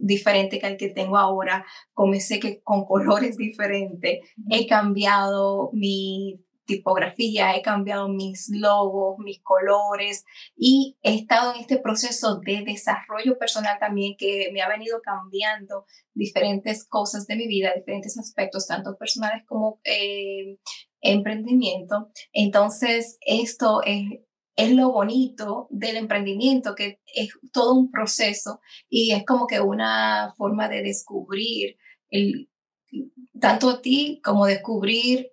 diferente 0.00 0.58
que 0.58 0.66
el 0.66 0.76
que 0.76 0.88
tengo 0.88 1.16
ahora, 1.16 1.64
comencé 1.92 2.40
que 2.40 2.62
con 2.62 2.84
colores 2.84 3.36
diferentes, 3.36 4.20
he 4.50 4.66
cambiado 4.66 5.70
mi 5.72 6.40
tipografía, 6.64 7.56
he 7.56 7.62
cambiado 7.62 8.08
mis 8.08 8.48
logos, 8.50 9.18
mis 9.18 9.42
colores 9.42 10.24
y 10.56 10.96
he 11.02 11.14
estado 11.14 11.54
en 11.54 11.60
este 11.60 11.78
proceso 11.78 12.38
de 12.40 12.62
desarrollo 12.64 13.38
personal 13.38 13.78
también 13.78 14.14
que 14.16 14.50
me 14.52 14.62
ha 14.62 14.68
venido 14.68 15.00
cambiando 15.02 15.86
diferentes 16.14 16.86
cosas 16.86 17.26
de 17.26 17.36
mi 17.36 17.46
vida, 17.46 17.72
diferentes 17.74 18.18
aspectos, 18.18 18.66
tanto 18.66 18.96
personales 18.96 19.44
como 19.46 19.80
eh, 19.84 20.58
emprendimiento. 21.00 22.10
Entonces, 22.32 23.18
esto 23.26 23.82
es 23.84 24.04
es 24.56 24.72
lo 24.72 24.90
bonito 24.90 25.66
del 25.70 25.96
emprendimiento, 25.96 26.74
que 26.74 27.00
es 27.14 27.30
todo 27.52 27.74
un 27.74 27.90
proceso 27.90 28.60
y 28.88 29.12
es 29.12 29.24
como 29.24 29.46
que 29.46 29.60
una 29.60 30.34
forma 30.36 30.68
de 30.68 30.82
descubrir 30.82 31.78
el, 32.10 32.50
tanto 33.40 33.70
a 33.70 33.82
ti 33.82 34.20
como 34.22 34.46
descubrir 34.46 35.32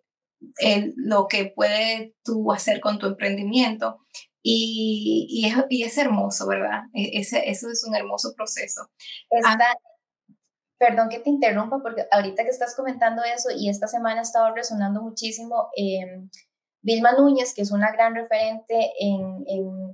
el, 0.59 0.93
lo 0.95 1.27
que 1.27 1.51
puedes 1.55 2.13
tú 2.23 2.51
hacer 2.51 2.79
con 2.79 2.97
tu 2.97 3.07
emprendimiento. 3.07 3.99
Y, 4.41 5.27
y, 5.29 5.47
es, 5.47 5.55
y 5.69 5.83
es, 5.83 5.97
hermoso, 5.97 6.47
¿verdad? 6.47 6.83
E, 6.93 7.19
ese, 7.19 7.49
eso 7.49 7.69
es 7.69 7.83
un 7.85 7.93
hermoso 7.93 8.33
proceso. 8.35 8.89
Ah. 9.45 9.57
perdón 10.77 11.09
que 11.09 11.19
te 11.19 11.29
interrumpa, 11.29 11.81
porque 11.83 12.05
ahorita 12.09 12.43
que 12.43 12.49
estás 12.49 12.73
comentando 12.73 13.21
eso 13.23 13.49
y 13.53 13.69
esta 13.69 13.87
semana 13.87 14.19
ha 14.19 14.23
estado 14.23 14.55
resonando 14.55 15.01
muchísimo. 15.01 15.67
Eh, 15.75 16.29
Vilma 16.81 17.11
Núñez, 17.13 17.53
que 17.53 17.61
es 17.61 17.71
una 17.71 17.91
gran 17.91 18.15
referente 18.15 18.93
en, 18.99 19.43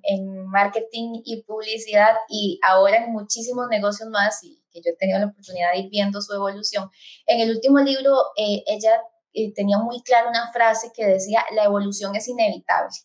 en, 0.03 0.45
marketing 0.47 1.21
y 1.25 1.43
publicidad 1.43 2.15
y 2.29 2.59
ahora 2.63 3.03
en 3.03 3.11
muchísimos 3.11 3.67
negocios 3.67 4.09
más 4.09 4.41
y 4.43 4.63
que 4.71 4.79
yo 4.79 4.91
he 4.91 4.95
tenido 4.95 5.19
la 5.19 5.25
oportunidad 5.25 5.73
de 5.73 5.79
ir 5.79 5.89
viendo 5.89 6.21
su 6.21 6.33
evolución. 6.33 6.89
En 7.25 7.41
el 7.41 7.49
último 7.49 7.79
libro, 7.79 8.15
eh, 8.37 8.63
ella 8.67 9.01
eh, 9.33 9.53
tenía 9.53 9.79
muy 9.79 10.01
clara 10.01 10.29
una 10.29 10.51
frase 10.53 10.91
que 10.95 11.05
decía, 11.05 11.43
la 11.53 11.65
evolución 11.65 12.15
es 12.15 12.27
inevitable. 12.27 12.95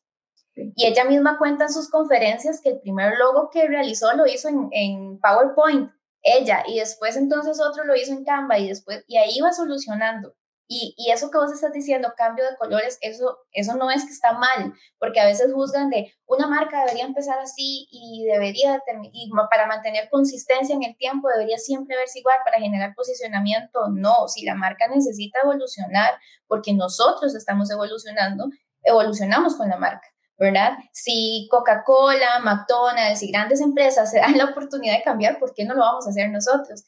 Y 0.54 0.86
ella 0.86 1.04
misma 1.04 1.38
cuenta 1.38 1.64
en 1.64 1.72
sus 1.72 1.90
conferencias 1.90 2.60
que 2.60 2.70
el 2.70 2.80
primer 2.80 3.16
logo 3.18 3.50
que 3.50 3.66
realizó 3.66 4.12
lo 4.12 4.26
hizo 4.26 4.48
en, 4.48 4.68
en 4.72 5.18
PowerPoint, 5.18 5.90
ella, 6.22 6.62
y 6.68 6.78
después 6.78 7.16
entonces 7.16 7.60
otro 7.60 7.84
lo 7.84 7.96
hizo 7.96 8.12
en 8.12 8.24
Canva 8.24 8.58
y 8.58 8.68
después, 8.68 9.04
y 9.08 9.16
ahí 9.16 9.30
iba 9.36 9.52
solucionando. 9.52 10.34
Y, 10.72 10.94
y, 10.96 11.11
eso 11.11 11.33
que 11.33 11.38
vos 11.38 11.50
estás 11.50 11.72
diciendo, 11.72 12.14
cambio 12.16 12.44
de 12.48 12.56
colores, 12.56 12.96
eso, 13.00 13.38
eso 13.50 13.74
no 13.74 13.90
es 13.90 14.04
que 14.04 14.12
está 14.12 14.35
mal, 14.35 14.72
porque 15.00 15.18
a 15.18 15.26
veces 15.26 15.52
juzgan 15.52 15.90
de 15.90 16.14
una 16.26 16.46
marca 16.46 16.85
debería 16.85 17.06
empezar 17.06 17.40
así 17.40 17.88
y 17.90 18.24
debería, 18.26 18.80
y 19.12 19.33
para 19.50 19.66
mantener 19.66 20.09
consistencia 20.09 20.72
en 20.76 20.85
el 20.85 20.96
tiempo, 20.96 21.28
debería 21.28 21.59
siempre 21.59 21.96
verse 21.96 22.20
igual 22.20 22.37
para 22.44 22.61
generar 22.61 22.94
posicionamiento. 22.94 23.88
No, 23.88 24.28
si 24.28 24.44
la 24.44 24.54
marca 24.54 24.87
necesita 24.87 25.40
evolucionar, 25.42 26.12
porque 26.46 26.72
nosotros 26.72 27.35
estamos 27.35 27.68
evolucionando, 27.72 28.48
evolucionamos 28.85 29.56
con 29.56 29.68
la 29.68 29.76
marca. 29.76 30.06
¿verdad? 30.38 30.78
Si 30.92 31.48
Coca-Cola, 31.50 32.38
McDonald's 32.44 33.24
y 33.24 33.33
grandes 33.33 33.61
empresas 33.61 34.09
se 34.09 34.20
dan 34.20 34.38
la 34.38 34.46
oportunidad 34.46 34.96
de 34.96 35.02
cambiar, 35.02 35.40
¿por 35.40 35.52
qué 35.52 35.64
no 35.64 35.74
lo 35.74 35.80
vamos 35.80 36.06
a 36.06 36.11
hacer 36.11 36.30
nosotros? 36.30 36.85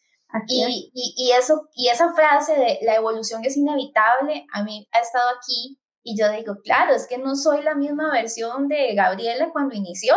Y, 0.47 0.91
y, 0.95 1.33
eso, 1.33 1.69
y 1.75 1.89
esa 1.89 2.13
frase 2.15 2.55
de 2.55 2.79
la 2.83 2.95
evolución 2.95 3.45
es 3.45 3.57
inevitable, 3.57 4.47
a 4.53 4.63
mí 4.63 4.89
ha 4.93 5.01
estado 5.01 5.29
aquí 5.37 5.79
y 6.03 6.19
yo 6.19 6.31
digo, 6.33 6.57
claro, 6.65 6.95
es 6.95 7.07
que 7.07 7.19
no 7.19 7.37
soy 7.37 7.63
la 7.63 7.75
misma 7.75 8.11
versión 8.13 8.69
de 8.69 8.95
Gabriela 8.95 9.51
cuando 9.53 9.75
inició 9.75 10.15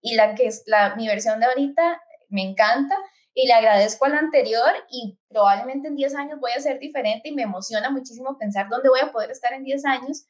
y 0.00 0.14
la 0.14 0.34
que 0.34 0.46
es 0.46 0.62
la, 0.66 0.94
mi 0.96 1.06
versión 1.06 1.40
de 1.40 1.46
ahorita 1.46 2.00
me 2.28 2.42
encanta 2.42 2.94
y 3.34 3.46
le 3.46 3.54
agradezco 3.54 4.04
a 4.04 4.10
la 4.10 4.18
anterior 4.18 4.70
y 4.90 5.18
probablemente 5.28 5.88
en 5.88 5.96
10 5.96 6.14
años 6.16 6.40
voy 6.40 6.52
a 6.52 6.60
ser 6.60 6.78
diferente 6.78 7.28
y 7.28 7.34
me 7.34 7.42
emociona 7.42 7.90
muchísimo 7.90 8.36
pensar 8.36 8.68
dónde 8.68 8.88
voy 8.88 9.00
a 9.00 9.12
poder 9.12 9.30
estar 9.30 9.52
en 9.52 9.64
10 9.64 9.84
años, 9.86 10.26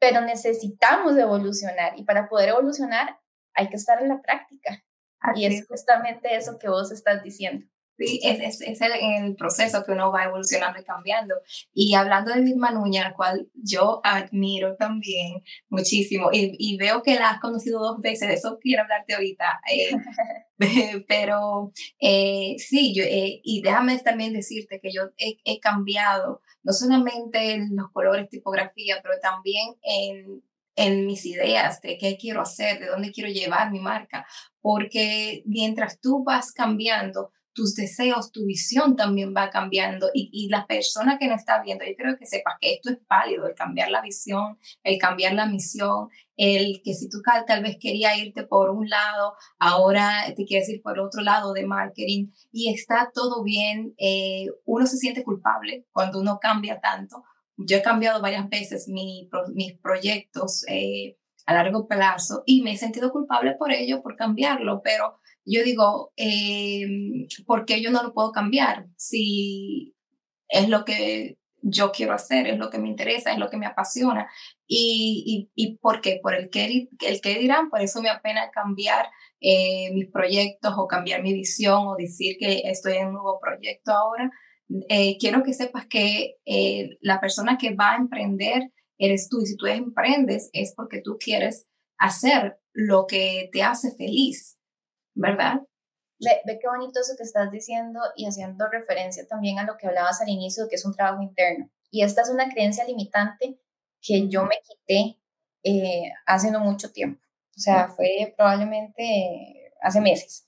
pero 0.00 0.20
necesitamos 0.20 1.16
evolucionar 1.16 1.98
y 1.98 2.04
para 2.04 2.28
poder 2.28 2.50
evolucionar 2.50 3.18
hay 3.54 3.68
que 3.68 3.76
estar 3.76 4.00
en 4.02 4.08
la 4.08 4.22
práctica. 4.22 4.82
y 5.34 5.46
es 5.46 5.66
justamente 5.66 6.34
eso 6.34 6.58
que 6.58 6.68
vos 6.68 6.92
estás 6.92 7.22
diciendo. 7.22 7.66
Sí, 7.96 8.20
es, 8.24 8.60
es, 8.60 8.80
el, 8.80 9.36
proceso 9.36 9.84
que 9.84 9.92
uno 9.92 10.10
va 10.10 10.24
evolucionando 10.24 10.80
y 10.80 10.84
cambiando. 10.84 11.34
Y 11.72 11.94
hablando 11.94 12.32
de 12.32 12.40
Vilma 12.40 12.72
Nuña, 12.72 13.04
la 13.04 13.14
cual 13.14 13.48
yo 13.54 14.00
admiro 14.02 14.76
también 14.76 15.42
muchísimo, 15.68 16.30
y, 16.32 16.56
y, 16.58 16.76
veo 16.76 17.02
que 17.02 17.14
la 17.14 17.30
has 17.30 17.40
conocido 17.40 17.80
dos 17.80 18.00
veces, 18.00 18.28
de 18.28 18.34
eso 18.34 18.58
quiero 18.60 18.82
hablarte 18.82 19.14
ahorita. 19.14 19.60
Eh, 19.72 19.90
pero 21.08 21.72
eh, 22.00 22.56
sí, 22.58 22.94
yo, 22.94 23.04
eh, 23.04 23.40
y 23.42 23.62
déjame 23.62 23.98
también 24.00 24.32
decirte 24.32 24.80
que 24.80 24.92
yo 24.92 25.10
he, 25.16 25.38
he 25.44 25.60
cambiado, 25.60 26.42
no 26.62 26.72
solamente 26.72 27.54
en 27.54 27.76
los 27.76 27.90
colores, 27.92 28.28
tipografía, 28.28 29.00
pero 29.02 29.14
también 29.20 29.74
en 29.82 30.42
en 30.76 31.06
mis 31.06 31.24
ideas 31.26 31.80
de 31.82 31.98
qué 31.98 32.16
quiero 32.16 32.40
hacer, 32.40 32.80
de 32.80 32.86
dónde 32.86 33.12
quiero 33.12 33.30
llevar 33.30 33.70
mi 33.70 33.80
marca, 33.80 34.26
porque 34.60 35.42
mientras 35.46 36.00
tú 36.00 36.24
vas 36.24 36.52
cambiando, 36.52 37.30
tus 37.54 37.74
deseos, 37.74 38.32
tu 38.32 38.44
visión 38.46 38.96
también 38.96 39.32
va 39.34 39.48
cambiando 39.48 40.10
y, 40.12 40.28
y, 40.32 40.48
la 40.48 40.66
persona 40.66 41.18
que 41.18 41.28
no 41.28 41.34
está 41.34 41.62
viendo, 41.62 41.84
yo 41.84 41.94
creo 41.96 42.16
que 42.18 42.26
sepa 42.26 42.58
que 42.60 42.74
esto 42.74 42.90
es 42.90 42.98
válido, 43.08 43.46
el 43.46 43.54
cambiar 43.54 43.90
la 43.90 44.02
visión, 44.02 44.58
el 44.82 44.98
cambiar 44.98 45.34
la 45.34 45.46
misión, 45.46 46.08
el 46.36 46.82
que 46.82 46.94
si 46.94 47.08
tú 47.08 47.22
tal 47.46 47.62
vez 47.62 47.76
quería 47.80 48.16
irte 48.16 48.44
por 48.44 48.70
un 48.70 48.88
lado, 48.88 49.34
ahora 49.58 50.24
te 50.36 50.44
quieres 50.44 50.68
ir 50.68 50.82
por 50.82 50.98
otro 50.98 51.22
lado 51.22 51.52
de 51.52 51.66
marketing 51.66 52.28
y 52.52 52.72
está 52.72 53.10
todo 53.14 53.42
bien, 53.42 53.94
eh, 53.98 54.46
uno 54.64 54.86
se 54.86 54.96
siente 54.96 55.22
culpable 55.22 55.86
cuando 55.92 56.20
uno 56.20 56.38
cambia 56.40 56.80
tanto. 56.80 57.24
Yo 57.56 57.76
he 57.76 57.82
cambiado 57.82 58.20
varias 58.20 58.48
veces 58.48 58.88
mi, 58.88 59.28
mis 59.54 59.78
proyectos 59.78 60.64
eh, 60.68 61.16
a 61.46 61.54
largo 61.54 61.86
plazo 61.86 62.42
y 62.46 62.62
me 62.62 62.72
he 62.72 62.76
sentido 62.76 63.12
culpable 63.12 63.54
por 63.56 63.70
ello, 63.70 64.02
por 64.02 64.16
cambiarlo, 64.16 64.80
pero 64.82 65.20
yo 65.44 65.62
digo, 65.62 66.12
eh, 66.16 66.86
¿por 67.46 67.64
qué 67.66 67.82
yo 67.82 67.90
no 67.90 68.02
lo 68.02 68.14
puedo 68.14 68.32
cambiar? 68.32 68.86
Si 68.96 69.94
es 70.48 70.68
lo 70.68 70.84
que 70.84 71.38
yo 71.66 71.92
quiero 71.92 72.12
hacer, 72.12 72.46
es 72.46 72.58
lo 72.58 72.68
que 72.70 72.78
me 72.78 72.88
interesa, 72.88 73.32
es 73.32 73.38
lo 73.38 73.48
que 73.48 73.56
me 73.56 73.66
apasiona. 73.66 74.28
¿Y, 74.66 75.50
y, 75.54 75.64
y 75.66 75.78
por 75.78 76.00
qué? 76.00 76.20
Por 76.22 76.34
el 76.34 76.50
que, 76.50 76.88
el 77.00 77.20
que 77.20 77.38
dirán, 77.38 77.70
por 77.70 77.80
eso 77.80 78.02
me 78.02 78.10
apena 78.10 78.50
cambiar 78.50 79.06
eh, 79.40 79.90
mis 79.92 80.10
proyectos 80.10 80.74
o 80.76 80.86
cambiar 80.86 81.22
mi 81.22 81.32
visión 81.32 81.86
o 81.86 81.96
decir 81.96 82.36
que 82.38 82.62
estoy 82.64 82.94
en 82.94 83.08
un 83.08 83.14
nuevo 83.14 83.38
proyecto 83.40 83.92
ahora. 83.92 84.30
Eh, 84.88 85.16
quiero 85.18 85.42
que 85.42 85.54
sepas 85.54 85.86
que 85.86 86.36
eh, 86.44 86.98
la 87.00 87.20
persona 87.20 87.56
que 87.58 87.74
va 87.74 87.92
a 87.92 87.96
emprender 87.96 88.70
eres 88.98 89.28
tú 89.28 89.40
y 89.40 89.46
si 89.46 89.56
tú 89.56 89.66
emprendes 89.66 90.50
es 90.52 90.74
porque 90.76 91.00
tú 91.02 91.16
quieres 91.18 91.68
hacer 91.98 92.58
lo 92.72 93.06
que 93.06 93.48
te 93.52 93.62
hace 93.62 93.94
feliz 93.96 94.58
¿verdad? 95.14 95.60
Ve, 96.20 96.40
ve, 96.44 96.58
qué 96.60 96.68
bonito 96.68 97.00
eso 97.00 97.14
que 97.16 97.24
estás 97.24 97.50
diciendo 97.50 98.00
y 98.16 98.26
haciendo 98.26 98.68
referencia 98.68 99.26
también 99.26 99.58
a 99.58 99.64
lo 99.64 99.76
que 99.76 99.86
hablabas 99.86 100.20
al 100.20 100.28
inicio, 100.28 100.68
que 100.68 100.76
es 100.76 100.84
un 100.84 100.94
trabajo 100.94 101.22
interno. 101.22 101.70
Y 101.90 102.02
esta 102.02 102.22
es 102.22 102.30
una 102.30 102.48
creencia 102.48 102.84
limitante 102.84 103.58
que 104.00 104.28
yo 104.28 104.44
me 104.44 104.56
quité 104.60 105.18
eh, 105.62 106.12
hace 106.26 106.50
no 106.50 106.60
mucho 106.60 106.92
tiempo. 106.92 107.20
O 107.56 107.60
sea, 107.60 107.88
fue 107.88 108.34
probablemente 108.36 109.72
hace 109.80 110.00
meses. 110.00 110.44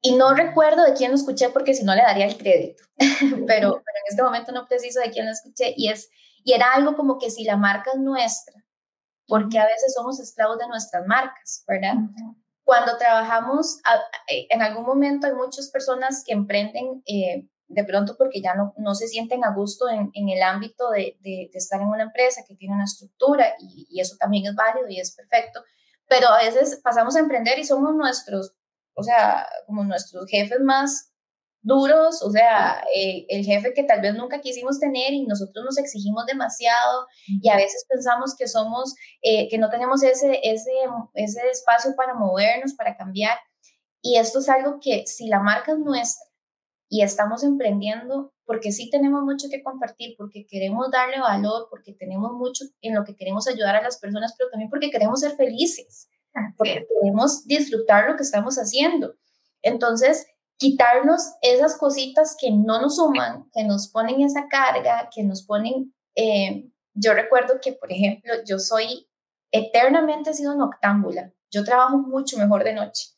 Y 0.00 0.14
no 0.14 0.34
recuerdo 0.34 0.84
de 0.84 0.94
quién 0.94 1.10
lo 1.10 1.16
escuché 1.16 1.48
porque 1.48 1.74
si 1.74 1.84
no 1.84 1.94
le 1.94 2.02
daría 2.02 2.26
el 2.26 2.36
crédito, 2.36 2.84
pero, 2.98 3.46
pero, 3.46 3.68
en 3.70 4.08
este 4.08 4.22
momento 4.22 4.52
no 4.52 4.66
preciso 4.66 5.00
de 5.00 5.10
quién 5.10 5.26
lo 5.26 5.32
escuché. 5.32 5.74
Y, 5.76 5.90
es, 5.90 6.10
y 6.44 6.52
era 6.52 6.74
algo 6.74 6.96
como 6.96 7.18
que 7.18 7.30
si 7.30 7.44
la 7.44 7.56
marca 7.56 7.90
es 7.94 8.00
nuestra, 8.00 8.54
porque 9.26 9.58
a 9.58 9.66
veces 9.66 9.94
somos 9.94 10.20
esclavos 10.20 10.58
de 10.58 10.68
nuestras 10.68 11.06
marcas, 11.06 11.64
¿verdad? 11.66 11.94
Cuando 12.66 12.98
trabajamos, 12.98 13.78
eh, 14.26 14.48
en 14.50 14.60
algún 14.60 14.84
momento 14.84 15.28
hay 15.28 15.34
muchas 15.34 15.70
personas 15.70 16.24
que 16.26 16.32
emprenden 16.32 17.00
eh, 17.06 17.46
de 17.68 17.84
pronto 17.84 18.16
porque 18.18 18.42
ya 18.42 18.56
no, 18.56 18.74
no 18.76 18.96
se 18.96 19.06
sienten 19.06 19.44
a 19.44 19.54
gusto 19.54 19.88
en, 19.88 20.10
el 20.28 20.42
ámbito 20.42 20.90
de, 20.90 21.16
de, 21.20 21.48
estar 21.54 21.80
en 21.80 21.86
una 21.86 22.02
empresa 22.02 22.42
que 22.44 22.56
tiene 22.56 22.74
una 22.74 22.82
estructura 22.82 23.54
y, 23.60 23.86
y, 23.88 24.00
eso 24.00 24.16
también 24.18 24.46
es 24.46 24.56
válido 24.56 24.88
y 24.88 24.98
es 24.98 25.14
perfecto, 25.14 25.62
pero 26.08 26.26
a 26.28 26.38
veces 26.38 26.80
pasamos 26.82 27.14
a 27.14 27.20
emprender 27.20 27.56
y 27.60 27.62
somos 27.62 27.94
nuestros, 27.94 28.56
o 28.94 29.04
sea, 29.04 29.46
como 29.66 29.84
nuestros 29.84 30.28
jefes 30.28 30.58
más 30.58 31.12
duros, 31.66 32.22
o 32.22 32.30
sea, 32.30 32.84
eh, 32.94 33.26
el 33.28 33.44
jefe 33.44 33.74
que 33.74 33.82
tal 33.82 34.00
vez 34.00 34.14
nunca 34.14 34.40
quisimos 34.40 34.78
tener 34.78 35.12
y 35.12 35.26
nosotros 35.26 35.64
nos 35.64 35.78
exigimos 35.78 36.24
demasiado 36.24 37.06
y 37.26 37.48
a 37.48 37.56
veces 37.56 37.84
pensamos 37.88 38.36
que 38.38 38.46
somos, 38.46 38.94
eh, 39.20 39.48
que 39.48 39.58
no 39.58 39.68
tenemos 39.68 40.04
ese, 40.04 40.38
ese, 40.44 40.70
ese 41.14 41.40
espacio 41.50 41.96
para 41.96 42.14
movernos, 42.14 42.74
para 42.74 42.96
cambiar. 42.96 43.36
Y 44.00 44.16
esto 44.16 44.38
es 44.38 44.48
algo 44.48 44.78
que 44.80 45.06
si 45.06 45.26
la 45.26 45.40
marca 45.40 45.72
es 45.72 45.78
nuestra 45.78 46.24
y 46.88 47.02
estamos 47.02 47.42
emprendiendo, 47.42 48.32
porque 48.44 48.70
sí 48.70 48.88
tenemos 48.88 49.24
mucho 49.24 49.48
que 49.50 49.64
compartir, 49.64 50.14
porque 50.16 50.46
queremos 50.46 50.88
darle 50.92 51.18
valor, 51.18 51.66
porque 51.68 51.94
tenemos 51.94 52.30
mucho 52.32 52.64
en 52.80 52.94
lo 52.94 53.04
que 53.04 53.16
queremos 53.16 53.48
ayudar 53.48 53.74
a 53.74 53.82
las 53.82 53.98
personas, 53.98 54.36
pero 54.38 54.50
también 54.50 54.70
porque 54.70 54.90
queremos 54.90 55.18
ser 55.18 55.34
felices, 55.34 56.08
porque 56.56 56.86
queremos 57.00 57.44
disfrutar 57.44 58.08
lo 58.08 58.16
que 58.16 58.22
estamos 58.22 58.54
haciendo. 58.54 59.16
Entonces, 59.62 60.28
quitarnos 60.58 61.34
esas 61.42 61.76
cositas 61.76 62.36
que 62.40 62.50
no 62.50 62.80
nos 62.80 62.96
suman, 62.96 63.48
que 63.52 63.64
nos 63.64 63.88
ponen 63.88 64.22
esa 64.22 64.48
carga, 64.48 65.08
que 65.14 65.22
nos 65.22 65.44
ponen, 65.44 65.94
eh, 66.14 66.70
yo 66.94 67.12
recuerdo 67.12 67.60
que, 67.60 67.72
por 67.72 67.92
ejemplo, 67.92 68.32
yo 68.46 68.58
soy 68.58 69.08
eternamente 69.52 70.30
he 70.30 70.34
sido 70.34 70.54
noctámbula, 70.54 71.32
yo 71.50 71.64
trabajo 71.64 71.98
mucho 71.98 72.38
mejor 72.38 72.64
de 72.64 72.74
noche 72.74 73.08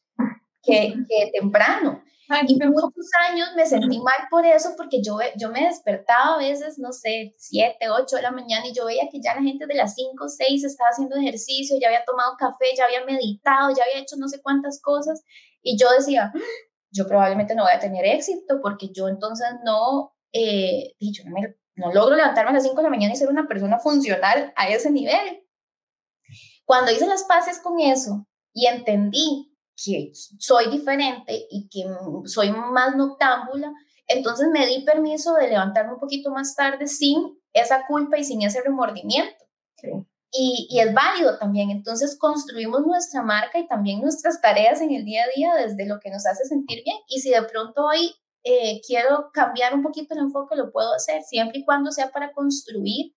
que, 0.63 0.95
que 1.09 1.31
temprano. 1.33 2.03
y 2.47 2.57
muchos 2.57 3.11
años 3.31 3.49
me 3.57 3.65
sentí 3.65 3.99
mal 4.01 4.29
por 4.31 4.45
eso, 4.45 4.75
porque 4.77 5.01
yo, 5.03 5.19
yo 5.37 5.51
me 5.51 5.65
despertaba 5.65 6.35
a 6.35 6.39
veces, 6.39 6.79
no 6.79 6.93
sé, 6.93 7.35
7, 7.39 7.89
8 7.89 8.17
de 8.17 8.23
la 8.23 8.31
mañana 8.31 8.67
y 8.67 8.75
yo 8.75 8.85
veía 8.85 9.09
que 9.11 9.21
ya 9.21 9.35
la 9.35 9.43
gente 9.43 9.67
de 9.67 9.75
las 9.75 9.95
5, 9.95 10.29
6 10.29 10.65
estaba 10.65 10.91
haciendo 10.91 11.17
ejercicio, 11.17 11.79
ya 11.81 11.89
había 11.89 12.05
tomado 12.05 12.37
café, 12.39 12.67
ya 12.77 12.85
había 12.85 13.05
meditado, 13.05 13.71
ya 13.75 13.83
había 13.85 14.03
hecho 14.03 14.17
no 14.19 14.29
sé 14.29 14.43
cuántas 14.43 14.81
cosas. 14.83 15.25
Y 15.63 15.79
yo 15.79 15.89
decía, 15.91 16.33
yo 16.91 17.07
probablemente 17.07 17.55
no 17.55 17.65
voy 17.65 17.73
a 17.73 17.79
tener 17.79 18.05
éxito 18.05 18.61
porque 18.63 18.91
yo 18.93 19.09
entonces 19.09 19.47
no, 19.65 20.15
eh, 20.33 20.95
no, 21.27 21.37
no 21.77 21.93
logro 21.93 22.17
levantarme 22.17 22.51
a 22.51 22.55
las 22.55 22.63
5 22.63 22.77
de 22.77 22.83
la 22.83 22.91
mañana 22.91 23.15
y 23.15 23.17
ser 23.17 23.29
una 23.29 23.47
persona 23.47 23.79
funcional 23.79 24.53
a 24.57 24.69
ese 24.69 24.91
nivel. 24.91 25.45
Cuando 26.65 26.93
hice 26.93 27.07
las 27.07 27.25
paces 27.25 27.61
con 27.61 27.81
eso 27.81 28.27
y 28.53 28.67
entendí 28.67 29.55
que 29.83 30.11
soy 30.13 30.71
diferente 30.71 31.47
y 31.51 31.69
que 31.69 31.87
soy 32.27 32.51
más 32.51 32.97
noctámbula, 32.97 33.73
entonces 34.07 34.49
me 34.53 34.67
di 34.67 34.83
permiso 34.83 35.35
de 35.35 35.49
levantarme 35.49 35.95
un 35.95 36.01
poquito 36.01 36.31
más 36.31 36.55
tarde 36.57 36.87
sin 36.87 37.39
esa 37.53 37.87
culpa 37.87 38.19
y 38.19 38.25
sin 38.25 38.43
ese 38.43 38.61
remordimiento. 38.63 39.45
Sí. 39.77 39.91
Y, 40.31 40.69
y, 40.71 40.81
es 40.81 40.93
válido 40.93 41.39
también. 41.39 41.71
Entonces 41.71 42.19
construimos 42.19 42.87
nuestra 42.87 43.23
marca 43.23 43.59
y 43.59 43.67
también 43.67 44.01
nuestras 44.01 44.41
tareas 44.41 44.81
en 44.81 44.93
el 44.93 45.05
día 45.05 45.25
a 45.25 45.29
día 45.35 45.55
desde 45.55 45.87
lo 45.87 45.99
que 46.01 46.11
nos 46.11 46.27
hace 46.27 46.45
sentir 46.45 46.83
bien. 46.85 46.99
Y 47.09 47.21
si 47.21 47.31
de 47.31 47.43
pronto 47.43 47.87
hoy 47.87 48.15
eh, 48.45 48.81
quiero 48.87 49.31
cambiar 49.33 49.75
un 49.75 49.83
poquito 49.83 50.15
el 50.15 50.21
enfoque, 50.21 50.57
lo 50.57 50.71
puedo 50.71 50.95
hacer, 50.95 51.23
siempre 51.23 51.61
y 51.61 51.65
cuando 51.65 51.91
sea 51.91 52.11
para 52.11 52.33
construir 52.33 53.15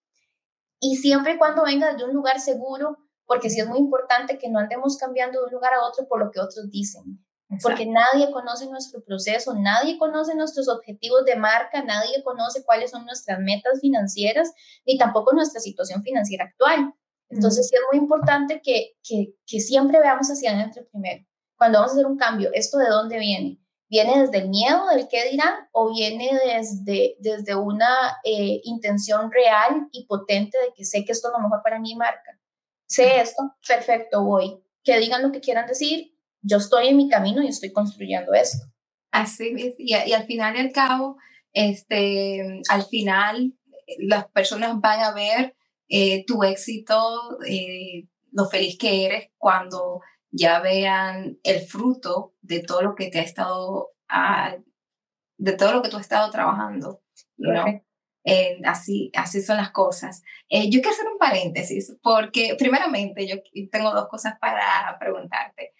y 0.80 0.98
siempre 0.98 1.34
y 1.34 1.38
cuando 1.38 1.64
venga 1.64 1.94
de 1.94 2.04
un 2.04 2.14
lugar 2.14 2.40
seguro, 2.40 2.98
porque 3.26 3.50
sí 3.50 3.60
es 3.60 3.68
muy 3.68 3.78
importante 3.78 4.38
que 4.38 4.50
no 4.50 4.60
andemos 4.60 4.98
cambiando 4.98 5.40
de 5.40 5.46
un 5.46 5.52
lugar 5.52 5.74
a 5.74 5.86
otro 5.86 6.08
por 6.08 6.20
lo 6.20 6.32
que 6.32 6.40
otros 6.40 6.70
dicen. 6.70 7.24
Porque 7.62 7.86
nadie 7.86 8.32
conoce 8.32 8.66
nuestro 8.68 9.04
proceso, 9.04 9.54
nadie 9.54 9.98
conoce 9.98 10.36
nuestros 10.36 10.70
objetivos 10.70 11.26
de 11.26 11.36
marca, 11.36 11.84
nadie 11.84 12.24
conoce 12.24 12.64
cuáles 12.64 12.92
son 12.92 13.06
nuestras 13.06 13.40
metas 13.40 13.82
financieras, 13.82 14.54
ni 14.86 14.98
tampoco 14.98 15.34
nuestra 15.34 15.60
situación 15.60 16.02
financiera 16.02 16.46
actual. 16.46 16.94
Entonces, 17.32 17.68
sí 17.68 17.76
es 17.76 17.82
muy 17.92 18.02
importante 18.02 18.62
que, 18.62 18.98
que, 19.04 19.34
que 19.48 19.60
siempre 19.60 20.00
veamos 20.00 20.28
hacia 20.28 20.52
adentro 20.52 20.84
primero. 20.92 21.26
Cuando 21.58 21.80
vamos 21.80 21.92
a 21.92 21.96
hacer 21.96 22.06
un 22.06 22.18
cambio, 22.18 22.50
¿esto 22.54 22.78
de 22.78 22.90
dónde 22.90 23.20
viene? 23.20 23.60
¿Viene 23.90 24.22
desde 24.22 24.38
el 24.40 24.50
miedo 24.50 24.88
del 24.88 25.08
qué 25.10 25.30
dirán 25.30 25.68
o 25.74 25.94
viene 25.94 26.32
desde, 26.46 27.18
desde 27.20 27.56
una 27.56 28.18
eh, 28.24 28.62
intención 28.64 29.32
real 29.32 29.88
y 29.92 30.06
potente 30.06 30.58
de 30.58 30.74
que 30.74 30.86
sé 30.86 31.04
que 31.04 31.12
esto 31.12 31.28
es 31.28 31.34
lo 31.34 31.44
mejor 31.44 31.62
para 31.64 31.80
mi 31.80 31.96
marca? 31.96 32.40
Sé 32.88 33.20
esto, 33.20 33.56
perfecto, 33.68 34.24
voy. 34.24 34.64
Que 34.84 34.98
digan 34.98 35.22
lo 35.22 35.32
que 35.32 35.42
quieran 35.42 35.68
decir, 35.68 36.18
yo 36.42 36.58
estoy 36.58 36.88
en 36.88 36.98
mi 36.98 37.10
camino 37.10 37.44
y 37.44 37.48
estoy 37.48 37.72
construyendo 37.72 38.34
esto. 38.34 38.66
Así 39.12 39.54
es, 39.58 39.76
y, 39.78 39.94
y 39.94 40.14
al 40.14 40.26
final 40.26 40.56
y 40.56 40.60
al 40.60 40.72
cabo, 40.72 41.18
este, 41.54 42.62
al 42.70 42.84
final 42.86 43.54
las 44.00 44.26
personas 44.30 44.80
van 44.80 45.02
a 45.02 45.14
ver 45.14 45.56
eh, 45.94 46.24
tu 46.26 46.42
éxito, 46.44 47.38
eh, 47.46 48.08
lo 48.32 48.46
feliz 48.46 48.78
que 48.78 49.06
eres 49.06 49.30
cuando 49.38 50.00
ya 50.32 50.62
vean 50.62 51.38
el 51.44 51.62
fruto 51.62 52.34
de 52.42 52.62
todo 52.62 52.82
lo 52.82 52.96
que 52.96 53.10
te 53.10 53.20
ha 53.20 53.24
estado, 53.24 53.92
ah, 54.08 54.56
de 55.38 55.52
todo 55.54 55.74
lo 55.74 55.82
que 55.82 55.90
tú 55.90 55.98
has 55.98 56.04
estado 56.04 56.32
trabajando. 56.32 57.02
¿no? 57.36 57.66
Eh, 58.24 58.62
así, 58.64 59.12
así 59.16 59.42
son 59.42 59.58
las 59.58 59.72
cosas. 59.72 60.24
yo 60.50 60.80
quiero 60.80 60.92
hacer 60.92 61.08
un 61.12 61.18
paréntesis 61.18 61.98
porque 62.02 62.56
primeramente 62.58 63.28
yo 63.28 63.36
tengo 63.70 63.92
dos 63.92 64.08
cosas 64.08 64.36
para 64.40 64.98
preguntarte. 64.98 65.74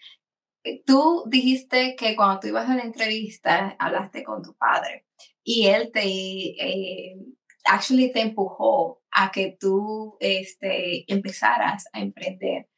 Tú 0.84 1.24
dijiste 1.26 1.96
que 1.96 2.14
cuando 2.16 2.40
tú 2.40 2.48
ibas 2.48 2.68
a 2.68 2.76
la 2.76 2.82
entrevista 2.82 3.76
hablaste 3.78 4.24
con 4.24 4.42
tu 4.42 4.54
padre 4.56 5.06
y 5.42 5.68
él 5.68 5.90
te, 5.90 6.02
eh, 6.02 7.16
actually 7.64 8.12
te 8.12 8.20
empujó 8.20 9.01
a 9.12 9.30
que 9.30 9.56
tú 9.58 10.16
este, 10.20 11.04
empezaras 11.12 11.86
a 11.92 12.00
emprender. 12.00 12.68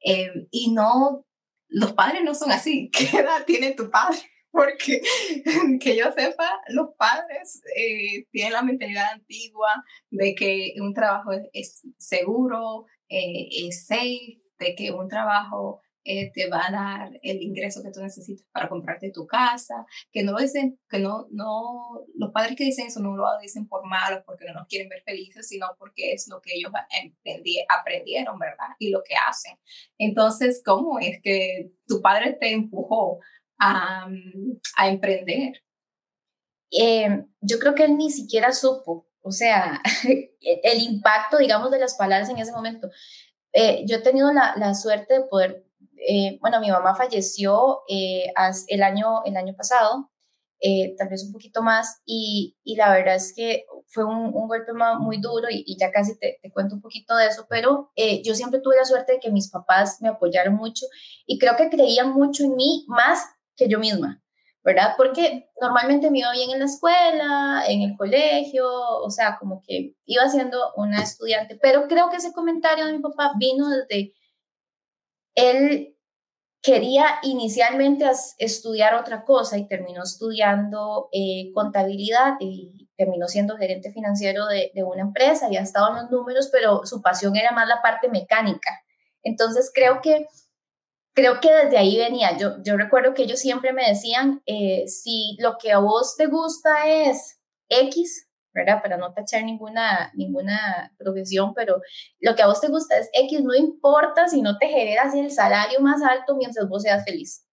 Em, 0.00 0.46
y 0.50 0.72
no, 0.72 1.26
los 1.68 1.92
padres 1.92 2.22
no 2.24 2.34
son 2.34 2.50
así. 2.52 2.90
¿Qué 2.92 3.18
edad 3.18 3.44
tiene 3.44 3.72
tu 3.72 3.90
padre? 3.90 4.18
Porque 4.50 5.00
que 5.80 5.96
yo 5.96 6.12
sepa, 6.12 6.60
los 6.68 6.90
padres 6.96 7.62
eh, 7.74 8.26
tienen 8.30 8.52
la 8.52 8.62
mentalidad 8.62 9.12
antigua 9.12 9.84
de 10.10 10.34
que 10.34 10.74
un 10.78 10.92
trabajo 10.92 11.30
es, 11.52 11.82
seguro, 11.96 12.86
eh, 13.08 13.48
es 13.66 13.86
safe, 13.86 14.40
de 14.58 14.74
que 14.74 14.92
un 14.92 15.08
trabajo 15.08 15.80
eh, 16.04 16.32
te 16.32 16.48
va 16.48 16.66
a 16.66 16.72
dar 16.72 17.12
el 17.22 17.42
ingreso 17.42 17.82
que 17.82 17.90
tú 17.90 18.00
necesitas 18.00 18.46
para 18.52 18.68
comprarte 18.68 19.10
tu 19.10 19.26
casa, 19.26 19.86
que 20.10 20.22
no 20.22 20.32
lo 20.32 20.38
dicen, 20.38 20.78
que 20.88 20.98
no, 20.98 21.28
no, 21.30 22.04
los 22.14 22.32
padres 22.32 22.56
que 22.56 22.64
dicen 22.64 22.86
eso 22.86 23.00
no 23.00 23.16
lo 23.16 23.24
dicen 23.40 23.68
por 23.68 23.84
malos, 23.86 24.22
porque 24.26 24.44
no 24.46 24.54
nos 24.54 24.66
quieren 24.66 24.88
ver 24.88 25.02
felices, 25.02 25.48
sino 25.48 25.68
porque 25.78 26.12
es 26.12 26.26
lo 26.28 26.40
que 26.40 26.54
ellos 26.54 26.72
aprendieron, 27.68 28.38
¿verdad? 28.38 28.68
Y 28.78 28.90
lo 28.90 29.02
que 29.02 29.14
hacen. 29.14 29.56
Entonces, 29.98 30.62
¿cómo 30.64 30.98
es 30.98 31.20
que 31.22 31.72
tu 31.86 32.00
padre 32.00 32.36
te 32.40 32.52
empujó 32.52 33.20
a, 33.58 34.08
a 34.76 34.88
emprender? 34.88 35.62
Eh, 36.72 37.24
yo 37.40 37.58
creo 37.58 37.74
que 37.74 37.84
él 37.84 37.96
ni 37.96 38.10
siquiera 38.10 38.52
supo, 38.52 39.06
o 39.20 39.30
sea, 39.30 39.80
el 40.40 40.82
impacto, 40.82 41.38
digamos, 41.38 41.70
de 41.70 41.78
las 41.78 41.94
palabras 41.94 42.28
en 42.28 42.38
ese 42.38 42.52
momento. 42.52 42.90
Eh, 43.52 43.84
yo 43.86 43.96
he 43.96 44.00
tenido 44.00 44.32
la, 44.32 44.54
la, 44.56 44.74
suerte 44.74 45.14
de 45.14 45.24
poder 45.24 45.66
eh, 46.08 46.38
bueno, 46.40 46.60
mi 46.60 46.70
mamá 46.70 46.94
falleció 46.94 47.82
eh, 47.88 48.32
el, 48.68 48.82
año, 48.82 49.24
el 49.24 49.36
año 49.36 49.54
pasado, 49.56 50.10
eh, 50.60 50.94
tal 50.96 51.08
vez 51.08 51.24
un 51.24 51.32
poquito 51.32 51.62
más, 51.62 52.00
y, 52.04 52.56
y, 52.64 52.76
la 52.76 52.92
verdad 52.92 53.16
es 53.16 53.32
que 53.34 53.64
fue 53.88 54.04
un, 54.04 54.34
un 54.34 54.48
golpe 54.48 54.72
muy 55.00 55.18
duro 55.18 55.48
y, 55.50 55.76
ya 55.78 55.90
casi 55.90 56.18
te, 56.18 56.38
te, 56.42 56.52
cuento 56.52 56.74
un 56.74 56.80
poquito 56.80 57.16
de 57.16 57.26
eso, 57.26 57.46
pero 57.48 57.90
yo 58.24 58.34
siempre 58.34 58.60
tuve 58.60 58.76
la 58.76 58.84
suerte 58.84 59.12
de 59.12 59.20
que 59.20 59.30
mis 59.30 59.50
papás 59.50 59.98
me 60.00 60.08
apoyaron 60.08 60.54
mucho 60.54 60.86
y 61.26 61.38
creo 61.38 61.56
que 61.56 61.68
creían 61.68 62.12
mucho 62.12 62.44
en 62.44 62.54
mí 62.54 62.84
más 62.88 63.24
que 63.56 63.68
yo 63.68 63.78
misma. 63.78 64.22
¿verdad? 64.64 64.94
Porque 64.96 65.50
normalmente 65.60 66.10
me 66.10 66.20
iba 66.20 66.30
bien 66.30 66.50
en 66.50 66.60
la 66.60 66.66
escuela, 66.66 67.64
en 67.66 67.82
el 67.82 67.96
colegio, 67.96 68.64
o 68.68 69.10
sea, 69.10 69.36
como 69.38 69.60
que 69.66 69.96
iba 70.06 70.28
siendo 70.28 70.72
una 70.76 71.02
estudiante, 71.02 71.58
pero 71.60 71.88
creo 71.88 72.10
que 72.10 72.18
ese 72.18 72.32
comentario 72.32 72.86
de 72.86 72.92
mi 72.92 73.00
papá 73.00 73.32
vino 73.38 73.68
desde 73.68 74.12
él 75.34 75.92
quería 76.62 77.18
inicialmente 77.22 78.08
estudiar 78.38 78.94
otra 78.94 79.24
cosa 79.24 79.58
y 79.58 79.66
terminó 79.66 80.04
estudiando 80.04 81.08
eh, 81.12 81.50
contabilidad 81.52 82.34
y 82.38 82.88
terminó 82.96 83.26
siendo 83.26 83.56
gerente 83.56 83.90
financiero 83.90 84.46
de, 84.46 84.70
una 84.84 85.02
empresa 85.02 85.48
y 85.50 85.56
ha 85.56 85.62
estado 85.62 85.88
en 85.90 86.02
los 86.02 86.10
números, 86.10 86.48
pero 86.52 86.86
su 86.86 87.02
pasión 87.02 87.36
era 87.36 87.50
más 87.50 87.66
la 87.66 87.82
parte 87.82 88.08
mecánica. 88.08 88.70
Entonces 89.24 89.72
creo 89.74 90.00
que, 90.00 90.28
creo 91.14 91.40
que 91.40 91.52
desde 91.52 91.78
ahí 91.78 91.98
venía. 91.98 92.36
Yo, 92.38 92.62
yo 92.62 92.76
recuerdo 92.76 93.12
que 93.12 93.24
ellos 93.24 93.40
siempre 93.40 93.72
me 93.72 93.88
decían, 93.88 94.40
eh, 94.46 94.86
si 94.86 95.36
lo 95.40 95.58
que 95.58 95.72
a 95.72 95.78
vos 95.78 96.14
te 96.16 96.26
gusta 96.26 96.86
es 96.86 97.40
X, 97.68 98.28
¿verdad? 98.52 98.82
Para 98.82 98.96
no 98.96 99.12
tachar 99.12 99.44
ninguna, 99.44 100.12
ninguna 100.14 100.92
profesión, 100.98 101.54
pero 101.54 101.80
lo 102.20 102.34
que 102.34 102.42
a 102.42 102.46
vos 102.46 102.60
te 102.60 102.68
gusta 102.68 102.96
es 102.98 103.08
X, 103.12 103.42
no 103.42 103.54
importa 103.54 104.28
si 104.28 104.42
no 104.42 104.58
te 104.58 104.68
generas 104.68 105.14
el 105.14 105.30
salario 105.30 105.80
más 105.80 106.02
alto 106.02 106.36
mientras 106.36 106.68
vos 106.68 106.82
seas 106.82 107.04
feliz. 107.04 107.46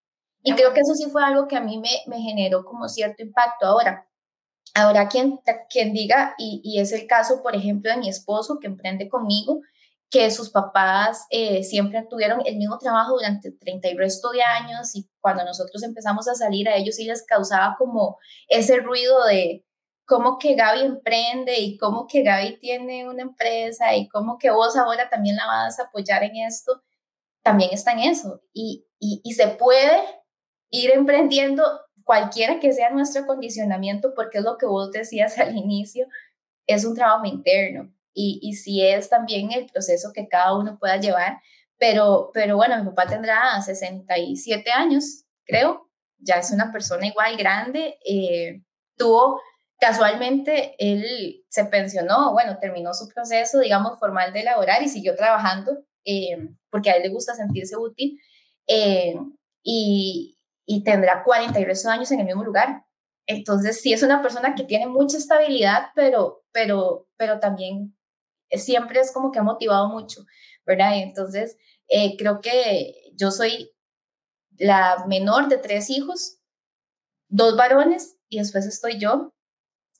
Y 0.44 0.54
creo 0.54 0.74
que 0.74 0.82
eso 0.82 0.96
sí 0.96 1.10
fue 1.10 1.24
algo 1.24 1.48
que 1.48 1.58
a 1.58 1.62
mí 1.62 1.78
me, 1.78 1.90
me 2.08 2.22
generó 2.22 2.64
como 2.64 2.88
cierto 2.88 3.24
impacto. 3.24 3.66
Ahora, 3.66 4.08
ahora 4.74 5.10
quien, 5.10 5.40
quien 5.70 5.94
diga, 5.94 6.36
y, 6.38 6.62
y, 6.64 6.80
es 6.80 6.94
el 6.94 7.08
caso, 7.08 7.44
por 7.44 7.56
ejemplo, 7.56 7.92
de 7.92 7.98
mi 7.98 8.08
esposo 8.08 8.58
que 8.60 8.68
emprende 8.68 9.10
conmigo, 9.10 9.62
que 10.10 10.32
sus 10.32 10.50
papás 10.50 11.26
eh, 11.30 11.64
siempre 11.64 12.06
tuvieron 12.10 12.42
el 12.46 12.58
mismo 12.58 12.80
trabajo 12.80 13.14
durante 13.14 13.52
30 13.52 13.90
y 13.90 13.98
resto 13.98 14.32
de 14.32 14.42
años 14.42 14.96
y 14.96 15.08
cuando 15.20 15.44
nosotros 15.46 15.84
empezamos 15.84 16.28
a 16.28 16.36
salir 16.36 16.68
a 16.68 16.76
ellos 16.76 16.96
sí 16.96 17.06
les 17.06 17.24
causaba 17.24 17.76
como 17.78 18.18
ese 18.48 18.78
ruido 18.78 19.24
de, 19.26 19.64
cómo 20.10 20.40
que 20.40 20.56
Gaby 20.56 20.82
emprende 20.82 21.60
y 21.60 21.78
cómo 21.78 22.08
que 22.08 22.24
Gaby 22.24 22.58
tiene 22.58 23.08
una 23.08 23.22
empresa 23.22 23.96
y 23.96 24.10
cómo 24.10 24.40
que 24.40 24.50
vos 24.50 24.76
ahora 24.76 25.08
también 25.08 25.36
la 25.36 25.46
vas 25.46 25.80
a 25.80 25.84
apoyar 25.84 26.24
en 26.24 26.36
esto, 26.38 26.82
también 27.44 27.70
está 27.72 27.92
en 27.92 28.00
eso. 28.00 28.42
Y, 28.52 28.88
y, 29.00 29.34
se 29.34 29.48
puede 29.50 30.02
ir 30.72 30.90
emprendiendo 30.92 31.64
cualquiera 32.04 32.60
que 32.60 32.74
sea 32.74 32.90
nuestro 32.90 33.28
condicionamiento, 33.28 34.16
porque 34.16 34.40
es 34.40 34.44
lo 34.44 34.58
que 34.58 34.66
vos 34.66 34.92
decías 34.92 35.38
al 35.40 35.56
inicio, 35.56 36.08
es 36.66 36.86
un 36.86 36.96
trabajo 36.96 37.26
interno. 37.26 37.94
Y, 38.12 38.40
y 38.42 38.54
sí 38.54 38.84
es 38.84 39.10
también 39.10 39.52
el 39.52 39.68
proceso 39.68 40.12
que 40.12 40.28
cada 40.28 40.58
uno 40.58 40.80
pueda 40.80 40.98
llevar. 40.98 41.40
Pero, 41.78 42.32
pero 42.34 42.58
bueno, 42.58 42.84
mi 42.84 42.90
papá 42.90 43.06
tendrá 43.08 43.62
67 43.62 44.72
años, 44.72 45.26
creo. 45.46 45.88
Ya 46.18 46.36
es 46.38 46.52
una 46.52 46.72
persona 46.72 47.06
igual 47.06 47.38
grande. 47.38 47.98
Eh, 48.04 48.64
tuvo 48.98 49.40
Casualmente, 49.80 50.76
él 50.78 51.44
se 51.48 51.66
pensionó, 51.66 52.34
bueno, 52.34 52.58
terminó 52.60 52.94
su 52.94 53.08
proceso, 53.08 53.60
digamos, 53.60 53.98
formal 53.98 54.34
de 54.34 54.44
laborar 54.44 54.84
y 54.84 54.90
siguió 54.90 55.16
trabajando 55.16 55.86
eh, 56.06 56.38
porque 56.70 56.90
a 56.90 56.94
él 56.94 57.04
le 57.04 57.10
gusta 57.10 57.36
sentirse 57.36 57.78
útil 57.78 58.20
eh, 58.68 59.16
y, 59.64 60.38
y, 60.66 60.84
tendrá 60.84 61.24
42 61.24 61.86
años 61.86 62.12
en 62.12 62.20
el 62.20 62.26
mismo 62.26 62.44
lugar. 62.44 62.86
Entonces, 63.26 63.82
sí 63.82 63.94
es 63.94 64.04
una 64.04 64.22
persona 64.22 64.56
que 64.56 64.64
tiene 64.64 64.88
mucha 64.88 65.18
estabilidad, 65.18 65.90
pero, 65.96 66.44
pero, 66.52 67.08
pero 67.18 67.40
también 67.40 67.96
siempre 68.52 69.00
es 69.00 69.12
como 69.12 69.32
que 69.32 69.40
ha 69.40 69.44
motivado 69.44 69.90
mucho, 69.90 70.26
¿verdad? 70.66 70.98
entonces, 70.98 71.58
eh, 71.88 72.18
creo 72.18 72.42
que 72.42 72.96
yo 73.16 73.32
soy 73.32 73.72
la 74.58 75.06
menor 75.08 75.48
de 75.48 75.58
tres 75.58 75.90
hijos, 75.90 76.40
dos 77.28 77.56
varones 77.56 78.18
y 78.30 78.40
después 78.40 78.66
estoy 78.66 79.00
yo. 79.00 79.34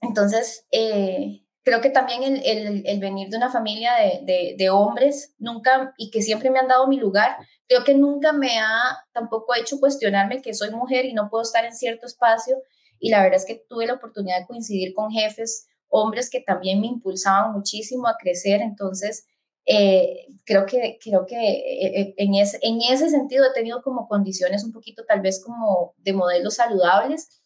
Entonces, 0.02 0.66
eh, 0.72 1.42
creo 1.64 1.82
que 1.82 1.90
también 1.90 2.24
el, 2.24 2.84
el, 2.86 3.00
venir 3.00 3.30
de 3.30 3.38
una 3.38 3.52
familia 3.52 3.92
de, 4.26 4.56
de, 4.58 4.70
hombres, 4.70 5.36
nunca, 5.38 5.94
y 5.98 6.10
que 6.10 6.22
siempre 6.22 6.50
me 6.50 6.60
han 6.60 6.68
dado 6.68 6.88
mi 6.88 6.98
lugar, 6.98 7.38
creo 7.68 7.84
que 7.84 7.94
nunca 7.94 8.34
me 8.34 8.60
ha 8.60 8.98
tampoco 9.14 9.54
hecho 9.56 9.80
cuestionarme 9.80 10.42
que 10.42 10.54
soy 10.54 10.72
mujer 10.72 11.06
y 11.06 11.14
no 11.14 11.30
puedo 11.30 11.44
estar 11.44 11.66
en 11.66 11.76
cierto 11.76 12.06
espacio. 12.06 12.58
Y 13.00 13.12
la 13.12 13.22
verdad 13.22 13.38
es 13.38 13.46
que 13.46 13.64
tuve 13.70 13.86
la 13.86 13.94
oportunidad 13.94 14.40
de 14.40 14.48
coincidir 14.48 14.94
con 14.94 15.12
jefes, 15.12 15.68
hombres 15.88 16.30
que 16.30 16.42
también 16.42 16.82
me 16.82 16.88
impulsaban 16.88 17.54
muchísimo 17.54 18.08
a 18.08 18.18
crecer. 18.20 18.62
Entonces, 18.62 19.26
eh, 19.66 20.26
creo 20.46 20.66
que, 20.66 20.98
creo 21.02 21.26
que 21.28 21.36
eh, 21.36 22.14
en, 22.18 22.34
ese, 22.34 22.58
en 22.62 22.82
ese 22.82 23.10
sentido 23.10 23.46
he 23.46 23.54
tenido 23.54 23.84
como 23.84 24.08
condiciones 24.08 24.64
un 24.64 24.72
poquito 24.74 25.06
tal 25.06 25.22
vez 25.22 25.44
como 25.44 25.94
de 25.98 26.14
modelos 26.14 26.56
saludables 26.56 27.39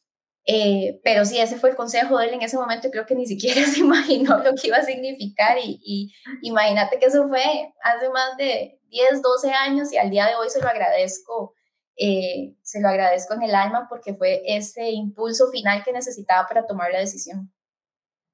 Eh, 0.45 0.99
pero 1.03 1.23
sí, 1.23 1.39
ese 1.39 1.58
fue 1.58 1.69
el 1.69 1.75
consejo 1.75 2.17
de 2.17 2.27
él 2.27 2.34
en 2.34 2.41
ese 2.41 2.58
momento. 2.58 2.89
Creo 2.91 3.06
que 3.06 3.15
ni 3.15 3.25
siquiera 3.25 3.62
se 3.65 3.79
imaginó 3.79 4.38
lo 4.39 4.53
que 4.53 4.67
iba 4.67 4.77
a 4.77 4.84
significar. 4.84 5.58
Y, 5.58 5.79
y 5.84 6.13
imagínate 6.41 6.99
que 6.99 7.06
eso 7.06 7.27
fue 7.27 7.73
hace 7.82 8.10
más 8.10 8.38
de 8.38 8.79
10, 8.89 9.21
12 9.21 9.51
años 9.51 9.91
y 9.91 9.97
al 9.97 10.10
día 10.10 10.27
de 10.27 10.36
hoy 10.36 10.49
se 10.49 10.62
lo 10.62 10.67
agradezco. 10.67 11.53
Eh, 11.95 12.56
se 12.63 12.82
lo 12.82 12.89
agradezco 12.89 13.36
en 13.36 13.43
el 13.43 13.53
alma 13.53 13.86
porque 13.88 14.15
fue 14.15 14.41
ese 14.45 14.89
impulso 14.89 15.51
final 15.51 15.84
que 15.84 15.93
necesitaba 15.93 16.47
para 16.47 16.65
tomar 16.65 16.91
la 16.91 16.99
decisión. 16.99 17.53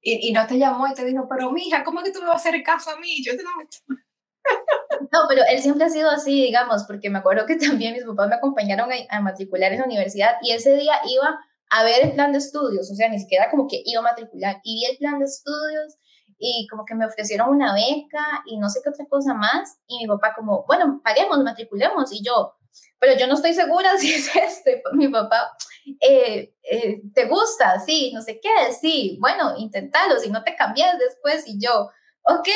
Y, 0.01 0.29
y 0.29 0.31
no 0.31 0.47
te 0.47 0.57
llamó 0.57 0.87
y 0.87 0.93
te 0.93 1.03
dijo, 1.03 1.27
pero 1.29 1.51
mija, 1.51 1.83
¿cómo 1.83 2.01
que 2.01 2.11
tú 2.11 2.21
me 2.21 2.27
vas 2.27 2.45
a 2.45 2.49
hacer 2.49 2.63
caso 2.63 2.91
a 2.91 2.99
mí? 2.99 3.21
Yo 3.23 3.35
te 3.35 3.43
no 3.43 3.49
No, 5.11 5.19
pero 5.27 5.43
él 5.49 5.61
siempre 5.61 5.85
ha 5.85 5.89
sido 5.89 6.09
así, 6.09 6.43
digamos, 6.43 6.85
porque 6.85 7.09
me 7.09 7.19
acuerdo 7.19 7.45
que 7.45 7.55
también 7.57 7.93
mis 7.93 8.05
papás 8.05 8.29
me 8.29 8.35
acompañaron 8.35 8.89
a, 8.91 8.95
a 9.09 9.21
matricular 9.21 9.73
en 9.73 9.79
la 9.79 9.85
universidad 9.85 10.35
y 10.41 10.51
ese 10.51 10.75
día 10.75 10.93
iba 11.05 11.39
a 11.69 11.84
ver 11.84 12.03
el 12.03 12.13
plan 12.13 12.32
de 12.32 12.39
estudios, 12.39 12.89
o 12.91 12.95
sea, 12.95 13.10
ni 13.10 13.19
siquiera 13.19 13.49
como 13.49 13.67
que 13.67 13.82
iba 13.86 13.99
a 13.99 14.03
matricular, 14.03 14.60
y 14.63 14.75
vi 14.75 14.86
el 14.86 14.97
plan 14.97 15.19
de 15.19 15.25
estudios 15.25 15.97
y 16.39 16.67
como 16.67 16.86
que 16.86 16.95
me 16.95 17.05
ofrecieron 17.05 17.49
una 17.49 17.73
beca 17.73 18.43
y 18.45 18.58
no 18.58 18.69
sé 18.69 18.79
qué 18.84 18.89
otra 18.89 19.05
cosa 19.08 19.34
más, 19.34 19.77
y 19.88 19.99
mi 19.99 20.08
papá 20.08 20.34
como, 20.36 20.65
bueno, 20.67 21.01
paguemos, 21.03 21.38
matriculemos, 21.43 22.13
y 22.13 22.23
yo, 22.23 22.53
pero 22.97 23.17
yo 23.17 23.27
no 23.27 23.36
estoy 23.36 23.53
segura 23.53 23.91
si 23.97 24.13
es 24.13 24.36
este, 24.36 24.82
mi 24.93 25.10
papá, 25.10 25.51
eh, 25.99 26.53
eh, 26.63 27.01
¿te 27.13 27.25
gusta? 27.25 27.79
Sí, 27.79 28.12
no 28.13 28.21
sé 28.21 28.39
qué, 28.41 28.73
sí, 28.79 29.17
bueno, 29.19 29.53
inténtalo, 29.58 30.17
si 30.19 30.29
no 30.29 30.43
te 30.43 30.55
cambias 30.55 30.97
después, 30.97 31.43
y 31.47 31.60
yo, 31.60 31.89
ok, 32.23 32.47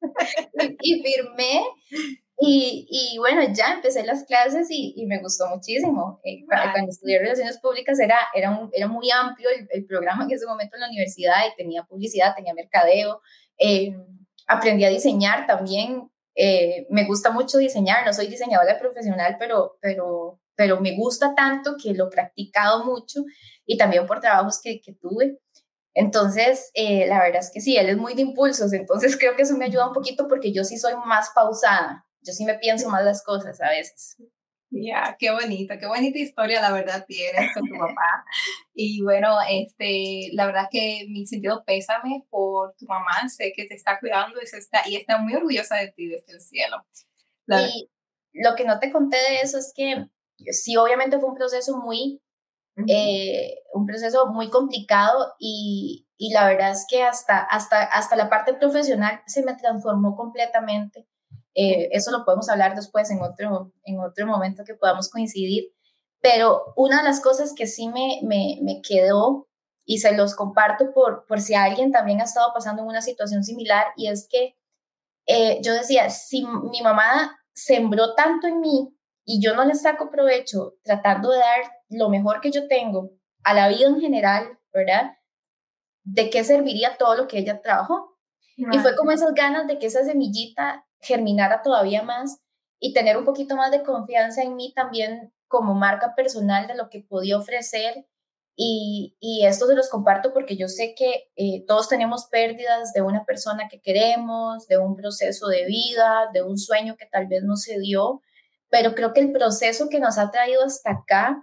y 0.82 1.02
firmé 1.02 1.64
y, 2.40 2.86
y, 2.88 3.18
bueno, 3.18 3.42
ya 3.52 3.72
empecé 3.72 4.04
las 4.04 4.24
clases 4.24 4.68
y, 4.70 4.94
y 4.96 5.06
me 5.06 5.18
gustó 5.18 5.48
muchísimo. 5.48 6.20
Eh, 6.22 6.44
cuando 6.46 6.90
estudié 6.90 7.18
Relaciones 7.18 7.58
Públicas 7.58 7.98
era, 7.98 8.16
era, 8.32 8.56
un, 8.56 8.70
era 8.72 8.86
muy 8.86 9.10
amplio 9.10 9.48
el, 9.50 9.66
el, 9.70 9.84
programa 9.86 10.22
en 10.22 10.30
ese 10.30 10.46
momento 10.46 10.76
en 10.76 10.82
la 10.82 10.88
universidad 10.88 11.38
y 11.50 11.56
tenía 11.56 11.82
publicidad, 11.82 12.36
tenía 12.36 12.54
mercadeo. 12.54 13.22
Eh, 13.58 13.92
aprendí 14.46 14.84
a 14.84 14.88
diseñar 14.90 15.48
también. 15.48 16.12
Eh, 16.36 16.86
me 16.90 17.06
gusta 17.06 17.32
mucho 17.32 17.58
diseñar, 17.58 18.06
no 18.06 18.12
soy 18.12 18.28
diseñadora 18.28 18.78
profesional, 18.78 19.34
pero, 19.36 19.76
pero, 19.80 20.40
pero 20.54 20.80
me 20.80 20.94
gusta 20.94 21.34
tanto 21.34 21.74
que 21.82 21.92
lo 21.92 22.06
he 22.06 22.10
practicado 22.10 22.84
mucho 22.84 23.24
y 23.66 23.76
también 23.76 24.06
por 24.06 24.20
trabajos 24.20 24.60
que, 24.62 24.80
que 24.80 24.92
tuve. 24.92 25.40
Entonces, 25.92 26.70
eh, 26.74 27.08
la 27.08 27.18
verdad 27.18 27.40
es 27.40 27.50
que 27.52 27.60
sí, 27.60 27.76
él 27.76 27.88
es 27.88 27.96
muy 27.96 28.14
de 28.14 28.22
impulsos, 28.22 28.72
entonces 28.72 29.16
creo 29.18 29.34
que 29.34 29.42
eso 29.42 29.56
me 29.56 29.64
ayuda 29.64 29.88
un 29.88 29.94
poquito 29.94 30.28
porque 30.28 30.52
yo 30.52 30.62
sí 30.62 30.78
soy 30.78 30.94
más 31.04 31.30
pausada 31.34 32.04
yo 32.22 32.32
sí 32.32 32.44
me 32.44 32.58
pienso 32.58 32.88
más 32.88 33.04
las 33.04 33.22
cosas 33.22 33.60
a 33.60 33.70
veces. 33.70 34.16
Ya, 34.70 35.16
qué 35.18 35.30
bonita, 35.30 35.78
qué 35.78 35.86
bonita 35.86 36.18
historia 36.18 36.60
la 36.60 36.72
verdad 36.72 37.06
tienes 37.06 37.54
con 37.54 37.66
tu 37.66 37.74
papá. 37.78 38.24
Y 38.74 39.02
bueno, 39.02 39.38
este, 39.48 40.28
la 40.34 40.46
verdad 40.46 40.68
que 40.70 41.06
mi 41.08 41.26
sentido 41.26 41.64
pésame 41.64 42.24
por 42.28 42.74
tu 42.76 42.84
mamá, 42.86 43.28
sé 43.28 43.52
que 43.56 43.64
te 43.64 43.74
está 43.74 43.98
cuidando 43.98 44.38
y, 44.40 44.44
está, 44.44 44.82
y 44.86 44.96
está 44.96 45.18
muy 45.18 45.34
orgullosa 45.34 45.76
de 45.76 45.92
ti 45.92 46.06
desde 46.08 46.32
el 46.34 46.40
cielo. 46.40 46.84
y 47.48 47.90
lo 48.34 48.54
que 48.56 48.64
no 48.64 48.78
te 48.78 48.92
conté 48.92 49.16
de 49.16 49.40
eso 49.40 49.58
es 49.58 49.72
que 49.74 50.06
sí, 50.50 50.76
obviamente 50.76 51.18
fue 51.18 51.30
un 51.30 51.36
proceso 51.36 51.78
muy, 51.78 52.22
eh, 52.86 53.56
un 53.72 53.86
proceso 53.86 54.26
muy 54.26 54.50
complicado 54.50 55.34
y, 55.38 56.06
y, 56.18 56.32
la 56.32 56.46
verdad 56.46 56.72
es 56.72 56.86
que 56.88 57.02
hasta, 57.02 57.38
hasta, 57.38 57.82
hasta 57.82 58.16
la 58.16 58.28
parte 58.28 58.54
profesional 58.54 59.22
se 59.26 59.42
me 59.42 59.54
transformó 59.54 60.14
completamente 60.14 61.08
eh, 61.60 61.88
eso 61.90 62.12
lo 62.12 62.24
podemos 62.24 62.48
hablar 62.48 62.76
después 62.76 63.10
en 63.10 63.20
otro, 63.20 63.72
en 63.82 63.98
otro 63.98 64.28
momento 64.28 64.62
que 64.64 64.74
podamos 64.74 65.10
coincidir. 65.10 65.72
Pero 66.20 66.72
una 66.76 66.98
de 66.98 67.02
las 67.02 67.20
cosas 67.20 67.52
que 67.52 67.66
sí 67.66 67.88
me, 67.88 68.20
me, 68.22 68.60
me 68.62 68.80
quedó 68.80 69.48
y 69.84 69.98
se 69.98 70.12
los 70.12 70.36
comparto 70.36 70.92
por, 70.92 71.26
por 71.26 71.40
si 71.40 71.54
alguien 71.54 71.90
también 71.90 72.20
ha 72.20 72.24
estado 72.24 72.52
pasando 72.54 72.82
en 72.82 72.88
una 72.88 73.02
situación 73.02 73.42
similar 73.42 73.86
y 73.96 74.06
es 74.06 74.28
que 74.30 74.56
eh, 75.26 75.58
yo 75.60 75.74
decía, 75.74 76.10
si 76.10 76.46
mi 76.46 76.80
mamá 76.80 77.36
sembró 77.52 78.14
tanto 78.14 78.46
en 78.46 78.60
mí 78.60 78.96
y 79.24 79.42
yo 79.42 79.56
no 79.56 79.64
le 79.64 79.74
saco 79.74 80.10
provecho 80.10 80.74
tratando 80.84 81.30
de 81.30 81.38
dar 81.38 81.72
lo 81.88 82.08
mejor 82.08 82.40
que 82.40 82.52
yo 82.52 82.68
tengo 82.68 83.10
a 83.42 83.52
la 83.52 83.66
vida 83.66 83.88
en 83.88 84.00
general, 84.00 84.60
¿verdad? 84.72 85.16
¿De 86.04 86.30
qué 86.30 86.44
serviría 86.44 86.96
todo 86.98 87.16
lo 87.16 87.26
que 87.26 87.38
ella 87.38 87.60
trabajó? 87.60 88.16
Y 88.56 88.78
fue 88.78 88.94
como 88.96 89.10
esas 89.10 89.34
ganas 89.34 89.66
de 89.66 89.78
que 89.78 89.86
esa 89.86 90.04
semillita 90.04 90.84
germinara 91.00 91.62
todavía 91.62 92.02
más 92.02 92.40
y 92.80 92.92
tener 92.92 93.16
un 93.16 93.24
poquito 93.24 93.56
más 93.56 93.70
de 93.70 93.82
confianza 93.82 94.42
en 94.42 94.56
mí 94.56 94.72
también 94.74 95.32
como 95.48 95.74
marca 95.74 96.14
personal 96.14 96.66
de 96.66 96.76
lo 96.76 96.88
que 96.88 97.04
podía 97.08 97.38
ofrecer. 97.38 98.06
Y, 98.60 99.16
y 99.20 99.46
esto 99.46 99.66
se 99.66 99.74
los 99.74 99.88
comparto 99.88 100.32
porque 100.32 100.56
yo 100.56 100.66
sé 100.66 100.94
que 100.96 101.30
eh, 101.36 101.64
todos 101.66 101.88
tenemos 101.88 102.26
pérdidas 102.26 102.92
de 102.92 103.02
una 103.02 103.24
persona 103.24 103.68
que 103.68 103.80
queremos, 103.80 104.66
de 104.66 104.78
un 104.78 104.96
proceso 104.96 105.46
de 105.46 105.64
vida, 105.66 106.28
de 106.32 106.42
un 106.42 106.58
sueño 106.58 106.96
que 106.96 107.06
tal 107.06 107.28
vez 107.28 107.44
no 107.44 107.56
se 107.56 107.78
dio, 107.78 108.20
pero 108.68 108.94
creo 108.94 109.12
que 109.12 109.20
el 109.20 109.32
proceso 109.32 109.88
que 109.88 110.00
nos 110.00 110.18
ha 110.18 110.32
traído 110.32 110.64
hasta 110.64 110.90
acá 110.90 111.40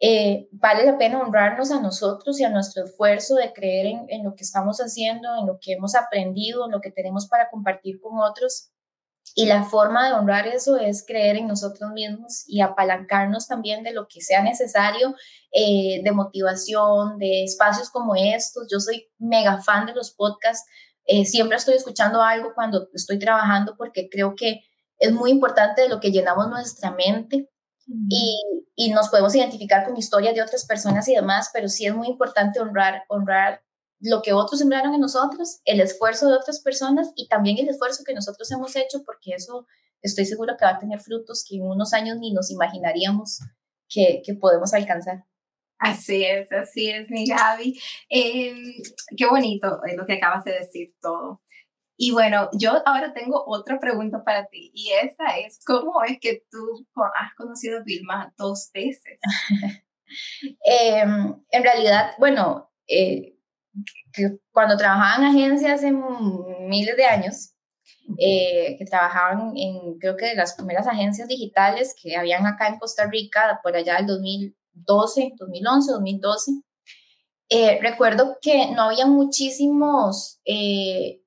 eh, 0.00 0.48
vale 0.52 0.84
la 0.84 0.98
pena 0.98 1.20
honrarnos 1.20 1.70
a 1.70 1.80
nosotros 1.80 2.38
y 2.38 2.44
a 2.44 2.50
nuestro 2.50 2.84
esfuerzo 2.84 3.36
de 3.36 3.52
creer 3.54 3.86
en, 3.86 4.06
en, 4.08 4.24
lo 4.24 4.34
que 4.34 4.44
estamos 4.44 4.78
haciendo, 4.80 5.34
en 5.38 5.46
lo 5.46 5.58
que 5.58 5.72
hemos 5.72 5.94
aprendido, 5.94 6.66
en 6.66 6.72
lo 6.72 6.82
que 6.82 6.90
tenemos 6.90 7.26
para 7.26 7.48
compartir 7.48 8.00
con 8.00 8.18
otros 8.18 8.73
y 9.36 9.46
la 9.46 9.64
forma 9.64 10.06
de 10.06 10.14
honrar 10.14 10.46
eso 10.46 10.76
es 10.76 11.04
creer 11.04 11.36
en 11.36 11.48
nosotros 11.48 11.90
mismos 11.90 12.44
y 12.46 12.60
apalancarnos 12.60 13.48
también 13.48 13.82
de 13.82 13.92
lo 13.92 14.06
que 14.06 14.20
sea 14.20 14.42
necesario, 14.42 15.16
eh, 15.50 16.02
de 16.04 16.12
motivación, 16.12 17.18
de 17.18 17.42
espacios 17.42 17.90
como 17.90 18.14
estos. 18.14 18.68
Yo 18.70 18.78
soy 18.78 19.08
mega 19.18 19.60
fan 19.60 19.86
de 19.86 19.94
los 19.94 20.12
podcasts. 20.12 20.64
Eh, 21.04 21.24
siempre 21.24 21.56
estoy 21.56 21.74
escuchando 21.74 22.22
algo 22.22 22.52
cuando 22.54 22.88
estoy 22.94 23.18
trabajando 23.18 23.74
porque 23.76 24.08
creo 24.08 24.36
que 24.36 24.60
es 24.98 25.12
muy 25.12 25.32
importante 25.32 25.82
de 25.82 25.88
lo 25.88 25.98
que 25.98 26.12
llenamos 26.12 26.48
nuestra 26.48 26.92
mente 26.92 27.50
y, 28.08 28.40
y, 28.76 28.90
nos 28.90 29.08
podemos 29.08 29.34
identificar 29.34 29.84
con 29.84 29.96
historias 29.96 30.34
de 30.34 30.40
otras 30.40 30.64
personas 30.64 31.06
y 31.08 31.14
demás, 31.14 31.50
pero 31.52 31.68
sí 31.68 31.84
es 31.84 31.94
muy 31.94 32.06
importante 32.08 32.60
honrar, 32.60 33.02
honrar 33.08 33.63
lo 34.04 34.20
que 34.22 34.32
otros 34.32 34.58
sembraron 34.58 34.94
en 34.94 35.00
nosotros, 35.00 35.60
el 35.64 35.80
esfuerzo 35.80 36.28
de 36.28 36.36
otras 36.36 36.60
personas 36.60 37.10
y 37.16 37.26
también 37.28 37.58
el 37.58 37.68
esfuerzo 37.68 38.04
que 38.04 38.14
nosotros 38.14 38.50
hemos 38.52 38.76
hecho, 38.76 39.02
porque 39.04 39.32
eso 39.32 39.66
estoy 40.02 40.26
seguro 40.26 40.56
que 40.58 40.66
va 40.66 40.72
a 40.72 40.78
tener 40.78 41.00
frutos 41.00 41.44
que 41.48 41.56
en 41.56 41.62
unos 41.62 41.94
años 41.94 42.18
ni 42.18 42.32
nos 42.32 42.50
imaginaríamos 42.50 43.40
que, 43.88 44.22
que 44.24 44.34
podemos 44.34 44.74
alcanzar. 44.74 45.24
Así 45.78 46.22
es, 46.22 46.52
así 46.52 46.90
es, 46.90 47.08
mi 47.08 47.26
Gaby. 47.26 47.80
Eh, 48.10 48.54
qué 49.16 49.26
bonito 49.26 49.80
lo 49.96 50.06
que 50.06 50.14
acabas 50.14 50.44
de 50.44 50.52
decir 50.52 50.94
todo. 51.00 51.40
Y 51.96 52.10
bueno, 52.12 52.50
yo 52.52 52.72
ahora 52.84 53.14
tengo 53.14 53.42
otra 53.46 53.78
pregunta 53.78 54.22
para 54.24 54.46
ti 54.46 54.70
y 54.74 54.90
esta 54.92 55.38
es, 55.38 55.60
¿cómo 55.64 56.02
es 56.04 56.18
que 56.20 56.42
tú 56.50 56.86
has 57.14 57.34
conocido 57.36 57.78
a 57.78 57.82
Vilma 57.84 58.34
dos 58.36 58.70
veces? 58.74 59.18
eh, 60.66 61.04
en 61.50 61.62
realidad, 61.62 62.12
bueno, 62.18 62.70
eh, 62.86 63.33
que 64.12 64.38
cuando 64.52 64.76
trabajaba 64.76 65.16
en 65.16 65.36
agencias 65.36 65.74
hace 65.74 65.92
miles 65.92 66.96
de 66.96 67.04
años, 67.04 67.54
eh, 68.18 68.76
que 68.78 68.84
trabajaban 68.84 69.56
en, 69.56 69.98
creo 69.98 70.16
que 70.16 70.26
de 70.26 70.34
las 70.34 70.54
primeras 70.54 70.86
agencias 70.86 71.26
digitales 71.26 71.94
que 72.00 72.16
habían 72.16 72.46
acá 72.46 72.68
en 72.68 72.78
Costa 72.78 73.06
Rica, 73.06 73.60
por 73.62 73.74
allá 73.74 73.96
del 73.96 74.06
2012, 74.06 75.32
2011, 75.38 75.92
2012. 75.92 76.52
Eh, 77.48 77.78
recuerdo 77.82 78.36
que 78.40 78.70
no 78.72 78.82
había 78.82 79.06
muchísimos 79.06 80.40
eh, 80.44 81.22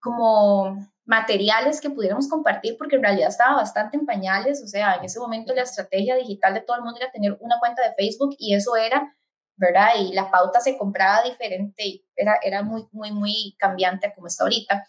como 0.00 0.76
materiales 1.04 1.80
que 1.80 1.90
pudiéramos 1.90 2.28
compartir 2.28 2.76
porque 2.78 2.96
en 2.96 3.02
realidad 3.02 3.28
estaba 3.28 3.56
bastante 3.56 3.96
en 3.96 4.06
pañales, 4.06 4.62
o 4.62 4.66
sea, 4.66 4.94
en 4.94 5.04
ese 5.04 5.18
momento 5.18 5.54
la 5.54 5.62
estrategia 5.62 6.14
digital 6.16 6.54
de 6.54 6.60
todo 6.60 6.76
el 6.76 6.82
mundo 6.82 6.98
era 7.00 7.10
tener 7.10 7.36
una 7.40 7.58
cuenta 7.58 7.82
de 7.82 7.94
Facebook 7.94 8.34
y 8.38 8.54
eso 8.54 8.76
era 8.76 9.14
¿verdad? 9.56 9.90
Y 9.98 10.12
la 10.12 10.30
pauta 10.30 10.60
se 10.60 10.76
compraba 10.76 11.22
diferente, 11.22 11.86
y 11.86 12.04
era, 12.16 12.38
era 12.42 12.62
muy, 12.62 12.86
muy, 12.92 13.12
muy 13.12 13.56
cambiante 13.58 14.12
como 14.14 14.26
está 14.26 14.44
ahorita. 14.44 14.86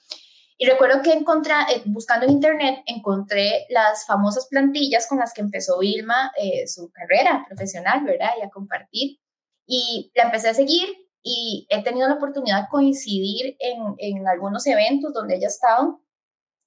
Y 0.57 0.65
recuerdo 0.65 1.01
que 1.01 1.13
encontré, 1.13 1.53
eh, 1.73 1.81
buscando 1.85 2.25
en 2.25 2.33
internet, 2.33 2.83
encontré 2.85 3.65
las 3.69 4.05
famosas 4.05 4.47
plantillas 4.47 5.07
con 5.07 5.19
las 5.19 5.33
que 5.33 5.41
empezó 5.41 5.79
Vilma 5.79 6.31
eh, 6.37 6.67
su 6.67 6.91
carrera 6.91 7.43
profesional, 7.47 8.03
¿verdad? 8.03 8.29
Y 8.39 8.45
a 8.45 8.49
compartir. 8.49 9.19
Y 9.65 10.11
la 10.15 10.23
empecé 10.23 10.49
a 10.49 10.53
seguir 10.53 10.87
y 11.23 11.65
he 11.69 11.81
tenido 11.83 12.07
la 12.07 12.15
oportunidad 12.15 12.63
de 12.63 12.67
coincidir 12.69 13.55
en, 13.59 13.95
en 13.97 14.27
algunos 14.27 14.67
eventos 14.67 15.13
donde 15.13 15.35
ella 15.35 15.47
ha 15.47 15.49
estado 15.49 16.02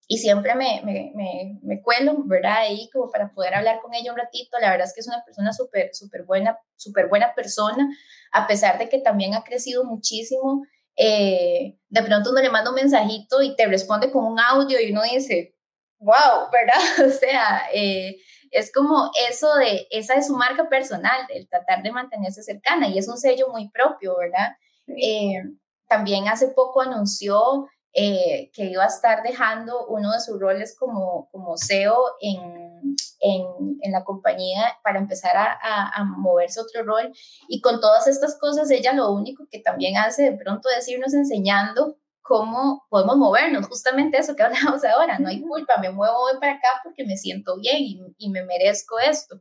y 0.09 0.19
siempre 0.19 0.55
me, 0.55 0.83
me, 0.85 1.13
me, 1.15 1.59
me, 1.63 1.83
cuelo, 1.83 2.17
¿verdad? 2.27 2.59
Ahí 2.59 2.89
como 2.93 3.11
para 3.11 3.33
poder 3.33 3.55
hablar 3.55 3.81
con 3.81 3.93
ella 3.93 4.13
un 4.13 4.19
ratito. 4.19 4.57
La 4.61 4.71
verdad 4.71 4.87
es 4.87 4.95
que 4.95 5.01
es 5.01 5.09
una 5.09 5.25
persona 5.25 5.53
súper, 5.53 5.95
súper 5.95 6.23
buena, 6.25 6.59
súper 6.77 7.09
buena 7.09 7.35
persona, 7.35 7.89
a 8.33 8.47
pesar 8.47 8.79
de 8.79 8.89
que 8.89 8.99
también 8.99 9.35
ha 9.35 9.43
crecido 9.43 9.85
muchísimo. 9.85 10.63
Eh, 10.97 11.77
de 11.89 12.03
pronto 12.03 12.31
uno 12.31 12.41
le 12.41 12.51
manda 12.51 12.71
un 12.71 12.77
mensajito 12.77 13.43
y 13.43 13.57
te 13.57 13.67
responde 13.67 14.13
con 14.13 14.25
un 14.25 14.39
audio 14.39 14.81
y 14.81 14.93
uno 14.93 15.03
dice, 15.03 15.57
wow, 15.99 16.51
¿verdad? 16.53 16.81
O 17.07 17.11
sea, 17.11 17.69
eh, 17.73 18.17
es 18.53 18.73
como 18.73 19.11
eso 19.29 19.55
de, 19.57 19.89
esa 19.91 20.15
es 20.15 20.29
su 20.29 20.37
marca 20.37 20.69
personal, 20.69 21.27
el 21.31 21.49
tratar 21.49 21.83
de 21.83 21.91
mantenerse 21.91 22.45
cercana 22.45 22.89
y 22.89 22.99
es 22.99 23.09
un 23.09 23.19
sello 23.19 23.49
muy 23.49 23.71
propio, 23.71 24.17
¿verdad? 24.17 24.53
Eh, 24.87 25.43
también 25.89 26.29
hace 26.29 26.49
poco 26.49 26.81
anunció 26.81 27.67
eh, 27.99 28.51
que 28.53 28.67
iba 28.67 28.85
a 28.85 28.89
estar 28.89 29.23
dejando 29.23 29.87
uno 29.87 30.13
de 30.13 30.21
sus 30.21 30.39
roles 30.39 30.77
como, 30.79 31.31
como 31.33 31.57
CEO 31.57 31.97
en, 32.21 32.95
en, 33.21 33.79
en 33.81 33.91
la 33.91 34.05
compañía 34.05 34.77
para 34.85 34.99
empezar 34.99 35.35
a, 35.35 35.57
a, 35.63 36.05
moverse 36.05 36.61
otro 36.61 36.85
rol. 36.85 37.11
Y 37.49 37.63
con 37.63 37.81
todas 37.81 38.07
estas 38.07 38.39
cosas, 38.39 38.71
ella 38.71 38.93
lo 38.93 39.11
único 39.13 39.47
que 39.51 39.61
también 39.61 39.97
hace 39.97 40.31
de 40.31 40.37
pronto 40.37 40.69
es 40.69 40.87
irnos 40.89 41.15
enseñando 41.15 41.97
cómo 42.21 42.85
podemos 42.91 43.17
movernos, 43.17 43.67
justamente 43.67 44.19
eso 44.19 44.37
que 44.37 44.43
hablamos 44.43 44.85
ahora, 44.85 45.19
no 45.19 45.31
hay 45.31 45.41
culpa, 45.41 45.81
me 45.81 45.91
muevo 45.91 46.19
hoy 46.19 46.39
para 46.39 46.53
acá 46.53 46.69
porque 46.85 47.07
me 47.07 47.17
siento 47.17 47.57
bien 47.57 47.79
y, 47.79 47.99
y 48.19 48.29
me 48.29 48.45
merezco 48.45 48.99
esto. 48.99 49.41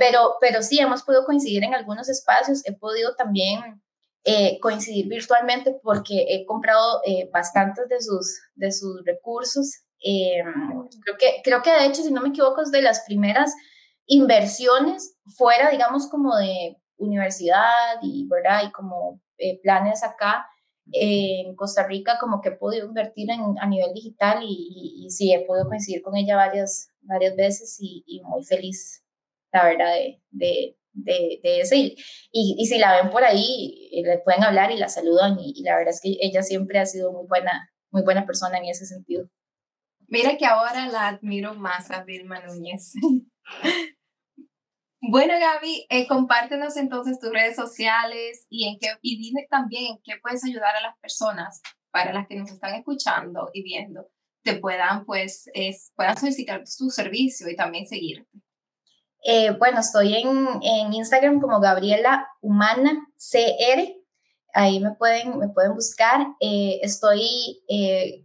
Pero, 0.00 0.34
pero 0.40 0.62
sí, 0.62 0.80
hemos 0.80 1.04
podido 1.04 1.24
coincidir 1.24 1.62
en 1.62 1.74
algunos 1.74 2.08
espacios, 2.08 2.66
he 2.66 2.72
podido 2.72 3.14
también 3.14 3.83
eh, 4.26 4.58
coincidir 4.60 5.06
virtualmente 5.06 5.78
porque 5.82 6.24
he 6.30 6.46
comprado 6.46 7.02
eh, 7.04 7.28
bastantes 7.30 7.88
de 7.88 8.00
sus, 8.00 8.40
de 8.54 8.72
sus 8.72 9.04
recursos. 9.04 9.82
Eh, 10.02 10.42
creo, 11.02 11.16
que, 11.18 11.42
creo 11.44 11.62
que 11.62 11.70
de 11.70 11.86
hecho, 11.86 12.02
si 12.02 12.10
no 12.10 12.22
me 12.22 12.30
equivoco, 12.30 12.62
es 12.62 12.70
de 12.70 12.80
las 12.80 13.04
primeras 13.06 13.54
inversiones 14.06 15.18
fuera, 15.36 15.70
digamos, 15.70 16.08
como 16.08 16.34
de 16.36 16.78
universidad 16.96 17.98
y, 18.00 18.26
¿verdad? 18.26 18.62
y 18.66 18.72
como 18.72 19.20
planes 19.62 20.02
acá 20.02 20.46
en 20.92 21.54
Costa 21.54 21.86
Rica, 21.86 22.16
como 22.18 22.40
que 22.40 22.50
he 22.50 22.56
podido 22.56 22.86
invertir 22.86 23.30
en, 23.30 23.58
a 23.60 23.66
nivel 23.66 23.92
digital 23.92 24.42
y, 24.42 25.04
y, 25.04 25.10
sí, 25.10 25.34
he 25.34 25.44
podido 25.44 25.68
coincidir 25.68 26.02
con 26.02 26.16
ella 26.16 26.36
varias, 26.36 26.90
varias 27.02 27.36
veces 27.36 27.76
y, 27.78 28.04
y 28.06 28.22
muy 28.22 28.44
feliz, 28.44 29.04
la 29.52 29.64
verdad, 29.64 29.92
de, 29.92 30.22
de, 30.30 30.78
de, 30.94 31.40
de 31.42 31.60
ese. 31.60 31.76
Y, 31.76 31.96
y, 32.32 32.66
si 32.66 32.78
la 32.78 33.00
ven 33.00 33.10
por 33.10 33.24
ahí, 33.24 33.90
eh, 33.92 34.02
le 34.02 34.18
pueden 34.18 34.42
hablar 34.42 34.70
y 34.70 34.76
la 34.76 34.88
saludan. 34.88 35.36
Y, 35.38 35.62
la 35.62 35.76
verdad 35.76 35.92
es 35.92 36.00
que 36.00 36.16
ella 36.20 36.42
siempre 36.42 36.78
ha 36.78 36.86
sido 36.86 37.12
muy 37.12 37.26
buena, 37.26 37.70
muy 37.90 38.02
buena 38.02 38.24
persona 38.24 38.58
en 38.58 38.66
ese 38.66 38.86
sentido. 38.86 39.28
Mira 40.08 40.36
que 40.36 40.46
ahora 40.46 40.86
la 40.88 41.08
admiro 41.08 41.54
más 41.54 41.90
a 41.90 42.04
Vilma 42.04 42.40
Núñez. 42.40 42.92
bueno, 45.00 45.34
Gaby, 45.38 45.86
eh, 45.90 46.06
compártenos 46.06 46.76
entonces 46.76 47.18
tus 47.18 47.32
redes 47.32 47.56
sociales 47.56 48.46
y, 48.48 48.68
en 48.68 48.78
qué, 48.78 48.88
y 49.02 49.18
dime 49.18 49.46
también 49.50 49.92
en 49.92 49.98
qué 50.04 50.14
puedes 50.22 50.44
ayudar 50.44 50.76
a 50.76 50.82
las 50.82 50.98
personas 50.98 51.60
para 51.90 52.12
las 52.12 52.26
que 52.26 52.36
nos 52.36 52.50
están 52.50 52.74
escuchando 52.74 53.50
y 53.52 53.62
viendo, 53.62 54.10
te 54.42 54.56
puedan, 54.56 55.04
pues, 55.06 55.48
es, 55.54 55.92
puedan 55.94 56.16
solicitar 56.16 56.62
tu 56.64 56.90
servicio 56.90 57.48
y 57.48 57.56
también 57.56 57.86
seguirte. 57.86 58.43
Eh, 59.26 59.52
bueno, 59.52 59.80
estoy 59.80 60.14
en, 60.14 60.60
en, 60.62 60.92
Instagram 60.92 61.40
como 61.40 61.58
Gabriela 61.58 62.28
Humana 62.42 63.08
CR. 63.16 63.82
Ahí 64.52 64.80
me 64.80 64.92
pueden, 64.92 65.38
me 65.38 65.48
pueden 65.48 65.74
buscar. 65.74 66.26
Eh, 66.40 66.78
estoy, 66.82 67.64
eh, 67.68 68.22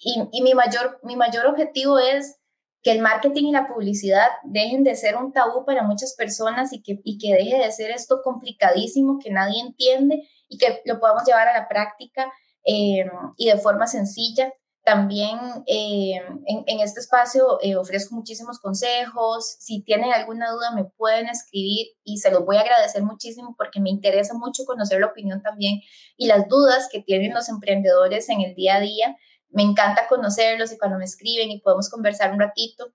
y, 0.00 0.28
y, 0.32 0.42
mi, 0.42 0.54
mayor, 0.54 1.00
mi 1.02 1.16
mayor 1.16 1.46
objetivo 1.46 1.98
es 1.98 2.38
que 2.82 2.92
el 2.92 3.02
marketing 3.02 3.48
y 3.48 3.52
la 3.52 3.68
publicidad 3.68 4.26
dejen 4.42 4.84
de 4.84 4.94
ser 4.94 5.16
un 5.16 5.32
tabú 5.32 5.66
para 5.66 5.82
muchas 5.82 6.14
personas 6.14 6.72
y 6.72 6.82
que, 6.82 6.98
y 7.04 7.18
que 7.18 7.34
deje 7.34 7.58
de 7.58 7.70
ser 7.70 7.90
esto 7.90 8.22
complicadísimo 8.24 9.18
que 9.22 9.30
nadie 9.30 9.60
entiende 9.60 10.26
y 10.48 10.56
que 10.56 10.80
lo 10.86 10.98
podamos 10.98 11.24
llevar 11.26 11.48
a 11.48 11.58
la 11.58 11.68
práctica 11.68 12.32
y 12.64 13.46
de 13.46 13.58
forma 13.58 13.86
sencilla. 13.86 14.52
También 14.88 15.38
eh, 15.66 16.18
en, 16.46 16.80
este 16.80 17.00
espacio 17.00 17.58
eh, 17.60 17.76
ofrezco 17.76 18.14
muchísimos 18.14 18.58
consejos. 18.58 19.56
Si 19.60 19.82
tienen 19.82 20.14
alguna 20.14 20.50
duda 20.50 20.70
me 20.74 20.84
pueden 20.84 21.26
escribir 21.28 21.88
y 22.04 22.16
se 22.16 22.30
los 22.30 22.46
voy 22.46 22.56
a 22.56 22.62
agradecer 22.62 23.02
muchísimo 23.02 23.54
porque 23.58 23.82
me 23.82 23.90
interesa 23.90 24.32
mucho 24.32 24.64
conocer 24.64 25.00
la 25.00 25.08
opinión 25.08 25.42
también 25.42 25.82
y 26.16 26.26
las 26.26 26.48
dudas 26.48 26.88
que 26.90 27.02
tienen 27.02 27.34
los 27.34 27.50
emprendedores 27.50 28.30
en 28.30 28.40
el 28.40 28.54
día 28.54 28.76
a 28.76 28.80
día. 28.80 29.14
Me 29.50 29.62
encanta 29.62 30.08
conocerlos 30.08 30.72
y 30.72 30.78
cuando 30.78 30.96
me 30.96 31.04
escriben 31.04 31.50
y 31.50 31.60
podemos 31.60 31.90
conversar 31.90 32.32
un 32.32 32.40
ratito. 32.40 32.86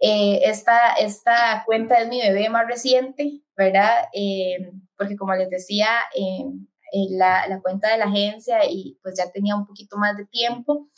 Eh, 0.00 0.40
esta, 0.44 0.94
esta 0.94 1.64
cuenta 1.66 2.00
es 2.00 2.08
mi 2.08 2.22
bebé 2.22 2.48
más 2.48 2.66
reciente, 2.66 3.42
¿verdad? 3.58 4.06
porque 4.96 5.16
como 5.16 5.34
les 5.34 5.50
decía, 5.50 5.90
la, 7.10 7.46
la 7.46 7.60
cuenta 7.60 7.90
de 7.90 7.98
la 7.98 8.06
agencia 8.06 8.60
y 8.70 8.98
pues 9.02 9.16
ya 9.18 9.30
tenía 9.30 9.54
un 9.54 9.66
poquito 9.66 9.98
más 9.98 10.16
de 10.16 10.24
tiempo. 10.24 10.88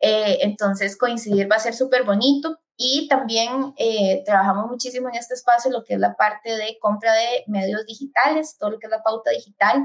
Eh, 0.00 0.38
entonces 0.42 0.96
coincidir 0.96 1.50
va 1.50 1.56
a 1.56 1.60
ser 1.60 1.74
súper 1.74 2.04
bonito 2.04 2.58
y 2.76 3.08
también 3.08 3.74
eh, 3.76 4.22
trabajamos 4.24 4.70
muchísimo 4.70 5.08
en 5.08 5.16
este 5.16 5.34
espacio 5.34 5.72
lo 5.72 5.84
que 5.84 5.94
es 5.94 6.00
la 6.00 6.14
parte 6.14 6.56
de 6.56 6.78
compra 6.80 7.12
de 7.12 7.44
medios 7.48 7.84
digitales, 7.84 8.56
todo 8.58 8.70
lo 8.70 8.78
que 8.78 8.86
es 8.86 8.90
la 8.92 9.02
pauta 9.02 9.30
digital, 9.32 9.82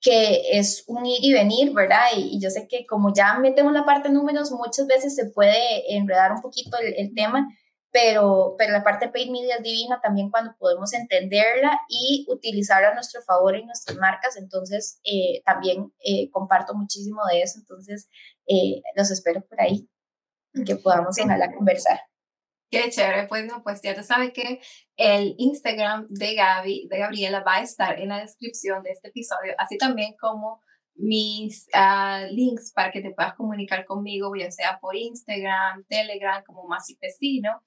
que 0.00 0.58
es 0.58 0.84
un 0.86 1.06
ir 1.06 1.24
y 1.24 1.32
venir, 1.32 1.72
¿verdad? 1.72 2.04
Y, 2.14 2.38
yo 2.38 2.50
sé 2.50 2.68
que 2.68 2.84
como 2.84 3.14
ya 3.14 3.38
metemos 3.38 3.72
la 3.72 3.86
parte 3.86 4.08
de 4.08 4.14
números, 4.14 4.52
muchas 4.52 4.86
veces 4.86 5.16
se 5.16 5.30
puede 5.30 5.96
enredar 5.96 6.32
un 6.32 6.42
poquito 6.42 6.76
el, 6.78 6.92
el 6.98 7.14
tema, 7.14 7.48
pero, 7.94 8.56
pero 8.58 8.72
la 8.72 8.82
parte 8.82 9.08
paid 9.08 9.30
media 9.30 9.54
es 9.54 9.62
divina 9.62 10.00
también 10.02 10.28
cuando 10.28 10.56
podemos 10.58 10.92
entenderla 10.92 11.80
y 11.88 12.26
utilizarla 12.28 12.88
a 12.88 12.94
nuestro 12.94 13.22
favor 13.22 13.54
en 13.54 13.66
nuestras 13.66 13.96
marcas. 13.98 14.36
Entonces, 14.36 14.98
eh, 15.04 15.42
también 15.44 15.92
eh, 16.04 16.28
comparto 16.32 16.74
muchísimo 16.74 17.20
de 17.30 17.42
eso. 17.42 17.60
Entonces, 17.60 18.08
eh, 18.48 18.82
los 18.96 19.12
espero 19.12 19.42
por 19.42 19.60
ahí, 19.60 19.88
que 20.66 20.74
podamos 20.74 21.16
ojalá 21.22 21.54
conversar. 21.54 22.00
Qué 22.68 22.90
chévere, 22.90 23.28
pues 23.28 23.46
no, 23.46 23.62
pues 23.62 23.80
ya 23.80 23.94
tú 23.94 24.02
sabes 24.02 24.32
que 24.32 24.60
el 24.96 25.36
Instagram 25.38 26.08
de 26.08 26.34
Gaby, 26.34 26.88
de 26.90 26.98
Gabriela, 26.98 27.44
va 27.44 27.58
a 27.58 27.62
estar 27.62 28.00
en 28.00 28.08
la 28.08 28.18
descripción 28.18 28.82
de 28.82 28.90
este 28.90 29.10
episodio, 29.10 29.54
así 29.56 29.78
también 29.78 30.16
como 30.20 30.64
mis 30.96 31.66
uh, 31.74 32.32
links 32.32 32.72
para 32.72 32.90
que 32.90 33.00
te 33.00 33.10
puedas 33.10 33.34
comunicar 33.34 33.84
conmigo, 33.84 34.34
ya 34.36 34.50
sea 34.50 34.78
por 34.80 34.96
Instagram, 34.96 35.84
Telegram, 35.88 36.42
como 36.44 36.66
Masi 36.66 36.96
Vecino. 37.00 37.62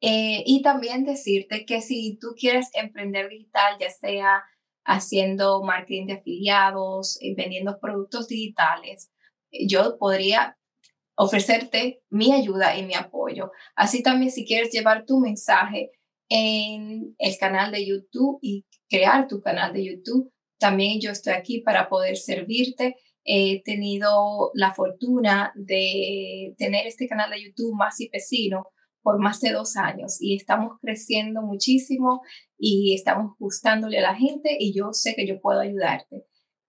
Eh, 0.00 0.44
y 0.46 0.62
también 0.62 1.04
decirte 1.04 1.64
que 1.66 1.80
si 1.80 2.18
tú 2.20 2.28
quieres 2.38 2.70
emprender 2.74 3.28
digital, 3.28 3.76
ya 3.80 3.90
sea 3.90 4.44
haciendo 4.84 5.62
marketing 5.62 6.06
de 6.06 6.12
afiliados, 6.14 7.18
eh, 7.20 7.34
vendiendo 7.36 7.78
productos 7.80 8.28
digitales, 8.28 9.10
yo 9.50 9.98
podría 9.98 10.56
ofrecerte 11.16 12.00
mi 12.10 12.32
ayuda 12.32 12.76
y 12.76 12.86
mi 12.86 12.94
apoyo. 12.94 13.50
Así 13.74 14.02
también 14.02 14.30
si 14.30 14.46
quieres 14.46 14.70
llevar 14.70 15.04
tu 15.04 15.18
mensaje 15.18 15.90
en 16.28 17.16
el 17.18 17.38
canal 17.38 17.72
de 17.72 17.84
YouTube 17.84 18.38
y 18.40 18.66
crear 18.88 19.26
tu 19.26 19.40
canal 19.40 19.72
de 19.72 19.84
YouTube, 19.84 20.32
también 20.58 21.00
yo 21.00 21.10
estoy 21.10 21.34
aquí 21.34 21.60
para 21.60 21.88
poder 21.88 22.16
servirte. 22.16 22.96
He 23.24 23.62
tenido 23.62 24.50
la 24.54 24.74
fortuna 24.74 25.52
de 25.54 26.54
tener 26.56 26.86
este 26.86 27.08
canal 27.08 27.30
de 27.30 27.42
YouTube 27.42 27.76
más 27.76 28.00
y 28.00 28.08
vecino 28.08 28.68
por 29.02 29.20
más 29.20 29.40
de 29.40 29.52
dos 29.52 29.76
años 29.76 30.18
y 30.20 30.36
estamos 30.36 30.78
creciendo 30.80 31.42
muchísimo 31.42 32.20
y 32.58 32.94
estamos 32.94 33.32
gustándole 33.38 33.98
a 33.98 34.02
la 34.02 34.14
gente 34.14 34.56
y 34.58 34.74
yo 34.76 34.92
sé 34.92 35.14
que 35.14 35.26
yo 35.26 35.40
puedo 35.40 35.60
ayudarte. 35.60 36.24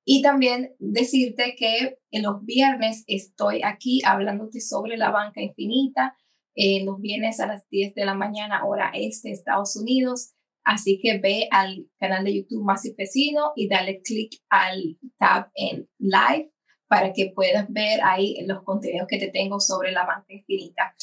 Y 0.05 0.21
también 0.21 0.75
decirte 0.79 1.55
que 1.57 1.97
en 2.11 2.23
los 2.23 2.43
viernes 2.43 3.03
estoy 3.07 3.61
aquí 3.63 4.01
hablándote 4.05 4.59
sobre 4.59 4.97
la 4.97 5.11
banca 5.11 5.41
infinita, 5.41 6.15
en 6.55 6.85
los 6.85 6.99
viernes 6.99 7.39
a 7.39 7.47
las 7.47 7.69
10 7.69 7.93
de 7.93 8.05
la 8.05 8.15
mañana 8.15 8.65
hora 8.65 8.91
este 8.93 9.31
Estados 9.31 9.75
Unidos 9.75 10.33
Así 10.69 10.99
que 11.01 11.17
ve 11.17 11.47
al 11.49 11.87
canal 11.99 12.23
de 12.23 12.35
YouTube 12.35 12.63
y 12.83 12.93
Vecino 12.95 13.53
y 13.55 13.67
dale 13.67 14.03
click 14.03 14.39
al 14.49 14.99
tab 15.17 15.49
en 15.55 15.89
live 15.97 16.51
para 16.87 17.11
que 17.11 17.31
puedas 17.33 17.65
ver 17.69 18.01
ahí 18.03 18.45
los 18.45 18.61
contenidos 18.61 19.07
que 19.07 19.17
te 19.17 19.31
tengo 19.31 19.59
sobre 19.59 19.91
la 19.91 20.05
banca 20.05 20.31
infinita. 20.31 20.93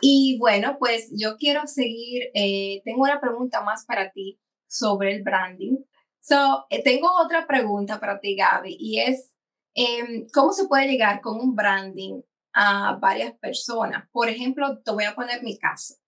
Y 0.00 0.38
bueno, 0.40 0.76
pues 0.76 1.12
yo 1.16 1.36
quiero 1.36 1.68
seguir, 1.68 2.30
eh, 2.34 2.82
tengo 2.84 3.02
una 3.02 3.20
pregunta 3.20 3.62
más 3.62 3.84
para 3.86 4.10
ti 4.10 4.40
sobre 4.66 5.14
el 5.14 5.22
branding. 5.22 5.76
So, 6.18 6.66
eh, 6.68 6.82
tengo 6.82 7.08
otra 7.24 7.46
pregunta 7.46 8.00
para 8.00 8.18
ti, 8.18 8.34
Gaby, 8.34 8.76
y 8.76 8.98
es, 9.02 9.36
em, 9.74 10.26
¿cómo 10.34 10.52
se 10.52 10.66
puede 10.66 10.88
llegar 10.88 11.20
con 11.20 11.38
un 11.38 11.54
branding 11.54 12.22
a 12.54 12.98
varias 13.00 13.34
personas? 13.34 14.08
Por 14.10 14.28
ejemplo, 14.28 14.82
te 14.82 14.90
voy 14.90 15.04
a 15.04 15.14
poner 15.14 15.44
mi 15.44 15.56
caso. 15.58 16.01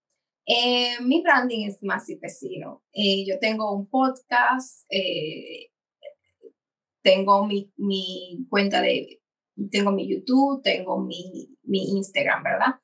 Eh, 0.47 1.01
mi 1.01 1.23
branding 1.23 1.67
es 1.67 1.83
más 1.83 2.09
y 2.11 2.17
vecino. 2.17 2.83
Eh, 2.93 3.25
yo 3.27 3.39
tengo 3.39 3.73
un 3.73 3.89
podcast, 3.89 4.85
eh, 4.91 5.71
tengo 7.03 7.47
mi, 7.47 7.73
mi, 7.77 8.47
cuenta 8.51 8.83
de, 8.83 9.23
tengo 9.71 9.93
mi 9.93 10.09
YouTube, 10.09 10.63
tengo 10.63 11.01
mi, 11.01 11.57
mi 11.63 11.97
Instagram, 11.97 12.43
¿verdad? 12.43 12.75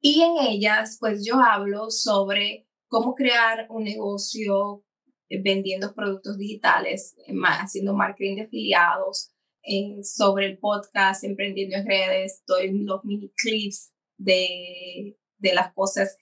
Y 0.00 0.22
en 0.22 0.36
ellas, 0.38 0.98
pues 1.00 1.24
yo 1.24 1.36
hablo 1.40 1.90
sobre 1.90 2.66
cómo 2.88 3.14
crear 3.14 3.66
un 3.70 3.84
negocio 3.84 4.84
vendiendo 5.30 5.94
productos 5.94 6.38
digitales, 6.38 7.16
haciendo 7.44 7.94
marketing 7.94 8.36
de 8.36 8.42
afiliados, 8.42 9.32
sobre 10.02 10.46
el 10.46 10.58
podcast, 10.58 11.24
emprendiendo 11.24 11.76
en 11.76 11.86
redes, 11.86 12.42
doy 12.46 12.70
los 12.72 13.04
mini 13.04 13.30
clips 13.36 13.92
de, 14.16 15.18
de 15.36 15.54
las 15.54 15.74
cosas 15.74 16.16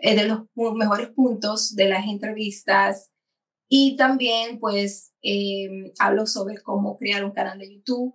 eh, 0.00 0.16
de 0.16 0.26
los 0.26 0.42
mejores 0.74 1.08
puntos 1.10 1.74
de 1.74 1.88
las 1.88 2.06
entrevistas 2.06 3.12
y 3.68 3.96
también 3.96 4.58
pues 4.58 5.12
em, 5.22 5.92
hablo 5.98 6.26
sobre 6.26 6.60
cómo 6.62 6.96
crear 6.96 7.24
un 7.24 7.32
canal 7.32 7.58
de 7.58 7.74
YouTube. 7.74 8.14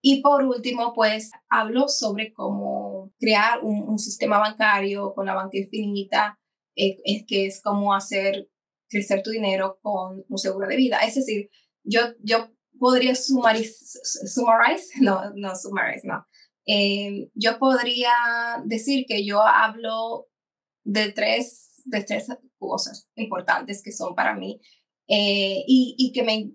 Y 0.00 0.20
por 0.20 0.44
último, 0.44 0.92
pues 0.94 1.30
hablo 1.48 1.88
sobre 1.88 2.32
cómo 2.32 3.10
crear 3.18 3.64
un, 3.64 3.98
sistema 3.98 4.38
bancario 4.38 5.14
con 5.14 5.26
la 5.26 5.34
banca 5.34 5.56
infinita, 5.56 6.38
eh, 6.76 7.24
que 7.26 7.46
es 7.46 7.62
cómo 7.62 7.94
hacer 7.94 8.48
crecer 8.88 9.22
tu 9.22 9.30
dinero 9.30 9.78
con 9.82 10.24
un 10.28 10.38
seguro 10.38 10.68
de 10.68 10.76
vida. 10.76 10.98
Es 10.98 11.14
decir, 11.14 11.50
yo, 11.84 12.00
yo 12.22 12.50
podría 12.78 13.14
summarize, 13.14 13.98
summarize, 14.26 14.92
no, 15.00 15.30
no 15.34 15.56
summarize, 15.56 16.06
no. 16.06 16.26
Eh, 16.66 17.30
yo 17.34 17.58
podría 17.58 18.12
decir 18.64 19.06
que 19.06 19.24
yo 19.24 19.42
hablo 19.42 20.28
de 20.84 21.12
tres, 21.12 21.82
de 21.84 22.04
tres 22.04 22.28
cosas 22.58 23.10
importantes 23.16 23.82
que 23.82 23.92
son 23.92 24.14
para 24.14 24.34
mí 24.34 24.60
eh, 25.08 25.64
y, 25.66 25.96
y, 25.98 26.12
que 26.12 26.22
me 26.22 26.52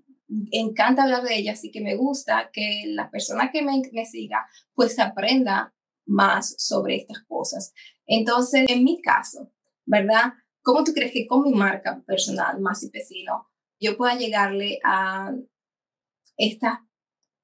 encanta 0.51 1.03
hablar 1.03 1.23
de 1.23 1.37
ellas 1.37 1.63
y 1.63 1.71
que 1.71 1.81
me 1.81 1.95
gusta 1.95 2.49
que 2.53 2.83
la 2.87 3.09
persona 3.09 3.51
que 3.51 3.61
me, 3.61 3.81
me 3.91 4.05
siga 4.05 4.47
pues 4.73 4.97
aprenda 4.99 5.73
más 6.05 6.55
sobre 6.57 6.95
estas 6.95 7.23
cosas. 7.27 7.73
Entonces, 8.05 8.65
en 8.67 8.83
mi 8.83 9.01
caso, 9.01 9.51
¿verdad? 9.85 10.33
¿Cómo 10.61 10.83
tú 10.83 10.93
crees 10.93 11.11
que 11.11 11.27
con 11.27 11.43
mi 11.43 11.53
marca 11.53 12.03
personal, 12.05 12.59
Más 12.59 12.83
y 12.83 12.89
Pesino, 12.89 13.47
yo 13.79 13.97
pueda 13.97 14.15
llegarle 14.15 14.79
a 14.83 15.31
estas 16.37 16.79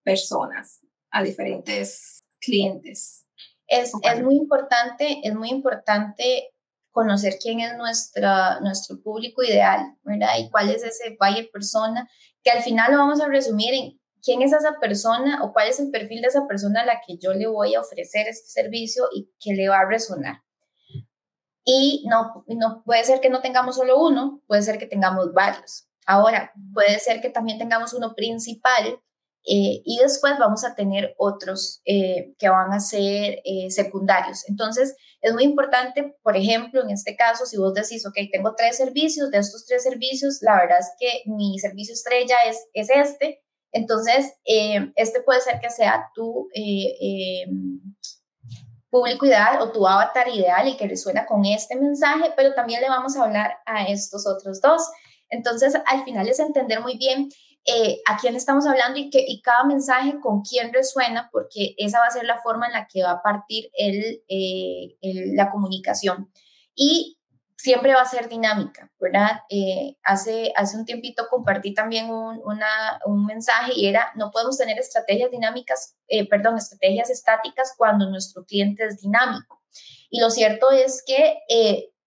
personas, 0.04 0.86
a 1.12 1.24
diferentes 1.24 2.24
clientes? 2.40 3.26
Es, 3.68 3.94
es 4.02 4.24
muy 4.24 4.36
importante, 4.36 5.22
es 5.24 5.34
muy 5.34 5.50
importante 5.50 6.50
conocer 6.96 7.36
quién 7.42 7.60
es 7.60 7.76
nuestra, 7.76 8.62
nuestro 8.62 9.02
público 9.02 9.44
ideal, 9.44 9.98
¿verdad? 10.04 10.30
Y 10.40 10.50
cuál 10.50 10.70
es 10.70 10.82
ese 10.82 11.18
buyer 11.20 11.50
persona, 11.52 12.10
que 12.42 12.52
al 12.52 12.64
final 12.64 12.94
lo 12.94 13.00
vamos 13.00 13.20
a 13.20 13.28
resumir 13.28 13.74
en 13.74 14.00
quién 14.24 14.42
es 14.42 14.54
esa 14.54 14.80
persona 14.80 15.44
o 15.44 15.52
cuál 15.52 15.68
es 15.68 15.78
el 15.82 15.92
perfil 15.92 16.22
de 16.22 16.30
esa 16.30 16.48
persona 16.48 16.82
a 16.82 16.86
la 16.86 17.02
que 17.06 17.18
yo 17.18 17.34
le 17.34 17.48
voy 17.48 17.76
a 17.76 17.82
ofrecer 17.82 18.30
este 18.30 18.48
servicio 18.48 19.10
y 19.14 19.30
que 19.42 19.54
le 19.54 19.68
va 19.68 19.80
a 19.80 19.90
resonar. 19.90 20.38
Y 21.66 22.06
no, 22.08 22.46
no 22.48 22.82
puede 22.86 23.04
ser 23.04 23.20
que 23.20 23.30
no 23.30 23.42
tengamos 23.42 23.76
solo 23.76 24.02
uno, 24.02 24.42
puede 24.48 24.62
ser 24.62 24.78
que 24.78 24.88
tengamos 24.88 25.34
varios. 25.34 25.90
Ahora, 26.06 26.54
puede 26.74 26.98
ser 27.00 27.20
que 27.20 27.30
también 27.30 27.60
tengamos 27.60 27.94
uno 27.94 28.16
principal 28.16 29.02
eh, 29.48 29.82
y 29.86 30.00
después 30.02 30.34
vamos 30.40 30.64
a 30.66 30.74
tener 30.74 31.14
otros 31.18 31.82
eh, 31.86 32.34
que 32.40 32.50
van 32.50 32.74
a 32.74 32.80
ser 32.80 33.42
eh, 33.46 33.70
secundarios. 33.70 34.48
Entonces, 34.50 34.96
es 35.22 35.34
muy 35.34 35.44
importante, 35.44 36.16
por 36.24 36.36
ejemplo, 36.36 36.82
en 36.82 36.90
este 36.90 37.16
caso, 37.16 37.46
si 37.46 37.58
vos 37.58 37.74
decís, 37.74 38.06
ok, 38.08 38.16
tengo 38.32 38.56
tres 38.56 38.78
servicios, 38.78 39.30
de 39.30 39.38
estos 39.38 39.66
tres 39.66 39.84
servicios, 39.84 40.40
la 40.42 40.56
verdad 40.56 40.80
es 40.80 40.92
que 41.00 41.30
mi 41.30 41.60
servicio 41.60 41.94
estrella 41.94 42.38
es, 42.48 42.58
es 42.74 42.90
este, 42.90 43.44
entonces, 43.72 44.34
este 44.46 45.22
puede 45.22 45.42
ser 45.42 45.60
que 45.60 45.70
sea 45.70 46.10
tu 46.16 46.48
público 48.90 49.26
ideal 49.26 49.62
o 49.62 49.74
tu 49.74 49.86
avatar 49.86 50.30
ideal 50.30 50.66
y 50.70 50.78
que 50.78 50.88
resuena 50.88 51.26
con 51.26 51.44
este 51.44 51.76
mensaje, 51.76 52.32
pero 52.38 52.54
también 52.54 52.80
le 52.80 52.88
vamos 52.88 53.18
a 53.18 53.24
hablar 53.24 53.58
a 53.66 53.84
estos 53.88 54.26
otros 54.26 54.62
dos. 54.62 54.82
Entonces, 55.30 55.76
al 55.86 56.06
final 56.06 56.30
es 56.30 56.40
entender 56.40 56.80
muy 56.80 56.98
bien 56.98 57.28
eh, 57.68 58.00
a 58.06 58.18
quién 58.18 58.36
estamos 58.36 58.68
hablando 58.68 59.00
y, 59.00 59.10
que, 59.10 59.26
y 59.28 59.42
cada 59.42 59.64
mensaje 59.64 60.20
con 60.20 60.44
quién 60.44 60.72
resuena, 60.72 61.30
porque 61.32 61.74
esa 61.80 62.00
va 62.00 62.06
a 62.06 62.12
ser 62.12 62.24
la 62.24 62.40
forma 62.40 62.68
en 62.68 62.74
la 62.74 62.88
que 62.88 63.02
va 63.02 63.12
a 63.12 63.24
partir 63.24 63.72
el, 63.76 64.24
eh, 64.28 64.98
la 65.34 65.50
comunicación. 65.50 66.32
Y 66.76 67.18
siempre 67.56 67.96
va 67.96 68.02
a 68.02 68.10
ser 68.10 68.30
dinámica, 68.30 68.92
¿verdad? 69.00 69.40
Eh, 69.50 69.98
hace, 70.04 70.54
hace 70.56 70.78
un 70.78 70.86
tiempito 70.86 71.28
compartí 71.28 71.74
también 71.74 72.12
un, 72.12 72.40
un 73.06 73.26
mensaje 73.26 73.72
y 73.76 73.88
era, 73.88 74.12
no 74.16 74.30
podemos 74.30 74.60
tener 74.60 74.78
estrategias 74.78 75.32
dinámicas, 75.32 75.96
perdón, 76.30 76.58
estrategias 76.58 77.10
estáticas 77.10 77.74
cuando 77.76 78.08
nuestro 78.12 78.46
cliente 78.46 78.86
es 78.86 79.02
dinámico. 79.02 79.64
Y 80.12 80.20
lo 80.20 80.30
cierto 80.30 80.70
es 80.70 81.04
que 81.04 81.40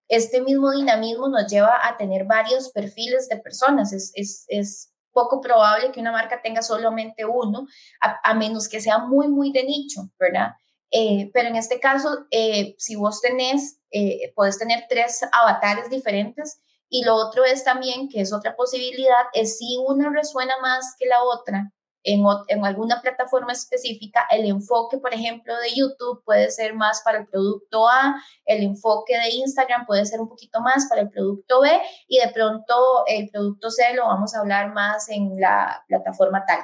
este 0.06 0.40
mismo 0.40 0.70
dinamismo 0.70 1.28
nos 1.28 1.50
lleva 1.50 1.84
a 1.84 1.96
tener 1.96 2.26
varios 2.26 2.70
perfiles 2.70 3.28
de 3.28 3.38
personas. 3.38 3.92
Es, 3.92 4.12
es 4.46 4.92
poco 5.19 5.41
probable 5.41 5.91
que 5.91 5.99
una 5.99 6.12
marca 6.12 6.41
tenga 6.41 6.62
solamente 6.62 7.25
uno, 7.25 7.66
a, 8.01 8.35
menos 8.35 8.69
que 8.69 8.81
sea 8.81 8.99
muy, 8.99 9.27
muy 9.27 9.51
de 9.51 9.64
nicho, 9.64 10.03
¿verdad? 10.16 10.53
Eh, 10.93 11.29
pero 11.35 11.49
en 11.49 11.57
este 11.57 11.81
caso, 11.81 12.27
eh, 12.31 12.77
si 12.79 12.95
vos 12.95 13.21
tenés, 13.21 13.81
eh, 13.91 14.33
podés 14.37 14.59
tener 14.59 14.85
tres 14.89 15.21
avatares 15.33 15.91
diferentes 15.91 16.61
y 16.89 17.05
lo 17.05 17.16
otro 17.16 17.45
es 17.45 17.64
también, 17.64 18.09
que 18.09 18.21
es 18.21 18.33
otra 18.33 18.55
posibilidad, 18.55 19.25
es 19.33 19.59
si 19.59 19.77
una 19.89 20.09
resuena 20.11 20.55
más 20.62 20.95
que 20.97 21.07
la 21.07 21.21
otra 21.25 21.73
en, 22.03 22.24
en 22.49 22.64
alguna 22.64 23.01
plataforma 23.01 23.53
específica, 23.53 24.26
el 24.30 24.46
enfoque, 24.46 24.99
por 24.99 25.12
ejemplo, 25.12 25.57
de 25.59 25.74
YouTube 25.74 26.22
puede 26.24 26.51
ser 26.51 26.74
más 26.74 27.03
para 27.05 27.18
el 27.18 27.26
producto 27.26 27.88
A, 27.88 28.14
el 28.44 28.62
enfoque 28.62 29.18
de 29.18 29.30
Instagram 29.30 29.86
puede 29.86 30.07
ser 30.07 30.20
un 30.20 30.28
poquito 30.28 30.61
más 30.61 30.86
para 30.88 31.03
el 31.03 31.11
producto 31.11 31.61
B 31.61 31.70
y 32.07 32.18
de 32.18 32.28
pronto 32.28 33.05
el 33.07 33.28
producto 33.30 33.70
C 33.70 33.94
lo 33.94 34.07
vamos 34.07 34.34
a 34.34 34.40
hablar 34.40 34.72
más 34.72 35.09
en 35.09 35.40
la 35.40 35.84
plataforma 35.88 36.44
tal. 36.46 36.61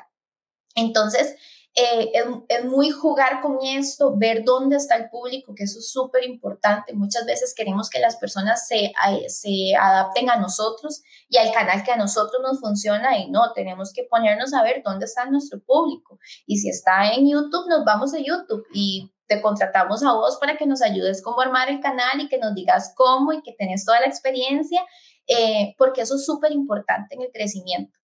Entonces, 0.74 1.36
eh, 1.76 2.12
es, 2.48 2.64
muy 2.64 2.90
jugar 2.90 3.40
con 3.40 3.58
esto, 3.64 4.16
ver 4.16 4.44
dónde 4.44 4.76
está 4.76 4.94
el 4.94 5.10
público, 5.10 5.54
que 5.56 5.64
eso 5.64 5.80
es 5.80 5.90
súper 5.90 6.22
importante. 6.22 6.92
Muchas 6.92 7.26
veces 7.26 7.52
queremos 7.52 7.90
que 7.90 7.98
las 7.98 8.16
personas 8.16 8.68
se, 8.68 8.92
se 9.26 9.74
adapten 9.74 10.30
a 10.30 10.36
nosotros 10.36 11.02
y 11.28 11.36
al 11.36 11.52
canal 11.52 11.82
que 11.82 11.90
a 11.90 11.96
nosotros 11.96 12.40
nos 12.42 12.60
funciona 12.60 13.18
y 13.18 13.28
no, 13.28 13.52
tenemos 13.54 13.92
que 13.92 14.04
ponernos 14.04 14.54
a 14.54 14.62
ver 14.62 14.82
dónde 14.84 15.06
está 15.06 15.26
nuestro 15.26 15.60
público. 15.64 16.20
Y 16.46 16.58
si 16.58 16.68
está 16.68 17.12
en 17.12 17.28
YouTube, 17.28 17.68
nos 17.68 17.84
vamos 17.84 18.14
a 18.14 18.18
YouTube 18.18 18.64
y 18.72 19.10
te 19.26 19.42
contratamos 19.42 20.04
a 20.04 20.12
vos 20.12 20.38
para 20.40 20.56
que 20.56 20.66
nos 20.66 20.80
ayudes 20.80 21.22
cómo 21.22 21.40
armar 21.40 21.70
el 21.70 21.80
canal 21.80 22.20
y 22.20 22.28
que 22.28 22.38
nos 22.38 22.54
digas 22.54 22.92
cómo 22.94 23.32
y 23.32 23.42
que 23.42 23.52
tenés 23.52 23.84
toda 23.84 24.00
la 24.00 24.06
experiencia, 24.06 24.84
eh, 25.26 25.74
porque 25.76 26.02
eso 26.02 26.14
es 26.14 26.24
súper 26.24 26.52
importante 26.52 27.16
en 27.16 27.22
el 27.22 27.32
crecimiento. 27.32 27.98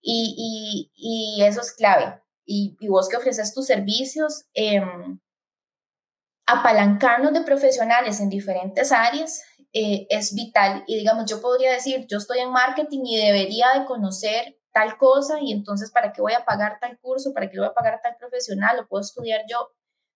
Y, 0.00 0.90
y 0.94 1.42
eso 1.42 1.60
es 1.60 1.72
clave 1.72 2.18
y, 2.52 2.88
vos 2.88 3.08
que 3.08 3.16
ofreces 3.16 3.54
tus 3.54 3.66
servicios, 3.66 4.46
em, 4.54 5.20
apalancarnos 6.46 7.32
de 7.32 7.42
profesionales 7.42 8.18
en 8.18 8.28
diferentes 8.28 8.90
áreas 8.90 9.44
eh, 9.72 10.08
es 10.10 10.34
vital. 10.34 10.82
Y 10.88 10.96
digamos, 10.96 11.30
yo 11.30 11.40
podría 11.40 11.72
decir, 11.72 12.06
yo 12.08 12.18
estoy 12.18 12.40
en 12.40 12.50
marketing 12.50 13.02
y 13.04 13.24
debería 13.24 13.68
de 13.78 13.84
conocer 13.84 14.58
tal 14.72 14.98
cosa 14.98 15.38
y 15.40 15.52
entonces, 15.52 15.92
¿para 15.92 16.12
qué 16.12 16.20
voy 16.20 16.32
a 16.32 16.44
pagar 16.44 16.78
tal 16.80 16.98
curso? 16.98 17.32
¿Para 17.32 17.48
qué 17.48 17.58
voy 17.58 17.68
a 17.68 17.72
pagar 17.74 17.94
a 17.94 18.00
tal 18.00 18.16
profesional? 18.16 18.76
¿Lo 18.76 18.88
puedo 18.88 19.02
estudiar 19.02 19.42
yo? 19.48 19.68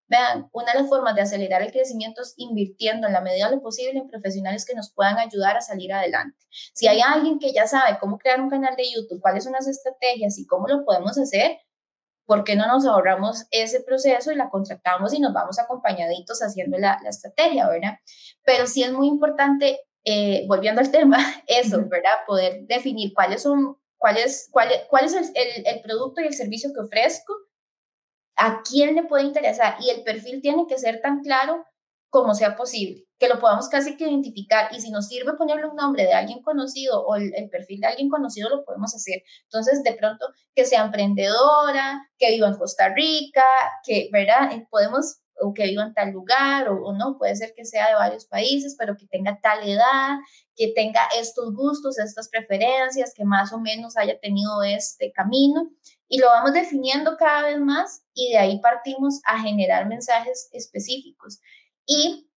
Vean, 0.08 0.48
una 0.52 0.72
de 0.72 0.80
las 0.80 0.88
formas 0.88 1.14
de 1.14 1.22
acelerar 1.22 1.62
el 1.62 1.70
crecimiento 1.70 2.22
es 2.22 2.34
invirtiendo 2.36 3.06
en 3.06 3.12
la 3.12 3.20
medida 3.20 3.48
de 3.48 3.56
lo 3.56 3.62
posible 3.62 3.98
en 3.98 4.08
profesionales 4.08 4.66
que 4.66 4.74
nos 4.74 4.92
puedan 4.92 5.18
ayudar 5.18 5.56
a 5.56 5.60
salir 5.60 5.92
adelante. 5.92 6.36
Si 6.50 6.88
hay 6.88 7.00
alguien 7.00 7.38
que 7.38 7.52
ya 7.52 7.68
sabe 7.68 7.96
cómo 8.00 8.18
crear 8.18 8.40
un 8.40 8.50
canal 8.50 8.74
de 8.74 8.90
YouTube, 8.92 9.20
cuáles 9.20 9.44
son 9.44 9.52
las 9.52 9.68
estrategias 9.68 10.36
y 10.38 10.46
cómo 10.46 10.66
lo 10.66 10.84
podemos 10.84 11.16
hacer, 11.16 11.58
¿por 12.26 12.44
qué 12.44 12.56
no 12.56 12.66
nos 12.66 12.86
ahorramos 12.86 13.44
ese 13.50 13.80
proceso 13.80 14.32
y 14.32 14.36
la 14.36 14.50
contratamos 14.50 15.12
y 15.14 15.20
nos 15.20 15.32
vamos 15.32 15.58
acompañaditos 15.58 16.40
haciendo 16.42 16.78
la, 16.78 16.98
la 17.02 17.10
estrategia, 17.10 17.68
¿verdad? 17.68 17.98
Pero 18.44 18.66
sí 18.66 18.82
es 18.82 18.92
muy 18.92 19.08
importante, 19.08 19.80
eh, 20.04 20.44
volviendo 20.48 20.80
al 20.80 20.90
tema, 20.90 21.18
eso, 21.46 21.78
¿verdad? 21.88 22.12
Poder 22.26 22.66
definir 22.66 23.12
cuáles 23.14 23.42
son, 23.42 23.76
cuál 23.98 24.16
es, 24.16 24.48
cuál, 24.50 24.68
cuál 24.88 25.04
es 25.04 25.14
el, 25.14 25.66
el, 25.66 25.80
producto 25.82 26.20
y 26.20 26.26
el 26.26 26.34
servicio 26.34 26.70
que 26.72 26.80
ofrezco, 26.80 27.34
a 28.36 28.62
quién 28.62 28.96
le 28.96 29.04
puede 29.04 29.24
interesar 29.24 29.76
y 29.80 29.90
el 29.90 30.02
perfil 30.02 30.40
tiene 30.42 30.66
que 30.66 30.78
ser 30.78 31.00
tan 31.00 31.20
claro 31.20 31.64
como 32.10 32.34
sea 32.34 32.56
posible, 32.56 33.03
que 33.18 33.28
lo 33.28 33.38
podamos 33.38 33.68
casi 33.68 33.96
que 33.96 34.08
identificar 34.08 34.74
y 34.74 34.80
si 34.80 34.90
nos 34.90 35.06
sirve 35.06 35.34
ponerle 35.34 35.66
un 35.66 35.76
nombre 35.76 36.04
de 36.04 36.12
alguien 36.12 36.42
conocido 36.42 37.04
o 37.04 37.14
el, 37.16 37.32
perfil 37.50 37.80
de 37.80 37.86
alguien 37.86 38.08
conocido, 38.08 38.48
lo 38.48 38.64
podemos 38.64 38.94
hacer. 38.94 39.22
Entonces, 39.44 39.82
de 39.82 39.92
pronto, 39.92 40.26
que 40.54 40.64
sea 40.64 40.84
emprendedora, 40.84 42.08
que 42.18 42.30
viva 42.32 42.48
en 42.48 42.56
Costa 42.56 42.88
Rica, 42.88 43.44
que, 43.84 44.08
¿verdad? 44.12 44.52
Eh, 44.52 44.66
podemos, 44.68 45.20
o 45.40 45.54
que 45.54 45.64
viva 45.64 45.84
en 45.84 45.94
tal 45.94 46.10
lugar, 46.10 46.68
o, 46.68 46.84
o 46.86 46.92
no, 46.92 47.16
puede 47.16 47.36
ser 47.36 47.54
que 47.56 47.64
sea 47.64 47.88
de 47.88 47.94
varios 47.94 48.26
países, 48.26 48.74
pero 48.76 48.96
que 48.96 49.06
tenga 49.06 49.38
tal 49.40 49.68
edad, 49.68 50.18
que 50.56 50.72
tenga 50.74 51.02
estos 51.18 51.54
gustos, 51.54 51.98
estas 51.98 52.28
preferencias, 52.28 53.12
que 53.14 53.24
más 53.24 53.52
o 53.52 53.60
menos 53.60 53.96
haya 53.96 54.18
tenido 54.18 54.62
este 54.62 55.12
camino. 55.12 55.70
Y 56.08 56.18
lo 56.18 56.26
vamos 56.26 56.52
definiendo 56.52 57.16
cada 57.16 57.42
vez 57.42 57.58
más 57.60 58.04
y 58.12 58.32
de 58.32 58.38
ahí 58.38 58.60
partimos 58.60 59.20
a 59.24 59.40
generar 59.40 59.86
mensajes 59.86 60.48
específicos. 60.52 61.40
Y 61.86 62.28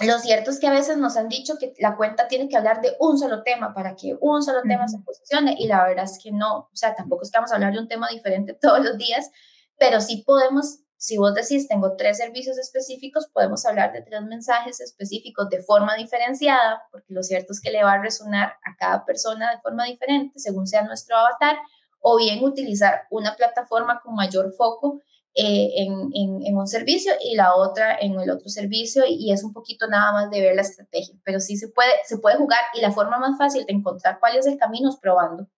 lo 0.00 0.18
cierto 0.18 0.50
es 0.50 0.60
que 0.60 0.68
a 0.68 0.72
veces 0.72 0.96
nos 0.96 1.16
han 1.16 1.28
dicho 1.28 1.54
que 1.58 1.74
la 1.78 1.96
cuenta 1.96 2.28
tiene 2.28 2.48
que 2.48 2.56
hablar 2.56 2.80
de 2.80 2.96
un 3.00 3.18
solo 3.18 3.42
tema 3.42 3.74
para 3.74 3.96
que 3.96 4.16
un 4.20 4.42
solo 4.42 4.62
tema 4.62 4.86
se 4.86 4.98
posicione 4.98 5.56
y 5.58 5.66
la 5.66 5.84
verdad 5.84 6.04
es 6.04 6.18
que 6.22 6.30
no, 6.30 6.58
o 6.58 6.76
sea, 6.76 6.94
tampoco 6.94 7.22
es 7.22 7.30
que 7.30 7.38
vamos 7.38 7.52
a 7.52 7.56
hablar 7.56 7.72
de 7.72 7.80
un 7.80 7.88
tema 7.88 8.08
diferente 8.08 8.54
todos 8.60 8.84
los 8.84 8.96
días, 8.96 9.30
pero 9.78 10.00
sí 10.00 10.22
podemos 10.26 10.80
si 11.00 11.16
vos 11.16 11.32
decís, 11.32 11.68
tengo 11.68 11.94
tres 11.96 12.18
servicios 12.18 12.58
específicos, 12.58 13.28
podemos 13.28 13.64
hablar 13.64 13.92
de 13.92 14.02
tres 14.02 14.20
mensajes 14.22 14.80
específicos 14.80 15.48
de 15.48 15.62
forma 15.62 15.94
diferenciada, 15.94 16.82
porque 16.90 17.14
lo 17.14 17.22
cierto 17.22 17.52
es 17.52 17.60
que 17.60 17.70
le 17.70 17.84
va 17.84 17.92
a 17.92 18.02
resonar 18.02 18.54
a 18.64 18.76
cada 18.76 19.04
persona 19.04 19.52
de 19.52 19.60
forma 19.60 19.84
diferente 19.84 20.40
según 20.40 20.66
sea 20.66 20.82
nuestro 20.82 21.16
avatar, 21.16 21.56
o 22.00 22.16
bien 22.16 22.42
utilizar 22.42 23.02
una 23.10 23.36
plataforma 23.36 24.00
con 24.02 24.16
mayor 24.16 24.52
foco 24.54 25.00
eh, 25.34 25.70
en, 25.76 26.10
en, 26.14 26.56
un 26.56 26.66
servicio 26.66 27.12
y 27.22 27.36
la 27.36 27.54
otra 27.54 27.96
en 27.96 28.18
el 28.18 28.30
otro 28.30 28.48
servicio 28.48 29.04
y 29.06 29.30
es 29.30 29.44
un 29.44 29.52
poquito 29.52 29.86
nada 29.86 30.12
más 30.12 30.30
de 30.30 30.40
ver 30.40 30.56
la 30.56 30.62
estrategia, 30.62 31.14
pero 31.22 31.38
sí 31.38 31.56
se 31.56 31.68
puede, 31.68 31.92
se 32.04 32.18
puede 32.18 32.38
jugar 32.38 32.58
y 32.74 32.80
la 32.80 32.90
forma 32.90 33.18
más 33.18 33.38
fácil 33.38 33.64
de 33.64 33.72
encontrar 33.72 34.18
cuál 34.18 34.36
es 34.36 34.46
el 34.46 34.58
camino 34.58 34.88
es 34.88 34.96
probando. 34.96 35.48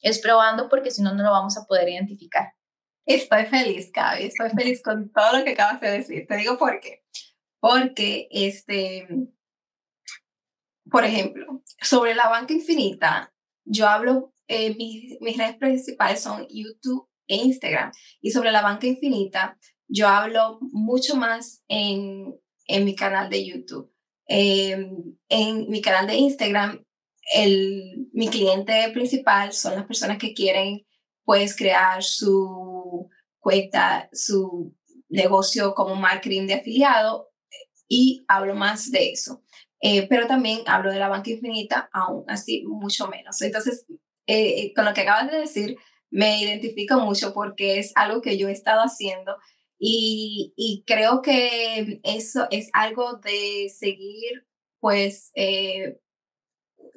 Es 0.00 0.20
probando 0.20 0.68
porque 0.68 0.90
si 0.90 1.02
no, 1.02 1.14
no 1.14 1.24
lo 1.24 1.30
vamos 1.30 1.56
a 1.56 1.64
poder 1.66 1.88
identificar. 1.88 2.52
Estoy 3.06 3.46
feliz, 3.46 3.90
Gaby, 3.92 4.24
estoy 4.24 4.50
feliz 4.50 4.82
con 4.82 5.10
todo 5.10 5.38
lo 5.38 5.44
que 5.44 5.52
acabas 5.52 5.80
de 5.80 5.90
decir. 5.90 6.26
Te 6.28 6.36
digo 6.36 6.56
por 6.56 6.78
qué. 6.78 7.02
Porque, 7.60 8.28
este, 8.30 9.08
por 10.90 11.04
ejemplo, 11.04 11.62
sobre 11.80 12.14
la 12.14 12.28
banca 12.28 12.52
infinita, 12.52 13.32
yo 13.64 13.88
hablo, 13.88 14.32
eh, 14.46 14.74
mis, 14.76 15.20
mis 15.20 15.36
redes 15.36 15.56
principales 15.56 16.20
son 16.20 16.46
YouTube 16.48 17.08
e 17.26 17.36
Instagram. 17.36 17.92
Y 18.20 18.30
sobre 18.30 18.52
la 18.52 18.62
banca 18.62 18.86
infinita, 18.86 19.58
yo 19.88 20.08
hablo 20.08 20.58
mucho 20.72 21.16
más 21.16 21.64
en, 21.68 22.34
en 22.66 22.84
mi 22.84 22.94
canal 22.94 23.30
de 23.30 23.44
YouTube. 23.44 23.92
Em, 24.26 25.16
en 25.28 25.68
mi 25.68 25.82
canal 25.82 26.06
de 26.06 26.16
Instagram, 26.16 26.84
el, 27.34 28.08
mi 28.12 28.28
cliente 28.28 28.90
principal 28.92 29.52
son 29.52 29.74
las 29.74 29.86
personas 29.86 30.18
que 30.18 30.34
quieren 30.34 30.86
pues 31.24 31.56
crear 31.56 32.02
su 32.02 33.08
cuenta, 33.38 34.08
su 34.12 34.74
negocio 35.08 35.74
como 35.74 35.94
marketing 35.94 36.46
de 36.46 36.54
afiliado 36.54 37.30
y 37.88 38.24
hablo 38.28 38.54
más 38.54 38.90
de 38.90 39.10
eso. 39.10 39.42
Eh, 39.80 40.06
pero 40.08 40.26
también 40.26 40.60
hablo 40.66 40.90
de 40.90 40.98
la 40.98 41.08
banca 41.08 41.30
infinita, 41.30 41.90
aún 41.92 42.24
así 42.28 42.64
mucho 42.66 43.06
menos. 43.08 43.40
Entonces, 43.42 43.86
eh, 44.26 44.72
con 44.74 44.86
lo 44.86 44.94
que 44.94 45.02
acabas 45.02 45.30
de 45.30 45.40
decir, 45.40 45.76
me 46.14 46.40
identifico 46.40 47.00
mucho 47.00 47.34
porque 47.34 47.80
es 47.80 47.90
algo 47.96 48.22
que 48.22 48.38
yo 48.38 48.48
he 48.48 48.52
estado 48.52 48.82
haciendo 48.82 49.36
y, 49.80 50.54
y 50.56 50.84
creo 50.86 51.22
que 51.22 52.00
eso 52.04 52.46
es 52.52 52.70
algo 52.72 53.14
de 53.14 53.68
seguir 53.68 54.46
pues 54.78 55.32
eh, 55.34 55.98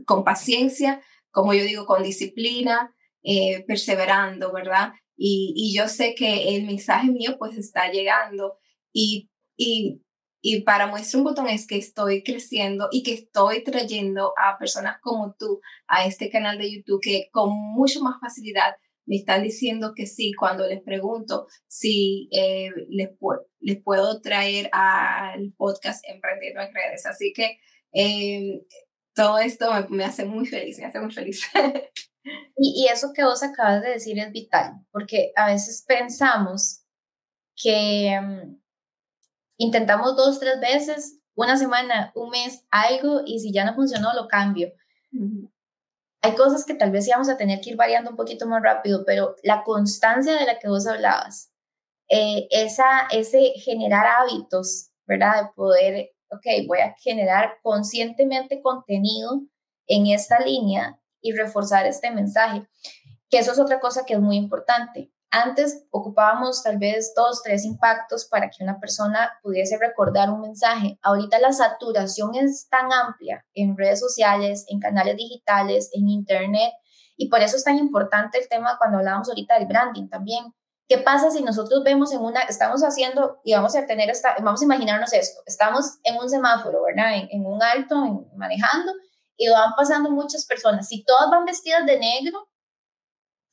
con 0.06 0.24
paciencia, 0.24 1.02
como 1.32 1.56
yo 1.56 1.64
digo, 1.64 1.88
con 1.88 2.04
disciplina, 2.04 2.94
eh, 3.24 3.64
perseverando, 3.66 4.54
¿verdad? 4.54 4.94
Y, 5.16 5.52
y, 5.56 5.76
yo 5.76 5.88
sé 5.88 6.14
que 6.14 6.56
el 6.56 6.68
mensaje 6.68 7.10
mío 7.10 7.38
pues 7.40 7.58
está 7.58 7.92
llegando 7.92 8.60
y, 8.94 9.32
y, 9.58 10.04
y 10.42 10.62
para 10.62 10.86
muestra 10.86 11.18
un 11.18 11.24
botón 11.24 11.50
es 11.50 11.66
que 11.66 11.78
estoy 11.78 12.22
creciendo 12.22 12.88
y 12.92 13.02
que 13.02 13.14
estoy 13.14 13.64
trayendo 13.64 14.34
a 14.38 14.60
personas 14.60 15.00
como 15.02 15.34
tú 15.40 15.60
a 15.88 16.06
este 16.06 16.30
canal 16.30 16.60
de 16.60 16.72
YouTube 16.72 17.02
que 17.02 17.30
con 17.32 17.50
mucho 17.50 18.02
más 18.02 18.20
facilidad 18.22 18.76
me 19.08 19.16
están 19.16 19.42
diciendo 19.42 19.94
que 19.96 20.06
sí 20.06 20.34
cuando 20.34 20.68
les 20.68 20.82
pregunto 20.84 21.48
si 21.66 22.30
eh, 22.32 22.70
les, 22.90 23.10
les 23.60 23.82
puedo 23.82 24.22
traer 24.22 24.70
al 24.72 25.54
podcast 25.58 26.06
Emprendiendo 26.08 26.62
en 26.62 26.74
Redes. 26.76 27.06
Así 27.08 27.34
que 27.34 27.58
eh, 27.94 28.62
todo 29.16 29.40
esto 29.40 29.74
me, 29.74 29.98
me, 29.98 30.06
hace 30.06 30.26
muy 30.26 30.46
feliz, 30.46 30.78
me 30.78 30.86
hace 30.86 31.00
muy 31.00 31.12
feliz. 31.12 31.42
Y, 32.58 32.88
eso 32.92 33.14
que 33.14 33.24
vos 33.24 33.44
acabas 33.44 33.82
de 33.82 33.92
decir 33.92 34.18
es 34.20 34.32
vital, 34.32 34.74
porque 34.92 35.32
a 35.36 35.48
veces 35.48 35.84
pensamos 35.88 36.84
que 37.56 38.20
mm, 38.20 38.60
intentamos 39.58 40.16
dos, 40.16 40.40
tres 40.40 40.60
veces, 40.60 41.20
una 41.36 41.58
semana, 41.58 42.12
un 42.16 42.30
mes, 42.32 42.66
algo, 42.72 43.22
y 43.26 43.40
si 43.40 43.54
ya 43.54 43.66
no 43.66 43.76
funcionó, 43.76 44.14
lo 44.14 44.28
cambio. 44.28 44.72
Hay 46.22 46.36
cosas 46.36 46.66
que 46.66 46.74
tal 46.74 46.92
vez 46.92 47.08
íbamos 47.08 47.30
a 47.30 47.38
tener 47.38 47.62
que 47.62 47.72
ir 47.72 47.76
variando 47.76 48.10
un 48.10 48.16
poquito 48.16 48.48
más 48.48 48.62
rápido, 48.64 49.04
pero 49.06 49.36
la 49.44 49.64
constancia 49.64 50.36
de 50.36 50.46
la 50.46 50.60
que 50.60 50.68
vos 50.68 50.88
hablabas, 50.88 51.52
eh, 52.10 52.48
esa, 52.52 53.08
ese 53.12 53.54
generar 53.64 54.08
hábitos, 54.08 54.92
¿verdad? 55.06 55.44
De 55.44 55.50
poder, 55.56 56.10
ok, 56.32 56.68
voy 56.68 56.80
a 56.80 56.96
generar 57.00 57.58
conscientemente 57.62 58.62
contenido 58.62 59.42
en 59.88 60.08
esta 60.08 60.40
línea 60.40 61.00
y 61.22 61.34
reforzar 61.34 61.86
este 61.86 62.12
mensaje, 62.12 62.68
que 63.30 63.40
eso 63.40 63.52
es 63.52 63.60
otra 63.60 63.80
cosa 63.80 64.06
que 64.06 64.14
es 64.14 64.20
muy 64.20 64.38
importante. 64.38 65.12
Antes 65.30 65.86
ocupábamos 65.92 66.64
tal 66.64 66.78
vez 66.78 67.14
dos, 67.16 67.44
tres 67.44 67.66
impactos 67.66 68.26
para 68.26 68.50
que 68.50 68.64
una 68.64 68.80
persona 68.80 69.34
pudiese 69.44 69.78
recordar 69.78 70.30
un 70.30 70.42
mensaje. 70.42 70.98
Ahorita 71.02 71.40
la 71.40 71.52
saturación 71.52 72.36
es 72.36 72.70
tan 72.70 72.92
amplia 72.94 73.46
en 73.54 73.78
redes 73.78 74.00
sociales, 74.00 74.66
en 74.70 74.80
canales 74.80 75.18
digitales, 75.18 75.90
en 75.94 76.08
Internet, 76.08 76.72
y 77.18 77.30
por 77.30 77.42
eso 77.42 77.58
es 77.58 77.64
tan 77.64 77.78
importante 77.78 78.38
el 78.38 78.48
tema 78.48 78.78
cuando 78.78 79.00
hablábamos 79.00 79.28
ahorita 79.28 79.60
del 79.60 79.68
branding 79.68 80.08
también. 80.08 80.54
¿Qué 80.88 81.00
pasa 81.00 81.30
si 81.32 81.44
nosotros 81.44 81.84
vemos 81.84 82.14
en 82.14 82.22
una, 82.22 82.42
estamos 82.44 82.82
haciendo 82.82 83.42
y 83.44 83.54
vamos 83.54 83.76
a 83.76 83.86
tener 83.86 84.10
esta, 84.10 84.36
vamos 84.42 84.62
a 84.62 84.66
imaginarnos 84.66 85.12
esto, 85.12 85.42
estamos 85.46 85.98
en 86.04 86.16
un 86.16 86.30
semáforo, 86.30 86.84
¿verdad? 86.84 87.18
En, 87.18 87.28
en 87.32 87.46
un 87.46 87.62
alto, 87.62 88.30
manejando, 88.38 88.94
y 89.36 89.50
van 89.50 89.74
pasando 89.76 90.10
muchas 90.10 90.46
personas. 90.46 90.88
Si 90.88 91.04
todas 91.04 91.30
van 91.30 91.44
vestidas 91.44 91.86
de 91.86 92.00
negro, 92.00 92.47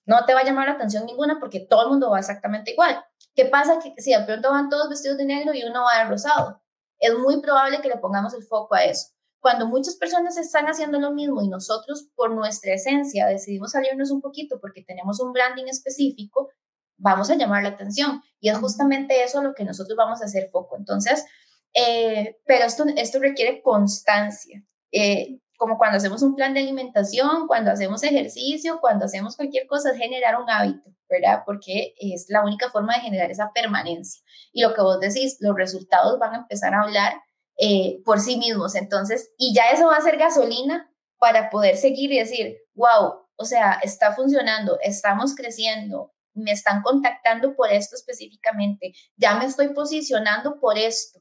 no 0.07 0.25
te 0.25 0.35
va 0.35 0.41
a 0.41 0.45
llamar 0.45 0.69
la 0.69 0.75
atención 0.75 1.07
ninguna 1.07 1.39
porque 1.41 1.61
todo 1.61 1.85
el 1.85 1.89
mundo 1.91 2.11
va 2.11 2.19
exactamente 2.19 2.73
igual. 2.73 3.03
¿Qué 3.35 3.47
pasa 3.47 3.79
que 3.79 4.01
si 4.01 4.13
de 4.13 4.25
pronto 4.25 4.51
van 4.51 4.69
todos 4.69 4.89
vestidos 4.89 5.19
de 5.19 5.25
negro 5.25 5.55
y 5.55 5.65
uno 5.65 5.85
va 5.85 6.05
de 6.05 6.11
rosado? 6.11 6.63
Es 6.99 7.19
muy 7.19 7.41
probable 7.41 7.81
que 7.81 7.89
le 7.89 7.97
pongamos 7.97 8.35
el 8.35 8.45
foco 8.45 8.75
a 8.75 8.85
eso. 8.85 9.09
Cuando 9.41 9.67
muchas 9.67 9.97
personas 9.97 10.39
están 10.39 10.67
haciendo 10.67 10.99
lo 11.01 11.13
mismo 11.13 11.43
y 11.43 11.49
nosotros 11.49 12.09
por 12.15 12.31
nuestra 12.31 12.75
esencia 12.75 13.27
decidimos 13.27 13.73
salirnos 13.73 14.11
un 14.11 14.23
poquito 14.23 14.59
porque 14.61 14.83
tenemos 14.83 15.21
un 15.21 15.33
branding 15.33 15.67
específico, 15.67 16.49
vamos 16.97 17.29
a 17.31 17.35
llamar 17.35 17.63
la 17.63 17.71
atención. 17.71 18.23
Y 18.41 18.49
es 18.49 18.59
justamente 18.59 19.23
eso 19.23 19.43
lo 19.43 19.55
que 19.55 19.65
nosotros 19.65 19.97
vamos 19.97 20.23
a 20.23 20.27
hacer 20.27 20.49
foco. 20.51 20.77
Entonces, 20.79 21.27
eh, 21.75 22.39
pero 22.47 22.65
esto, 22.65 22.85
esto 22.97 23.19
requiere 23.19 23.61
constancia. 23.63 24.63
Eh, 24.93 25.41
como 25.57 25.79
cuando 25.79 25.97
hacemos 25.97 26.23
un 26.23 26.35
plan 26.35 26.55
de 26.55 26.61
alimentación, 26.61 27.47
cuando 27.47 27.71
hacemos 27.71 28.03
ejercicio, 28.03 28.79
cuando 28.81 29.05
hacemos 29.05 29.37
cualquier 29.37 29.67
cosa, 29.67 29.91
es 29.91 29.99
generar 29.99 30.41
un 30.41 30.51
hábito, 30.51 30.91
¿verdad? 31.09 31.43
Porque 31.47 31.95
es 31.99 32.27
la 32.29 32.45
única 32.45 32.71
forma 32.71 32.95
de 32.95 33.01
generar 33.01 33.31
esa 33.31 33.53
permanencia. 33.53 34.23
Y 34.53 34.63
lo 34.63 34.75
que 34.75 34.83
vos 34.83 35.01
decís, 35.01 35.37
los 35.41 35.55
resultados 35.55 36.19
van 36.19 36.35
a 36.35 36.39
empezar 36.39 36.75
a 36.75 36.83
hablar 36.83 37.15
eh, 37.59 38.01
por 38.05 38.21
sí 38.21 38.37
mismos. 38.37 38.75
Entonces, 38.75 39.33
y 39.39 39.55
ya 39.55 39.71
eso 39.73 39.87
va 39.87 39.97
a 39.97 40.03
ser 40.03 40.17
gasolina 40.17 40.91
para 41.19 41.51
poder 41.51 41.77
seguir 41.77 42.13
y 42.13 42.19
decir, 42.19 42.59
wow, 42.75 43.27
o 43.37 43.45
sea, 43.45 43.79
está 43.83 44.13
funcionando, 44.13 44.79
estamos 44.83 45.35
creciendo, 45.35 46.13
me 46.35 46.51
están 46.53 46.83
contactando 46.83 47.55
por 47.55 47.73
esto 47.73 47.97
específicamente, 47.97 48.93
ya 49.17 49.37
me 49.37 49.47
estoy 49.47 49.69
posicionando 49.69 50.59
por 50.61 50.79
esto. 50.79 51.21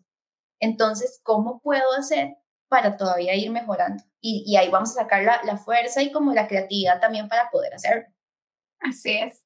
Entonces, 0.59 1.19
¿cómo 1.23 1.59
puedo 1.61 1.93
hacer 1.97 2.37
para 2.73 2.97
todavía 2.97 3.35
ir 3.35 3.51
mejorando. 3.51 4.03
Y, 4.25 4.55
ahí 4.55 4.69
vamos 4.69 4.91
a 4.91 5.01
sacar 5.03 5.23
la, 5.23 5.41
la, 5.43 5.57
fuerza 5.57 6.01
y 6.01 6.09
como 6.09 6.33
la 6.33 6.47
creatividad 6.47 7.01
también 7.01 7.27
para 7.27 7.49
poder 7.51 7.73
hacerlo. 7.73 8.05
Así 8.79 9.17
es. 9.17 9.43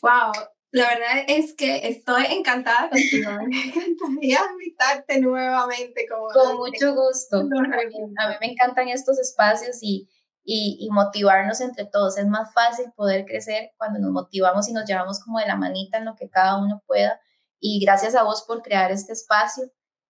Wow, 0.00 0.32
la 0.72 0.88
verdad 0.88 1.24
es 1.28 1.54
que 1.54 1.86
estoy 1.86 2.24
encantada 2.30 2.88
contigo. 2.88 3.30
Me 3.46 3.64
encantaría 3.64 4.38
invitarte 4.52 5.20
nuevamente. 5.20 6.06
Como 6.08 6.28
Con 6.28 6.56
mucho 6.56 6.94
gusto. 6.94 7.36
A 7.38 7.42
mí, 7.42 8.34
me 8.40 8.46
encantan 8.46 8.88
estos 8.88 9.18
espacios 9.18 9.78
y, 9.82 10.08
y, 10.44 10.78
y, 10.80 10.90
motivarnos 10.90 11.60
entre 11.60 11.84
todos. 11.84 12.16
Es 12.16 12.26
más 12.26 12.54
fácil 12.54 12.86
poder 12.96 13.26
crecer 13.26 13.72
cuando 13.76 13.98
nos 13.98 14.12
motivamos 14.12 14.66
y 14.68 14.72
nos 14.72 14.86
llevamos 14.86 15.20
como 15.20 15.40
de 15.40 15.46
la 15.46 15.56
manita 15.56 15.98
en 15.98 16.06
lo 16.06 16.16
que 16.16 16.30
cada 16.30 16.58
uno 16.58 16.82
pueda. 16.86 17.20
Y 17.60 17.84
gracias 17.84 18.14
a 18.14 18.22
vos 18.22 18.44
por 18.48 18.62
crear 18.62 18.90
este 18.90 19.12
espacio. 19.12 19.64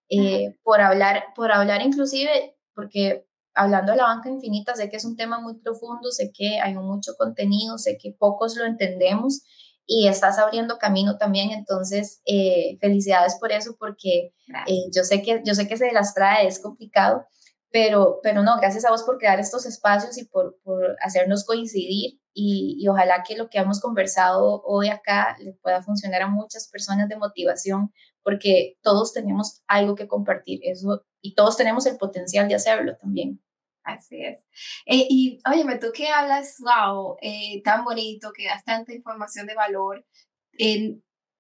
Eh, 0.09 0.59
por 0.63 0.81
hablar, 0.81 1.25
por 1.35 1.51
hablar 1.51 1.81
inclusive, 1.83 2.55
porque 2.75 3.27
hablando 3.55 3.93
de 3.93 3.99
la 3.99 4.05
banca 4.05 4.29
infinita, 4.29 4.75
sé 4.75 4.91
que 4.91 4.97
es 4.97 5.05
un 5.05 5.17
tema 5.17 5.41
muy 5.41 5.55
profundo, 5.59 6.11
sé 6.11 6.33
que 6.35 6.61
hay 6.61 6.75
mucho 6.75 7.15
contenido, 7.17 7.79
sé 7.79 7.99
que 8.01 8.13
pocos 8.19 8.57
lo 8.57 8.65
entendemos 8.65 9.43
y 9.87 10.09
estás 10.09 10.39
abriendo 10.39 10.79
camino 10.79 11.19
también, 11.19 11.51
entonces 11.51 12.21
eh, 12.25 12.79
felicidades 12.81 13.37
por 13.41 13.53
eso, 13.53 13.77
porque 13.79 14.33
eh, 14.67 14.91
yo, 14.95 15.05
sé 15.05 15.23
que, 15.23 15.43
yo 15.45 15.55
sé 15.55 15.67
que 15.67 15.77
se 15.77 15.93
las 15.93 16.15
trae, 16.15 16.47
es 16.47 16.61
complicado, 16.61 17.27
pero, 17.71 18.21
pero 18.23 18.43
no, 18.43 18.57
gracias 18.59 18.85
a 18.85 18.91
vos 18.91 19.03
por 19.03 19.19
crear 19.19 19.41
estos 19.41 19.67
espacios 19.67 20.19
y 20.19 20.25
por, 20.27 20.59
por 20.63 20.97
hacernos 21.03 21.45
coincidir 21.45 22.21
y, 22.35 22.79
y, 22.81 22.89
ojalá 22.89 23.23
que 23.23 23.37
lo 23.37 23.51
que 23.51 23.59
hemos 23.59 23.81
conversado 23.81 24.63
hoy 24.65 24.89
acá 24.89 25.37
le 25.41 25.53
pueda 25.55 25.83
funcionar 25.83 26.23
a 26.23 26.29
muchas 26.29 26.69
personas 26.69 27.09
de 27.09 27.17
motivación 27.17 27.93
porque 28.23 28.79
todos 28.83 29.13
tenemos 29.13 29.63
algo 29.67 29.95
que 29.95 30.09
compartir 30.09 30.61
eso 30.63 31.05
y 31.21 31.35
todos 31.35 31.57
tenemos 31.57 31.87
el 31.87 31.97
potencial 31.97 32.49
de 32.49 32.55
hacerlo 32.55 32.97
también. 32.97 33.41
Así 33.85 34.23
es. 34.23 34.39
Eh, 34.87 35.07
y 35.09 35.41
óyeme, 35.51 35.79
tú 35.79 35.89
que 35.93 36.09
hablas, 36.09 36.57
wow, 36.61 37.17
eh, 37.21 37.63
tan 37.65 37.85
bonito, 37.85 38.33
que 38.33 38.47
das 38.47 38.65
tanta 38.65 38.93
información 38.95 39.47
de 39.47 39.55
valor. 39.55 40.05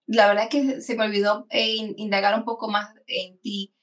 la 0.06 0.26
verdad 0.26 0.48
que 0.50 0.80
se 0.80 0.96
me 0.96 1.04
olvidó 1.04 1.46
eh, 1.50 1.94
indagar 1.96 2.34
un 2.36 2.44
poco 2.44 2.68
más 2.68 2.92
en 3.06 3.38
ti, 3.40 3.74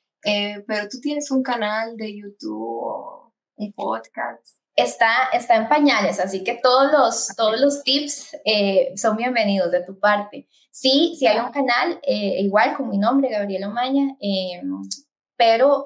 pero 0.68 0.88
tú 0.90 1.00
tienes 1.00 1.32
un 1.32 1.44
canal 1.44 1.96
de 1.96 2.18
YouTube, 2.18 3.34
un 3.56 3.74
podcast. 3.74 4.60
Está, 4.80 5.30
está 5.34 5.56
en 5.56 5.68
pañales, 5.68 6.20
así 6.20 6.44
que 6.44 6.60
todos 6.62 6.92
los, 6.92 7.36
todos 7.36 7.60
los 7.60 7.84
tips 7.84 8.38
eh, 8.46 8.94
son 8.96 9.18
bienvenidos 9.18 9.72
de 9.72 9.84
tu 9.84 10.00
parte. 10.00 10.48
Sí, 10.72 11.16
sí 11.20 11.28
hay 11.28 11.40
un 11.40 11.52
canal, 11.52 12.00
igual 12.04 12.76
con 12.78 12.90
mi 12.90 12.98
nombre, 12.98 13.30
Gabriela 13.30 13.68
Omaña, 13.68 14.16
pero 15.36 15.84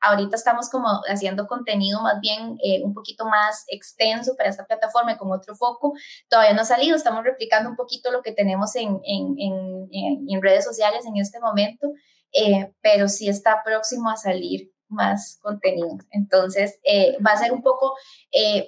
ahorita 0.00 0.36
estamos 0.36 0.70
como 0.70 0.88
haciendo 1.08 1.46
contenido 1.46 2.00
más 2.00 2.20
bien 2.20 2.56
eh, 2.62 2.82
un 2.84 2.94
poquito 2.94 3.26
más 3.26 3.64
extenso 3.68 4.34
para 4.36 4.48
esta 4.48 4.64
plataforma 4.64 5.16
con 5.16 5.32
otro 5.32 5.54
foco. 5.54 5.92
Todavía 6.28 6.54
no 6.54 6.62
ha 6.62 6.64
salido, 6.64 6.96
estamos 6.96 7.24
replicando 7.24 7.68
un 7.70 7.76
poquito 7.76 8.10
lo 8.10 8.22
que 8.22 8.32
tenemos 8.32 8.74
en, 8.76 9.00
en, 9.04 9.36
en, 9.38 10.26
en 10.28 10.42
redes 10.42 10.64
sociales 10.64 11.04
en 11.06 11.16
este 11.16 11.40
momento, 11.40 11.92
eh, 12.32 12.72
pero 12.80 13.08
sí 13.08 13.28
está 13.28 13.62
próximo 13.64 14.10
a 14.10 14.16
salir 14.16 14.72
más 14.88 15.38
contenido. 15.42 15.98
Entonces, 16.10 16.78
eh, 16.84 17.16
va 17.26 17.32
a 17.32 17.36
ser 17.36 17.52
un 17.52 17.62
poco 17.62 17.94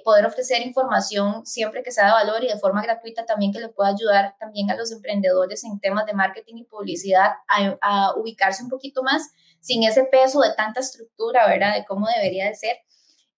poder 0.03 0.25
ofrecer 0.25 0.65
información 0.65 1.45
siempre 1.45 1.83
que 1.83 1.91
sea 1.91 2.05
de 2.05 2.11
valor 2.11 2.43
y 2.43 2.47
de 2.47 2.57
forma 2.57 2.81
gratuita 2.81 3.25
también 3.25 3.51
que 3.51 3.59
le 3.59 3.69
pueda 3.69 3.91
ayudar 3.91 4.35
también 4.39 4.71
a 4.71 4.75
los 4.75 4.91
emprendedores 4.91 5.63
en 5.63 5.79
temas 5.79 6.05
de 6.05 6.13
marketing 6.13 6.55
y 6.57 6.63
publicidad 6.63 7.33
a, 7.47 7.77
a 7.81 8.15
ubicarse 8.15 8.63
un 8.63 8.69
poquito 8.69 9.03
más 9.03 9.31
sin 9.59 9.83
ese 9.83 10.03
peso 10.05 10.41
de 10.41 10.53
tanta 10.55 10.79
estructura, 10.79 11.47
¿verdad? 11.47 11.75
De 11.75 11.85
cómo 11.85 12.07
debería 12.07 12.47
de 12.47 12.55
ser. 12.55 12.77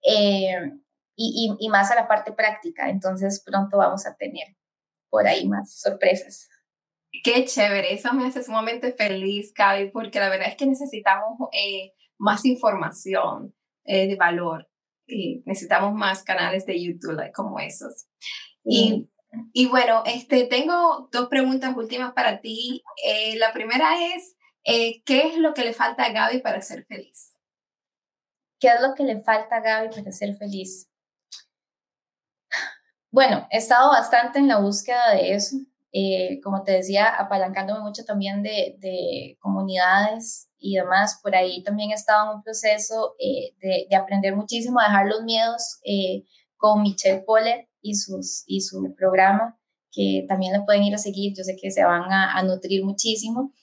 Eh, 0.04 0.72
y, 1.16 1.56
y, 1.60 1.70
más 1.70 1.92
a 1.92 1.96
la 1.96 2.08
parte 2.08 2.32
práctica. 2.32 2.90
Entonces 2.90 3.44
pronto 3.46 3.78
vamos 3.78 4.06
a 4.06 4.16
tener 4.16 4.56
por 5.10 5.28
ahí 5.28 5.48
más 5.48 5.80
sorpresas. 5.80 6.50
Qué 7.24 7.46
chévere, 7.46 7.94
eso 7.94 8.14
me 8.14 8.26
hace 8.26 8.44
sumamente 8.44 8.94
feliz, 8.94 9.54
Gaby, 9.54 9.92
porque 9.92 10.20
la 10.20 10.30
verdad 10.30 10.48
es 10.48 10.56
que 10.56 10.66
necesitamos 10.66 11.38
eh, 11.52 11.94
más 12.22 12.46
información 12.46 13.54
eh, 13.84 14.08
de 14.08 14.16
valor 14.16 14.70
y 15.08 15.44
necesitamos 15.46 15.94
más 15.94 16.24
canales 16.24 16.66
de 16.66 16.82
YouTube 16.82 17.32
como 17.34 17.60
esos. 17.60 18.08
Y, 18.64 19.10
y 19.54 19.68
bueno, 19.68 20.04
este, 20.06 20.46
tengo 20.46 21.10
dos 21.12 21.28
preguntas 21.28 21.76
últimas 21.76 22.14
para 22.14 22.40
ti. 22.40 22.84
la 23.38 23.52
primera 23.52 24.14
es, 24.14 24.36
eh, 24.64 25.02
¿Qué 25.04 25.28
es 25.28 25.38
lo 25.38 25.54
que 25.54 25.64
le 25.64 25.74
falta 25.74 26.06
a 26.06 26.12
Gaby 26.12 26.40
para 26.42 26.62
ser 26.62 26.86
feliz? 26.86 27.36
¿Qué 28.60 28.68
es 28.68 28.82
lo 28.82 28.94
que 28.94 29.04
le 29.04 29.22
falta 29.22 29.58
a 29.58 29.62
Gaby 29.62 29.90
para 29.96 30.12
ser 30.12 30.36
feliz? 30.36 30.88
Bueno, 33.10 33.48
he 33.50 33.58
estado 33.58 33.90
bastante 33.90 34.40
en 34.40 34.48
la 34.48 34.60
búsqueda 34.60 35.16
de 35.16 35.34
eso. 35.34 35.58
Eh, 35.94 36.40
como 36.42 36.64
te 36.64 36.72
decía, 36.72 37.10
apalancándome 37.10 37.82
mucho 37.82 38.06
también 38.06 38.44
de, 38.44 39.38
comunidades 39.40 40.50
y 40.58 40.76
demás. 40.76 41.20
Por 41.22 41.36
ahí 41.36 41.64
también 41.64 41.92
he 41.92 41.96
estado 41.96 42.32
en 42.32 42.38
un 42.38 42.44
proceso 42.44 43.16
eh, 43.20 43.54
de, 43.62 43.96
aprender 43.96 44.36
muchísimo, 44.36 44.80
a 44.80 44.86
dejar 44.86 45.08
los 45.08 45.24
miedos 45.24 45.80
con 46.58 46.84
Michelle 46.84 47.24
Poller 47.26 47.68
y, 47.82 47.96
sus, 47.96 48.44
y 48.46 48.62
su 48.62 48.94
programa, 48.96 49.60
que 49.92 50.26
también 50.28 50.54
lo 50.58 50.66
pueden 50.66 50.84
ir 50.84 50.96
a 50.96 51.00
seguir. 51.00 51.34
Yo 51.36 51.44
sé 51.44 51.56
que 51.60 51.72
se 51.72 51.84
van 51.84 52.12
a, 52.12 52.42
nutrir 52.44 52.86
muchísimo. 52.86 53.54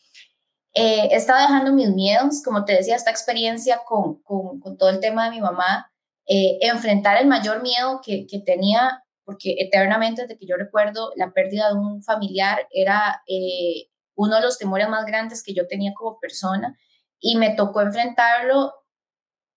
Eh, 0.74 1.08
he 1.10 1.16
estado 1.16 1.40
dejando 1.40 1.72
mis 1.72 1.88
miedos, 1.90 2.42
como 2.42 2.64
te 2.64 2.74
decía, 2.74 2.96
esta 2.96 3.10
experiencia 3.10 3.80
con, 3.86 4.22
con, 4.22 4.76
todo 4.76 4.90
el 4.90 5.00
tema 5.00 5.24
de 5.24 5.30
mi 5.30 5.40
mamá, 5.40 5.90
eh, 6.26 6.58
enfrentar 6.60 7.16
el 7.20 7.26
mayor 7.26 7.62
miedo 7.62 8.00
que, 8.04 8.26
tenía, 8.44 9.02
porque 9.28 9.56
eternamente 9.58 10.22
desde 10.22 10.38
que 10.38 10.46
yo 10.46 10.56
recuerdo 10.56 11.12
la 11.14 11.34
pérdida 11.34 11.68
de 11.68 11.74
un 11.74 12.02
familiar 12.02 12.66
era 12.70 13.22
eh, 13.28 13.90
uno 14.14 14.36
de 14.36 14.40
los 14.40 14.56
temores 14.56 14.88
más 14.88 15.04
grandes 15.04 15.42
que 15.42 15.52
yo 15.52 15.66
tenía 15.66 15.92
como 15.94 16.18
persona 16.18 16.78
y 17.20 17.36
me 17.36 17.54
tocó 17.54 17.82
enfrentarlo 17.82 18.72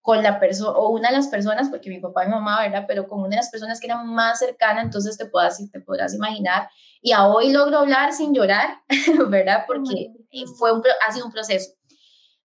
con 0.02 0.22
la 0.22 0.38
persona, 0.38 0.72
o 0.72 0.90
una 0.90 1.08
de 1.08 1.16
las 1.16 1.28
personas, 1.28 1.70
porque 1.70 1.88
mi 1.88 2.00
papá 2.00 2.24
y 2.24 2.26
mi 2.26 2.34
mamá, 2.34 2.60
¿verdad? 2.60 2.84
Pero 2.86 3.08
con 3.08 3.20
una 3.20 3.30
de 3.30 3.36
las 3.36 3.48
personas 3.48 3.80
que 3.80 3.86
eran 3.86 4.06
más 4.08 4.40
cercanas, 4.40 4.84
entonces 4.84 5.16
te, 5.16 5.24
puedas, 5.24 5.58
te 5.72 5.80
podrás 5.80 6.12
imaginar. 6.12 6.68
Y 7.00 7.12
a 7.12 7.26
hoy 7.26 7.50
logro 7.50 7.78
hablar 7.78 8.12
sin 8.12 8.34
llorar, 8.34 8.82
¿verdad? 9.30 9.64
Porque 9.66 10.12
fue 10.58 10.74
un, 10.74 10.82
ha 11.08 11.12
sido 11.12 11.24
un 11.24 11.32
proceso. 11.32 11.70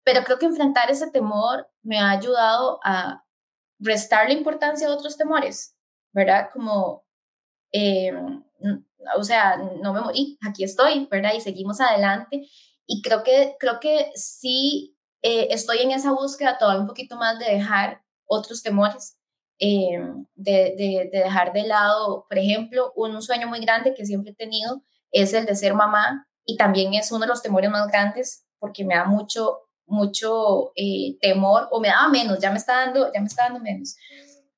Pero 0.06 0.24
creo 0.24 0.40
que 0.40 0.46
enfrentar 0.46 0.90
ese 0.90 1.12
temor 1.12 1.70
me 1.84 2.00
ha 2.00 2.12
ayudado 2.12 2.80
a 2.86 3.26
restar 3.80 4.28
la 4.28 4.34
importancia 4.34 4.88
a 4.88 4.92
otros 4.92 5.18
temores, 5.18 5.76
¿verdad? 6.14 6.48
Como, 6.54 7.07
eh, 7.72 8.14
o 9.16 9.24
sea, 9.24 9.58
no 9.82 9.94
me 9.94 10.02
morí, 10.02 10.38
aquí 10.46 10.64
estoy, 10.64 11.08
¿verdad? 11.10 11.34
Y 11.36 11.42
seguimos 11.42 11.80
adelante. 11.80 12.48
Y 12.86 13.02
creo 13.02 13.24
que, 13.24 13.56
creo 13.60 13.80
que 13.80 14.12
sí 14.16 14.98
eh, 15.22 15.48
estoy 15.52 15.80
en 15.80 15.92
esa 15.92 16.12
búsqueda 16.12 16.58
todavía 16.58 16.82
un 16.82 16.88
poquito 16.88 17.16
más 17.16 17.38
de 17.40 17.46
dejar 17.46 18.02
otros 18.26 18.62
temores, 18.62 19.18
eh, 19.60 20.00
de, 20.36 20.76
de, 20.78 21.10
dejar 21.12 21.54
de 21.54 21.64
lado, 21.64 22.26
por 22.30 22.38
ejemplo, 22.38 22.94
un, 22.96 23.22
sueño 23.22 23.48
muy 23.48 23.60
grande 23.60 23.94
que 23.94 24.06
siempre 24.06 24.32
he 24.32 24.36
tenido 24.36 24.84
es 25.12 25.34
el 25.34 25.46
de 25.46 25.56
ser 25.56 25.74
mamá 25.74 26.28
y 26.46 26.58
también 26.58 26.94
es 26.94 27.12
uno 27.12 27.22
de 27.22 27.28
los 27.28 27.42
temores 27.42 27.70
más 27.70 27.88
grandes 27.88 28.46
porque 28.60 28.86
me 28.86 28.96
da 28.96 29.06
mucho, 29.06 29.62
mucho 29.86 30.72
eh, 30.76 31.18
temor 31.22 31.68
o 31.72 31.80
me 31.80 31.88
daba 31.88 32.10
menos, 32.10 32.40
ya 32.40 32.52
me 32.52 32.58
está 32.58 32.86
dando, 32.86 33.12
ya 33.12 33.20
me 33.20 33.28
está 33.28 33.46
dando 33.46 33.60
menos. 33.60 33.96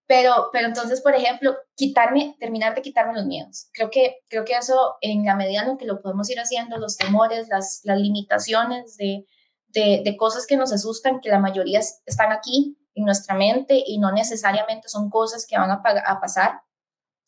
Pero, 0.09 0.49
pero 0.51 0.65
entonces, 0.65 1.01
por 1.01 1.13
ejemplo, 1.13 1.55
quitarme, 1.75 2.35
terminar 2.39 2.73
de 2.73 2.81
quitarme 2.81 3.13
los 3.13 3.27
miedos. 3.27 3.69
Creo 3.73 3.91
que, 3.91 4.17
creo 4.27 4.43
que 4.43 4.53
eso, 4.53 4.95
en 5.01 5.23
la 5.23 5.35
medida 5.35 5.61
en 5.61 5.77
que 5.77 5.85
lo 5.85 6.01
podemos 6.01 6.27
ir 6.31 6.39
haciendo, 6.39 6.77
los 6.77 6.97
temores, 6.97 7.47
las, 7.47 7.81
las 7.83 7.99
limitaciones 7.99 8.97
de, 8.97 9.27
de, 9.67 10.17
cosas 10.17 10.47
que 10.47 10.57
nos 10.57 10.73
asustan, 10.73 11.19
que 11.19 11.29
la 11.29 11.37
mayoría 11.37 11.79
están 12.07 12.31
aquí 12.31 12.75
en 12.95 13.05
nuestra 13.05 13.35
mente 13.35 13.83
y 13.85 13.99
no 13.99 14.11
necesariamente 14.11 14.89
son 14.89 15.11
cosas 15.11 15.45
que 15.47 15.59
van 15.59 15.69
a, 15.69 15.79
a 16.07 16.19
pasar. 16.19 16.61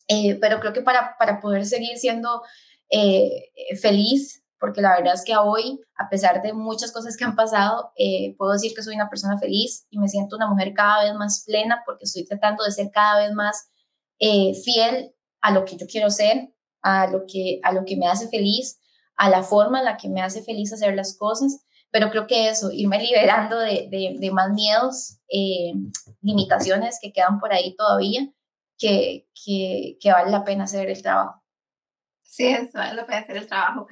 Eh, 0.08 0.36
pero 0.40 0.58
creo 0.58 0.72
que 0.72 0.82
para, 0.82 1.14
para 1.20 1.40
poder 1.40 1.64
seguir 1.66 1.96
siendo 1.98 2.42
eh, 2.90 3.52
feliz, 3.80 4.41
porque 4.62 4.80
la 4.80 4.96
verdad 4.96 5.14
es 5.14 5.24
que 5.24 5.36
hoy, 5.36 5.80
a 5.96 6.08
pesar 6.08 6.40
de 6.40 6.52
muchas 6.52 6.92
cosas 6.92 7.16
que 7.16 7.24
han 7.24 7.34
pasado, 7.34 7.92
eh, 7.96 8.36
puedo 8.38 8.52
decir 8.52 8.72
que 8.74 8.82
soy 8.82 8.94
una 8.94 9.10
persona 9.10 9.36
feliz 9.38 9.86
y 9.90 9.98
me 9.98 10.08
siento 10.08 10.36
una 10.36 10.48
mujer 10.48 10.72
cada 10.72 11.02
vez 11.02 11.14
más 11.14 11.42
plena 11.44 11.82
porque 11.84 12.04
estoy 12.04 12.24
tratando 12.24 12.62
de 12.62 12.70
ser 12.70 12.90
cada 12.92 13.18
vez 13.18 13.32
más 13.32 13.68
fiel 14.64 15.12
a 15.40 15.50
lo 15.50 15.64
que 15.64 15.76
yo 15.76 15.86
quiero 15.88 16.08
ser, 16.08 16.54
a 16.80 17.08
lo 17.08 17.24
que, 17.26 17.58
a 17.64 17.72
lo 17.72 17.84
que 17.84 17.96
me 17.96 18.06
hace 18.06 18.28
feliz, 18.28 18.78
a 19.16 19.28
la 19.28 19.42
forma 19.42 19.80
en 19.80 19.84
la 19.84 19.96
que 19.96 20.08
me 20.08 20.22
hace 20.22 20.44
feliz 20.44 20.72
hacer 20.72 20.94
las 20.94 21.18
cosas 21.18 21.64
pero 21.92 22.10
creo 22.10 22.26
que 22.26 22.48
eso, 22.48 22.70
irme 22.72 22.98
liberando 23.02 23.58
de, 23.58 23.88
de, 24.18 24.30
más 24.32 24.50
miedos, 24.50 25.18
eh, 25.28 25.72
limitaciones 26.22 26.98
que 27.00 27.12
quedan 27.12 27.38
por 27.38 27.52
ahí 27.52 27.76
todavía, 27.76 28.28
que, 28.78 29.28
que, 29.32 29.98
que, 30.00 30.10
vale 30.10 30.30
la 30.32 30.42
pena 30.42 30.64
hacer 30.64 30.90
el 30.90 31.00
trabajo. 31.00 31.40
Sí, 32.22 32.48
eso 32.48 32.70
vale 32.72 32.94
la 32.94 33.06
pena 33.06 33.18
hacer 33.20 33.36
el 33.36 33.46
trabajo. 33.46 33.86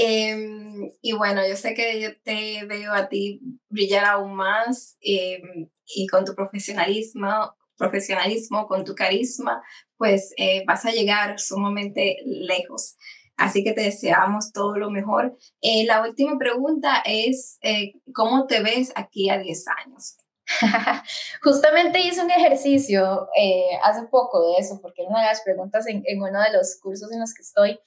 Em, 0.00 0.92
y 1.02 1.12
bueno, 1.12 1.42
yo 1.44 1.56
sé 1.56 1.74
que 1.74 2.00
yo 2.00 2.10
te 2.22 2.64
veo 2.66 2.92
a 2.92 3.08
ti 3.08 3.40
brillar 3.68 4.04
aún 4.04 4.36
más 4.36 4.96
em, 5.00 5.68
y 5.86 6.06
con 6.06 6.24
tu 6.24 6.36
profesionalismo, 6.36 7.56
profesionalismo, 7.76 8.68
con 8.68 8.84
tu 8.84 8.94
carisma, 8.94 9.60
pues 9.96 10.32
eh, 10.36 10.62
vas 10.68 10.86
a 10.86 10.92
llegar 10.92 11.40
sumamente 11.40 12.18
lejos. 12.24 12.96
Así 13.36 13.64
que 13.64 13.72
te 13.72 13.80
deseamos 13.80 14.52
todo 14.52 14.76
lo 14.76 14.88
mejor. 14.90 15.36
Eh, 15.62 15.84
la 15.84 16.02
última 16.02 16.38
pregunta 16.38 17.02
es, 17.04 17.58
eh, 17.62 17.94
¿cómo 18.14 18.46
te 18.46 18.62
ves 18.62 18.92
aquí 18.94 19.30
a 19.30 19.38
10 19.38 19.64
años? 19.84 20.16
Justamente 21.42 21.98
hice 21.98 22.22
un 22.22 22.30
ejercicio 22.30 23.28
eh, 23.36 23.80
hace 23.82 24.06
poco 24.06 24.46
de 24.46 24.58
eso, 24.58 24.80
porque 24.80 25.02
era 25.02 25.10
una 25.10 25.22
de 25.22 25.26
las 25.26 25.42
preguntas 25.42 25.88
en, 25.88 26.04
uno 26.22 26.40
de 26.40 26.52
los 26.52 26.78
cursos 26.80 27.10
en 27.10 27.18
los 27.18 27.34
que 27.34 27.42
estoy, 27.42 27.80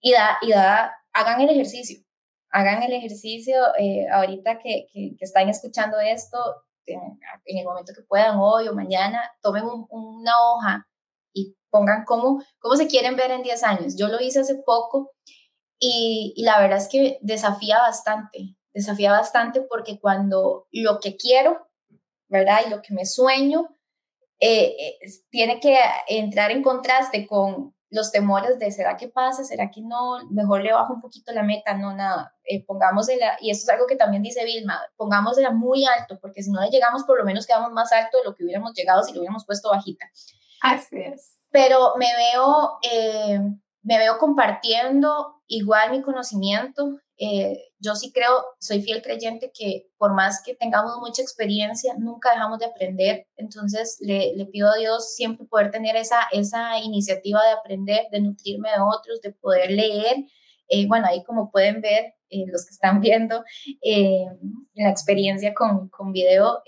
y 0.00 0.12
da, 0.12 0.38
y 0.40 0.50
da 0.50 0.94
hagan 1.12 1.40
el 1.40 1.50
ejercicio, 1.50 2.04
hagan 2.50 2.82
el 2.82 2.92
ejercicio 2.92 3.56
ahorita 4.12 4.58
que, 4.58 4.86
que, 4.92 5.16
están 5.20 5.48
escuchando 5.48 5.98
esto, 6.00 6.38
en, 6.86 7.18
el 7.44 7.64
momento 7.64 7.92
que 7.94 8.02
puedan, 8.02 8.38
hoy 8.38 8.68
o 8.68 8.74
mañana, 8.74 9.30
tomen 9.42 9.64
una 9.90 10.32
hoja 10.40 10.88
pongan 11.70 12.04
cómo, 12.04 12.42
cómo 12.58 12.76
se 12.76 12.86
quieren 12.86 13.16
ver 13.16 13.30
en 13.30 13.42
10 13.42 13.62
años. 13.64 13.96
Yo 13.96 14.08
lo 14.08 14.20
hice 14.20 14.40
hace 14.40 14.56
poco 14.56 15.12
y, 15.78 16.34
la 16.38 16.60
verdad 16.60 16.78
es 16.78 16.88
que 16.88 17.18
desafía 17.20 17.78
bastante, 17.78 18.56
desafía 18.72 19.12
bastante 19.12 19.62
porque 19.62 20.00
cuando 20.00 20.66
lo 20.70 21.00
que 21.00 21.16
quiero, 21.16 21.68
¿verdad? 22.28 22.60
Y 22.66 22.70
lo 22.70 22.82
que 22.82 22.94
me 22.94 23.06
sueño, 23.06 23.68
eh, 24.40 24.74
eh, 24.78 24.98
tiene 25.30 25.60
que 25.60 25.78
entrar 26.08 26.50
en 26.50 26.62
contraste 26.62 27.26
con 27.26 27.74
los 27.90 28.12
temores 28.12 28.58
de 28.58 28.70
¿será 28.70 28.96
que 28.96 29.08
pasa? 29.08 29.44
¿Será 29.44 29.70
que 29.70 29.80
no? 29.80 30.18
Mejor 30.30 30.62
le 30.62 30.72
bajo 30.72 30.94
un 30.94 31.00
poquito 31.00 31.32
la 31.32 31.42
meta, 31.42 31.74
no 31.74 31.94
nada. 31.94 32.34
Eh, 32.44 32.64
pongámosla, 32.64 33.38
y 33.40 33.50
esto 33.50 33.64
es 33.64 33.74
algo 33.74 33.86
que 33.86 33.96
también 33.96 34.22
dice 34.22 34.44
Vilma, 34.44 34.80
pongámosla 34.96 35.50
muy 35.50 35.84
alto, 35.86 36.18
porque 36.20 36.42
si 36.42 36.50
no 36.50 36.60
le 36.60 36.70
llegamos, 36.70 37.04
por 37.04 37.18
lo 37.18 37.24
menos 37.24 37.46
quedamos 37.46 37.72
más 37.72 37.92
alto 37.92 38.18
de 38.18 38.24
lo 38.24 38.34
que 38.34 38.44
hubiéramos 38.44 38.74
llegado 38.74 39.02
si 39.02 39.12
lo 39.12 39.20
hubiéramos 39.20 39.44
puesto 39.44 39.70
bajita. 39.70 40.06
Así 40.60 41.00
es 41.00 41.38
pero 41.50 41.94
me 41.96 42.06
veo, 42.14 42.78
eh, 42.82 43.40
me 43.82 43.98
veo 43.98 44.18
compartiendo 44.18 45.42
igual 45.46 45.90
mi 45.90 46.02
conocimiento, 46.02 46.98
eh, 47.18 47.58
yo 47.80 47.96
sí 47.96 48.12
creo, 48.12 48.44
soy 48.60 48.80
fiel 48.80 49.02
creyente 49.02 49.50
que 49.52 49.88
por 49.98 50.14
más 50.14 50.42
que 50.42 50.54
tengamos 50.54 50.98
mucha 51.00 51.20
experiencia, 51.22 51.94
nunca 51.98 52.30
dejamos 52.30 52.60
de 52.60 52.66
aprender. 52.66 53.26
Entonces 53.36 53.98
le, 54.00 54.46
pido 54.52 54.70
a 54.70 54.76
Dios 54.76 55.14
siempre 55.14 55.46
poder 55.46 55.70
tener 55.70 55.96
esa, 55.96 56.20
esa 56.32 56.78
iniciativa 56.78 57.42
de 57.44 57.52
aprender, 57.52 58.06
de 58.12 58.20
nutrirme 58.20 58.68
de 58.70 58.80
otros, 58.80 59.20
de 59.20 59.32
poder 59.32 59.70
leer. 59.70 60.24
Eh, 60.68 60.86
bueno, 60.86 61.06
ahí 61.08 61.24
como 61.24 61.50
pueden 61.50 61.80
ver, 61.80 62.14
eh, 62.30 62.44
los 62.46 62.66
que 62.66 62.74
están 62.74 63.00
viendo 63.00 63.42
la 64.74 64.90
experiencia 64.90 65.54
con, 65.54 65.88
con 65.88 66.12
video, 66.12 66.62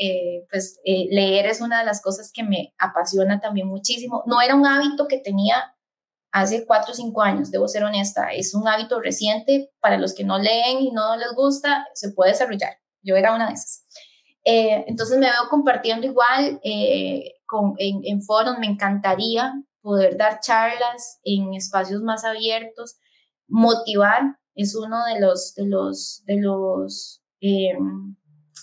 pues 0.51 0.81
leer 0.85 1.47
es 1.47 1.61
una 1.61 1.81
de 1.81 1.85
las 1.85 2.03
cosas 2.03 2.33
que 2.33 2.43
me 2.43 2.75
apasiona 2.79 3.41
también 3.41 3.69
muchísimo. 3.69 4.25
No 4.27 4.41
era 4.41 4.55
un 4.55 4.67
hábito 4.67 5.07
que 5.07 5.19
tenía 5.19 5.75
hace 6.33 6.65
cuatro 6.67 6.93
o 6.93 6.95
cinco 6.95 7.23
años, 7.23 7.51
debo 7.51 7.69
ser 7.69 7.85
honesta, 7.85 8.29
es 8.33 8.55
un 8.55 8.69
hábito 8.69 9.01
reciente, 9.01 9.71
para 9.81 9.99
los 9.99 10.15
que 10.15 10.25
no 10.25 10.39
leen 10.39 10.79
y 10.81 10.91
no 10.93 11.17
les 11.17 11.33
gusta, 11.35 11.87
se 11.95 12.13
puede 12.13 12.33
desarrollar. 12.33 12.75
Yo 13.03 13.17
era 13.17 13.35
una 13.35 13.49
de 13.49 13.55
esas. 13.55 13.85
Eh, 14.45 14.85
entonces 14.87 15.19
me 15.19 15.27
veo 15.27 15.49
compartiendo 15.51 16.07
igual 16.07 16.61
eh, 16.63 17.35
en, 17.79 18.01
en, 18.05 18.23
foros, 18.23 18.59
me 18.59 18.67
encantaría 18.67 19.53
poder 19.83 20.17
dar 20.17 20.41
charlas 20.41 21.21
en 21.25 21.55
espacios 21.55 22.03
más 22.03 22.25
abiertos, 22.25 22.99
motivar 23.49 24.39
es 24.55 24.75
uno 24.75 25.05
de 25.07 25.21
los, 25.21 25.55
de 25.55 25.67
los, 25.67 26.23
de 26.27 26.41
los, 26.41 27.23
eh, 27.41 27.75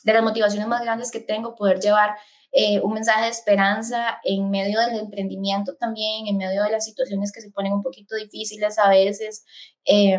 de 0.04 0.14
las 0.14 0.24
motivaciones 0.24 0.68
más 0.68 0.82
grandes 0.82 1.12
que 1.12 1.20
tengo, 1.20 1.56
poder 1.56 1.80
llevar 1.80 2.16
eh, 2.60 2.82
un 2.82 2.94
mensaje 2.94 3.26
de 3.26 3.30
esperanza 3.30 4.20
en 4.24 4.50
medio 4.50 4.80
del 4.80 4.98
emprendimiento 4.98 5.76
también, 5.76 6.26
en 6.26 6.38
medio 6.38 6.64
de 6.64 6.72
las 6.72 6.86
situaciones 6.86 7.32
que 7.32 7.40
se 7.40 7.52
ponen 7.52 7.72
un 7.72 7.84
poquito 7.84 8.16
difíciles 8.16 8.80
a 8.80 8.90
veces. 8.90 9.46
Eh, 9.86 10.18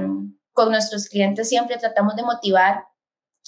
con 0.52 0.70
nuestros 0.70 1.08
clientes 1.08 1.48
siempre 1.48 1.78
tratamos 1.78 2.14
de 2.14 2.22
motivar, 2.22 2.84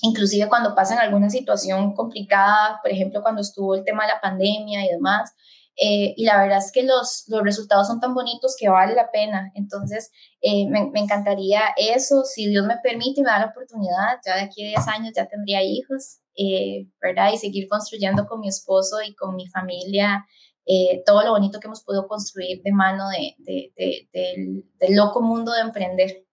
inclusive 0.02 0.48
cuando 0.48 0.74
pasan 0.74 0.98
alguna 0.98 1.30
situación 1.30 1.94
complicada, 1.94 2.80
por 2.82 2.90
ejemplo, 2.90 3.22
cuando 3.22 3.42
estuvo 3.42 3.76
el 3.76 3.84
tema 3.84 4.02
de 4.06 4.14
la 4.14 4.20
pandemia 4.20 4.84
y 4.84 4.88
demás. 4.88 5.36
Eh, 5.76 6.14
y 6.16 6.24
la 6.24 6.40
verdad 6.40 6.58
es 6.58 6.72
que 6.72 6.82
los, 6.82 7.24
los 7.28 7.42
resultados 7.42 7.86
son 7.86 8.00
tan 8.00 8.14
bonitos 8.14 8.54
que 8.58 8.68
vale 8.68 8.94
la 8.94 9.10
pena. 9.10 9.50
Entonces, 9.54 10.10
me, 10.42 10.90
me, 10.90 11.00
encantaría 11.00 11.62
eso, 11.76 12.24
si 12.24 12.48
Dios 12.48 12.66
me 12.66 12.76
permite 12.82 13.20
y 13.20 13.24
me 13.24 13.30
da 13.30 13.38
la 13.38 13.46
oportunidad, 13.46 14.18
ya 14.24 14.36
de 14.36 14.42
aquí 14.42 14.64
a 14.64 14.78
10 14.78 14.88
años 14.88 15.12
ya 15.14 15.26
tendría 15.26 15.62
hijos, 15.62 16.20
eh, 16.36 16.86
¿verdad? 17.00 17.32
Y 17.32 17.38
seguir 17.38 17.68
construyendo 17.68 18.26
con 18.26 18.40
mi 18.40 18.48
esposo 18.48 19.02
y 19.02 19.14
con 19.14 19.36
mi 19.36 19.46
familia 19.48 20.26
eh, 20.64 21.02
todo 21.04 21.22
lo 21.22 21.32
bonito 21.32 21.58
que 21.58 21.66
hemos 21.66 21.82
podido 21.82 22.06
construir 22.06 22.62
de 22.62 22.72
mano 22.72 23.08
de, 23.08 23.34
de, 23.38 24.08
del, 24.12 24.64
del, 24.78 24.96
loco 24.96 25.20
mundo 25.20 25.52
de 25.52 25.62
emprender. 25.62 26.24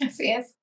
Así 0.00 0.30
es. 0.30 0.56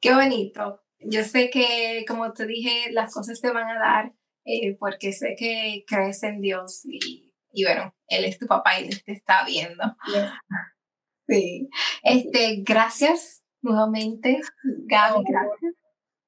Qué 0.00 0.14
bonito. 0.14 0.82
Yo 1.00 1.24
sé 1.24 1.50
que, 1.50 2.04
como 2.06 2.32
te 2.32 2.46
dije, 2.46 2.92
las 2.92 3.12
cosas 3.14 3.40
te 3.40 3.50
van 3.50 3.68
a 3.68 3.78
dar 3.80 4.12
eh, 4.44 4.76
porque 4.78 5.12
sé 5.12 5.34
que 5.38 5.84
crees 5.86 6.22
en 6.22 6.40
Dios 6.40 6.82
y, 6.84 7.32
y, 7.52 7.64
bueno, 7.64 7.94
Él 8.08 8.24
es 8.24 8.38
tu 8.38 8.46
papá 8.46 8.80
y 8.80 8.88
te 8.88 9.12
está 9.12 9.44
viendo. 9.44 9.82
Sí. 11.28 11.68
Este, 12.02 12.62
gracias 12.64 13.44
nuevamente, 13.62 14.40
Gaby, 14.64 15.24
gracias 15.28 15.74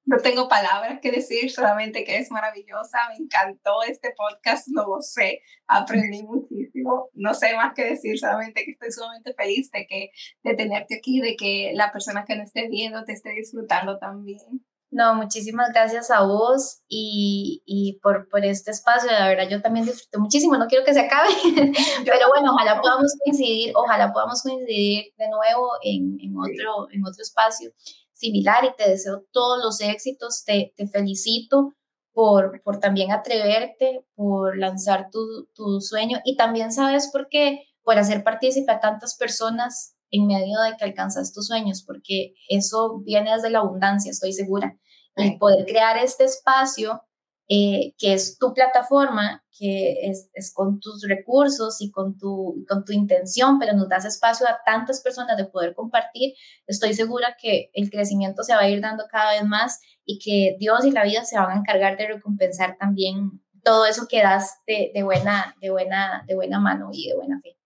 no 0.05 0.19
tengo 0.19 0.49
palabras 0.49 1.01
que 1.01 1.13
decir, 1.13 1.51
solamente 1.51 2.05
que 2.05 2.19
es 2.19 2.31
maravillosa, 2.31 2.99
me 3.11 3.25
encantó 3.25 3.83
este 3.83 4.13
podcast, 4.17 4.69
no 4.69 4.83
lo 4.87 5.01
sé, 5.01 5.43
aprendí 5.67 6.23
muchísimo, 6.25 7.09
no 7.15 7.35
sé 7.35 7.55
más 7.55 7.73
que 7.75 7.85
decir, 7.85 8.19
solamente 8.19 8.65
que 8.65 8.73
estoy 8.73 8.91
sumamente 8.91 9.33
feliz 9.35 9.71
de, 9.71 9.87
que, 9.87 10.11
de 10.43 10.55
tenerte 10.55 10.97
aquí, 10.97 11.21
de 11.21 11.37
que 11.37 11.73
la 11.75 11.93
persona 11.93 12.25
que 12.25 12.37
nos 12.37 12.47
esté 12.47 12.69
viendo 12.69 13.05
te 13.05 13.13
esté 13.13 13.31
disfrutando 13.31 13.99
también. 13.99 14.65
No, 14.93 15.15
muchísimas 15.15 15.71
gracias 15.73 16.11
a 16.11 16.21
vos 16.21 16.83
y, 16.87 17.63
y 17.65 17.99
por, 18.03 18.29
por, 18.29 18.45
este 18.45 18.73
espacio. 18.73 19.11
La 19.11 19.27
verdad, 19.27 19.49
yo 19.49 19.63
también 19.63 19.87
disfruté 19.87 20.19
muchísimo. 20.19 20.59
No 20.59 20.67
quiero 20.67 20.85
que 20.85 20.93
se 20.93 21.01
acabe, 21.01 21.31
pero 22.05 22.29
bueno, 22.29 22.53
ojalá 22.53 22.79
podamos 22.79 23.15
coincidir, 23.25 23.73
ojalá 23.75 24.13
podamos 24.13 24.43
coincidir 24.43 25.15
de 25.17 25.29
nuevo 25.31 25.71
en, 25.83 26.19
en, 26.21 26.37
otro, 26.37 26.89
en 26.91 27.07
otro 27.07 27.23
espacio 27.23 27.71
similar 28.13 28.67
y 28.67 28.77
te 28.77 28.91
deseo 28.91 29.25
todos 29.33 29.65
los 29.65 29.81
éxitos, 29.81 30.45
te, 30.45 30.75
te 30.77 30.87
felicito 30.87 31.73
por, 32.13 32.61
por 32.63 32.79
también 32.79 33.13
atreverte, 33.13 34.05
por 34.15 34.59
lanzar 34.59 35.09
tu, 35.11 35.49
tu 35.55 35.81
sueño 35.81 36.21
y 36.23 36.37
también 36.37 36.71
sabes 36.71 37.09
por 37.11 37.29
qué, 37.31 37.65
por 37.83 37.97
hacer 37.97 38.25
partícipe 38.25 38.71
a 38.71 38.81
tantas 38.81 39.17
personas 39.17 39.97
en 40.13 40.27
medio 40.27 40.61
de 40.61 40.77
que 40.77 40.85
alcanzas 40.85 41.33
tus 41.33 41.49
sueños, 41.49 41.83
porque 41.85 42.35
eso 42.49 43.01
viene 43.01 43.35
desde 43.35 43.51
la 43.51 43.61
abundancia, 43.61 44.11
estoy 44.11 44.33
segura. 44.33 44.79
Y 45.17 45.37
poder 45.39 45.67
crear 45.67 45.99
este 45.99 46.25
espacio 46.25 47.03
eh, 47.49 47.95
que 47.99 48.15
es 48.15 48.39
tu 48.39 48.55
plataforma, 48.55 49.45
que 49.59 50.09
es, 50.09 50.31
es, 50.33 50.55
con 50.55 50.81
tus 50.81 51.03
recursos 51.07 51.83
y 51.83 51.91
con 51.91 52.17
tu, 52.17 52.65
con 52.69 52.85
tu 52.85 52.93
intención, 52.93 53.59
pero 53.59 53.75
nos 53.75 53.89
das 53.89 54.05
espacio 54.05 54.47
a 54.49 54.61
tantas 54.65 55.03
personas 55.03 55.37
de 55.37 55.45
poder 55.45 55.75
compartir, 55.75 56.35
estoy 56.67 56.95
segura 56.95 57.37
que 57.39 57.71
el 57.75 57.91
crecimiento 57.91 58.43
se 58.43 58.55
va 58.55 58.61
a 58.61 58.69
ir 58.71 58.81
dando 58.81 59.05
cada 59.11 59.33
vez 59.33 59.45
más 59.45 59.81
y 60.05 60.19
que 60.19 60.57
Dios 60.59 60.85
y 60.87 60.93
la 60.93 61.05
vida 61.05 61.25
se 61.25 61.37
van 61.37 61.51
a 61.51 61.61
encargar 61.61 61.97
de 61.99 62.07
recompensar 62.07 62.79
también 62.79 63.43
todo 63.63 63.87
eso 63.87 64.07
que 64.09 64.23
das 64.23 64.61
de, 64.67 64.91
de 64.95 65.03
buena, 65.03 65.55
de, 65.61 65.71
buena, 65.71 66.25
de 66.27 66.35
buena 66.35 66.59
mano 66.59 66.89
y 66.93 67.09
de 67.09 67.17
buena 67.17 67.39
fe. 67.41 67.57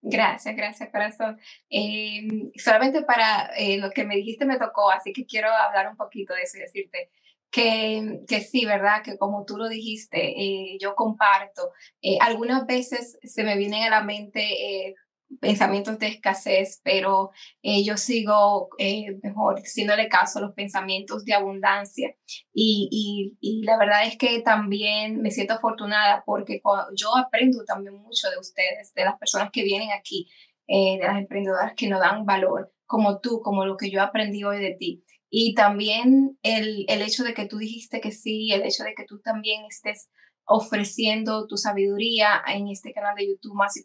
Gracias, 0.00 0.54
gracias, 0.54 0.90
corazón. 0.90 1.38
Eh, 1.68 2.28
solamente 2.56 3.02
para 3.02 3.50
eh, 3.56 3.78
lo 3.78 3.90
que 3.90 4.04
me 4.04 4.16
dijiste 4.16 4.44
me 4.44 4.58
tocó, 4.58 4.90
así 4.90 5.12
que 5.12 5.26
quiero 5.26 5.50
hablar 5.50 5.88
un 5.88 5.96
poquito 5.96 6.34
de 6.34 6.42
eso 6.42 6.56
y 6.56 6.60
decirte, 6.60 7.10
que, 7.50 8.20
que 8.28 8.40
sí, 8.40 8.64
¿verdad? 8.64 9.02
Que 9.02 9.16
como 9.18 9.44
tú 9.44 9.56
lo 9.56 9.68
dijiste, 9.68 10.18
eh, 10.40 10.78
yo 10.80 10.94
comparto. 10.94 11.72
Eh, 12.02 12.18
algunas 12.20 12.66
veces 12.66 13.18
se 13.22 13.42
me 13.42 13.56
vienen 13.56 13.84
a 13.84 13.90
la 13.90 14.02
mente 14.02 14.94
pensamientos 15.40 15.98
de 15.98 16.08
escasez, 16.08 16.80
pero 16.82 17.30
yo 17.62 17.96
sigo 17.96 18.70
mejor 19.22 19.60
haciéndole 19.60 20.08
caso 20.08 20.40
los 20.40 20.54
pensamientos 20.54 21.24
de 21.24 21.34
abundancia. 21.34 22.14
Y, 22.52 23.36
y, 23.40 23.62
la 23.62 23.78
verdad 23.78 24.06
es 24.06 24.16
que 24.16 24.40
también 24.40 25.20
me 25.20 25.30
siento 25.30 25.54
afortunada 25.54 26.22
porque 26.24 26.60
yo 26.94 27.16
aprendo 27.16 27.64
también 27.64 27.96
mucho 27.96 28.30
de 28.30 28.38
ustedes, 28.38 28.92
de 28.94 29.04
las 29.04 29.18
personas 29.18 29.50
que 29.52 29.62
vienen 29.62 29.90
aquí, 29.92 30.28
de 30.66 31.00
las 31.00 31.18
emprendedoras 31.18 31.72
que 31.76 31.88
nos 31.88 32.00
dan 32.00 32.24
valor, 32.24 32.72
como 32.86 33.20
tú, 33.20 33.40
como 33.42 33.64
lo 33.64 33.76
que 33.76 33.90
yo 33.90 34.02
aprendí 34.02 34.44
hoy 34.44 34.60
de 34.60 34.74
ti. 34.78 35.04
Y 35.30 35.54
también 35.54 36.38
el, 36.42 36.86
el 36.88 37.02
hecho 37.02 37.22
de 37.22 37.34
que 37.34 37.46
tú 37.46 37.58
dijiste 37.58 38.00
que 38.00 38.12
sí, 38.12 38.50
el 38.52 38.62
hecho 38.62 38.82
de 38.84 38.94
que 38.94 39.04
tú 39.04 39.20
también 39.20 39.64
estés 39.66 40.08
ofreciendo 40.48 41.46
tu 41.46 41.58
sabiduría 41.58 42.42
en 42.46 42.68
este 42.68 42.92
canal 42.92 43.14
de 43.14 43.28
YouTube 43.28 43.54
más 43.54 43.76
y 43.76 43.82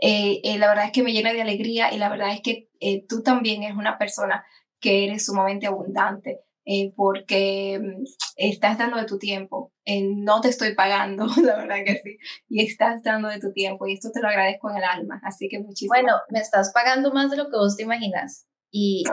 eh, 0.00 0.40
eh, 0.44 0.58
la 0.58 0.68
verdad 0.68 0.86
es 0.86 0.92
que 0.92 1.02
me 1.02 1.12
llena 1.12 1.32
de 1.32 1.42
alegría 1.42 1.92
y 1.92 1.98
la 1.98 2.08
verdad 2.08 2.32
es 2.32 2.40
que 2.42 2.68
eh, 2.80 3.04
tú 3.08 3.22
también 3.22 3.62
eres 3.62 3.76
una 3.76 3.98
persona 3.98 4.44
que 4.80 5.04
eres 5.04 5.26
sumamente 5.26 5.66
abundante 5.66 6.40
eh, 6.70 6.92
porque 6.94 7.80
mm, 7.80 8.04
estás 8.36 8.76
dando 8.76 8.98
de 8.98 9.06
tu 9.06 9.18
tiempo. 9.18 9.72
no 9.86 10.42
te 10.42 10.48
estoy 10.48 10.74
pagando, 10.74 11.26
la 11.42 11.56
verdad 11.56 11.76
que 11.84 11.98
sí, 12.04 12.18
y 12.48 12.62
estás 12.62 13.02
dando 13.02 13.28
de 13.28 13.40
tu 13.40 13.52
tiempo 13.52 13.86
y 13.86 13.94
esto 13.94 14.10
te 14.12 14.20
lo 14.20 14.28
agradezco 14.28 14.70
en 14.70 14.76
el 14.76 14.84
alma. 14.84 15.18
Así 15.24 15.48
que 15.48 15.58
muchísimas 15.60 16.02
Bueno, 16.02 16.18
me 16.28 16.40
estás 16.40 16.70
pagando 16.72 17.10
más 17.10 17.30
de 17.30 17.38
lo 17.38 17.44
que 17.44 17.56
vos 17.56 17.76
te 17.76 17.84
imaginas. 17.84 18.46
Y, 18.70 19.04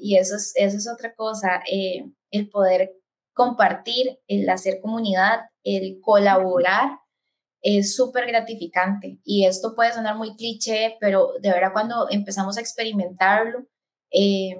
y, 0.00 0.18
eso, 0.18 0.36
es, 0.36 0.52
eso 0.54 0.76
es 0.76 0.88
otra 0.88 1.12
cosa, 1.16 1.64
eh, 1.68 2.04
el 2.30 2.48
poder 2.48 2.92
compartir, 3.34 4.20
el 4.28 4.48
hacer 4.48 4.78
comunidad, 4.80 5.40
el 5.64 5.98
colaborar 6.00 7.00
es 7.62 7.94
súper 7.94 8.26
gratificante. 8.26 9.18
Y 9.24 9.46
esto 9.46 9.74
puede 9.74 9.92
sonar 9.92 10.16
muy 10.16 10.36
cliché, 10.36 10.96
pero 11.00 11.32
de 11.40 11.50
verdad 11.50 11.72
cuando 11.72 12.08
empezamos 12.10 12.56
a 12.56 12.60
experimentarlo, 12.60 13.66
eh, 14.12 14.56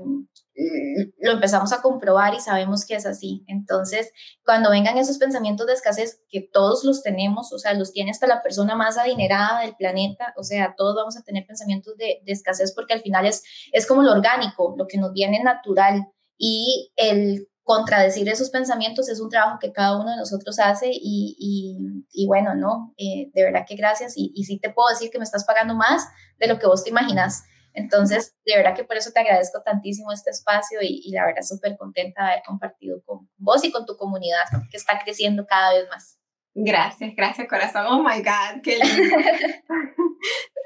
lo 1.20 1.32
empezamos 1.32 1.72
a 1.72 1.80
comprobar 1.80 2.34
y 2.34 2.40
sabemos 2.40 2.84
que 2.84 2.94
es 2.94 3.06
así. 3.06 3.44
Entonces, 3.46 4.12
cuando 4.44 4.70
vengan 4.70 4.98
esos 4.98 5.18
pensamientos 5.18 5.66
de 5.66 5.72
escasez, 5.72 6.20
que 6.28 6.40
todos 6.52 6.84
los 6.84 7.02
tenemos, 7.02 7.52
o 7.52 7.58
sea, 7.58 7.74
los 7.74 7.92
tiene 7.92 8.10
hasta 8.10 8.26
la 8.26 8.42
persona 8.42 8.74
más 8.74 8.98
adinerada 8.98 9.62
del 9.62 9.74
planeta, 9.76 10.34
o 10.36 10.42
sea, 10.42 10.74
todos 10.76 10.94
vamos 10.94 11.16
a 11.16 11.22
tener 11.22 11.46
pensamientos 11.46 11.96
de, 11.96 12.20
escasez 12.26 12.72
porque 12.74 12.94
al 12.94 13.00
final 13.00 13.26
es, 13.26 13.42
es 13.72 13.86
como 13.86 14.02
lo 14.02 14.12
orgánico, 14.12 14.74
lo 14.76 14.86
que 14.86 14.98
nos 14.98 15.12
viene 15.12 15.42
natural. 15.42 16.06
Y 16.36 16.90
el 16.96 17.49
contradecir 17.62 18.28
esos 18.28 18.50
pensamientos 18.50 19.08
es 19.08 19.20
un 19.20 19.30
trabajo 19.30 19.58
que 19.60 19.72
cada 19.72 19.98
uno 19.98 20.10
de 20.10 20.16
nosotros 20.16 20.58
hace 20.58 20.90
y, 20.92 22.06
y, 22.10 22.26
bueno, 22.26 22.54
¿no? 22.54 22.94
Eh, 22.96 23.30
de 23.32 23.44
verdad 23.44 23.64
que 23.68 23.76
gracias 23.76 24.14
y, 24.16 24.32
y 24.34 24.44
sí 24.44 24.58
te 24.58 24.70
puedo 24.70 24.88
decir 24.88 25.10
que 25.10 25.18
me 25.18 25.24
estás 25.24 25.44
pagando 25.44 25.74
más 25.74 26.06
de 26.38 26.48
lo 26.48 26.58
que 26.58 26.66
vos 26.66 26.82
te 26.82 26.90
imaginas. 26.90 27.44
Entonces, 27.72 28.34
de 28.44 28.56
verdad 28.56 28.74
que 28.74 28.84
por 28.84 28.96
eso 28.96 29.10
te 29.12 29.20
agradezco 29.20 29.62
tantísimo 29.62 30.12
este 30.12 30.30
espacio 30.30 30.80
y, 30.82 31.10
la 31.12 31.24
verdad 31.26 31.42
súper 31.42 31.76
contenta 31.76 32.24
de 32.24 32.30
haber 32.32 32.42
compartido 32.44 33.02
con 33.04 33.28
vos 33.36 33.64
y 33.64 33.70
con 33.70 33.86
tu 33.86 33.96
comunidad 33.96 34.44
que 34.70 34.76
está 34.76 34.98
creciendo 35.02 35.46
cada 35.46 35.74
vez 35.74 35.88
más. 35.88 36.19
Gracias, 36.54 37.14
gracias 37.16 37.46
corazón. 37.48 37.86
Oh 37.88 38.02
my 38.02 38.22
God, 38.22 38.60
qué 38.62 38.78
lindo. 38.78 39.16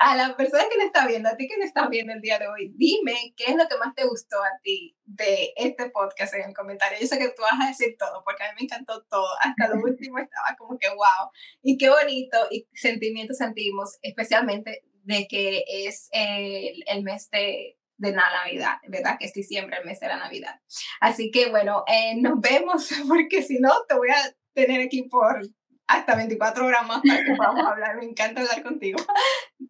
a 0.01 0.17
la 0.17 0.37
persona 0.37 0.65
que 0.71 0.79
me 0.79 0.85
está 0.85 1.07
viendo, 1.07 1.29
a 1.29 1.37
ti 1.37 1.47
que 1.47 1.59
me 1.59 1.65
estás 1.65 1.89
viendo 1.89 2.13
el 2.13 2.21
día 2.21 2.39
de 2.39 2.49
hoy, 2.49 2.73
dime 2.75 3.35
qué 3.37 3.45
es 3.49 3.57
lo 3.57 3.69
que 3.69 3.77
más 3.77 3.95
te 3.95 4.07
gustó 4.07 4.37
a 4.43 4.59
ti 4.63 4.97
de 5.05 5.53
este 5.57 5.91
podcast 5.91 6.35
en 6.35 6.49
el 6.49 6.55
comentario. 6.55 6.99
Yo 7.01 7.07
sé 7.07 7.19
que 7.19 7.29
tú 7.29 7.43
vas 7.43 7.61
a 7.63 7.69
decir 7.69 7.97
todo, 7.99 8.23
porque 8.25 8.45
a 8.45 8.49
mí 8.49 8.55
me 8.61 8.65
encantó 8.65 9.03
todo. 9.11 9.29
Hasta 9.41 9.69
lo 9.69 9.83
último 9.85 10.19
estaba 10.19 10.57
como 10.59 10.79
que 10.79 10.89
wow. 10.89 11.31
Y 11.63 11.77
qué 11.77 11.91
bonito 11.91 12.39
y 12.51 12.67
sentimientos 12.73 13.37
sentimos, 13.37 13.99
especialmente 14.03 14.85
de 15.05 15.27
que 15.29 15.65
es 15.69 16.09
el, 16.13 16.83
el 16.87 17.03
mes 17.03 17.29
de, 17.31 17.79
de 17.99 18.11
la 18.11 18.31
Navidad, 18.43 18.79
¿verdad? 18.89 19.17
Que 19.19 19.27
es 19.27 19.35
diciembre, 19.35 19.79
el 19.79 19.85
mes 19.85 20.01
de 20.01 20.09
la 20.09 20.17
Navidad. 20.17 20.61
Así 21.01 21.31
que 21.31 21.51
bueno, 21.51 21.85
eh, 21.87 22.17
nos 22.17 22.41
vemos, 22.41 22.89
porque 23.09 23.43
si 23.43 23.59
no, 23.59 23.71
te 23.89 23.95
voy 23.95 24.09
a 24.09 24.35
tener 24.55 24.81
aquí 24.81 25.03
por 25.03 25.43
hasta 25.87 26.17
24 26.17 26.67
horas 26.67 26.87
más 26.87 27.01
para 27.07 27.25
que 27.25 27.35
podamos 27.35 27.67
hablar. 27.67 27.97
Me 27.97 28.05
encanta 28.05 28.41
hablar 28.41 28.63
contigo. 28.63 28.99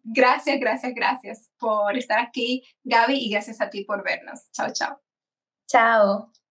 Gracias, 0.03 0.59
gracias, 0.59 0.93
gracias 0.93 1.51
por 1.57 1.97
estar 1.97 2.19
aquí, 2.19 2.63
Gaby, 2.83 3.17
y 3.17 3.29
gracias 3.29 3.61
a 3.61 3.69
ti 3.69 3.83
por 3.83 4.03
vernos. 4.03 4.51
Chao, 4.51 4.71
chao. 4.71 5.01
Chao. 5.67 6.44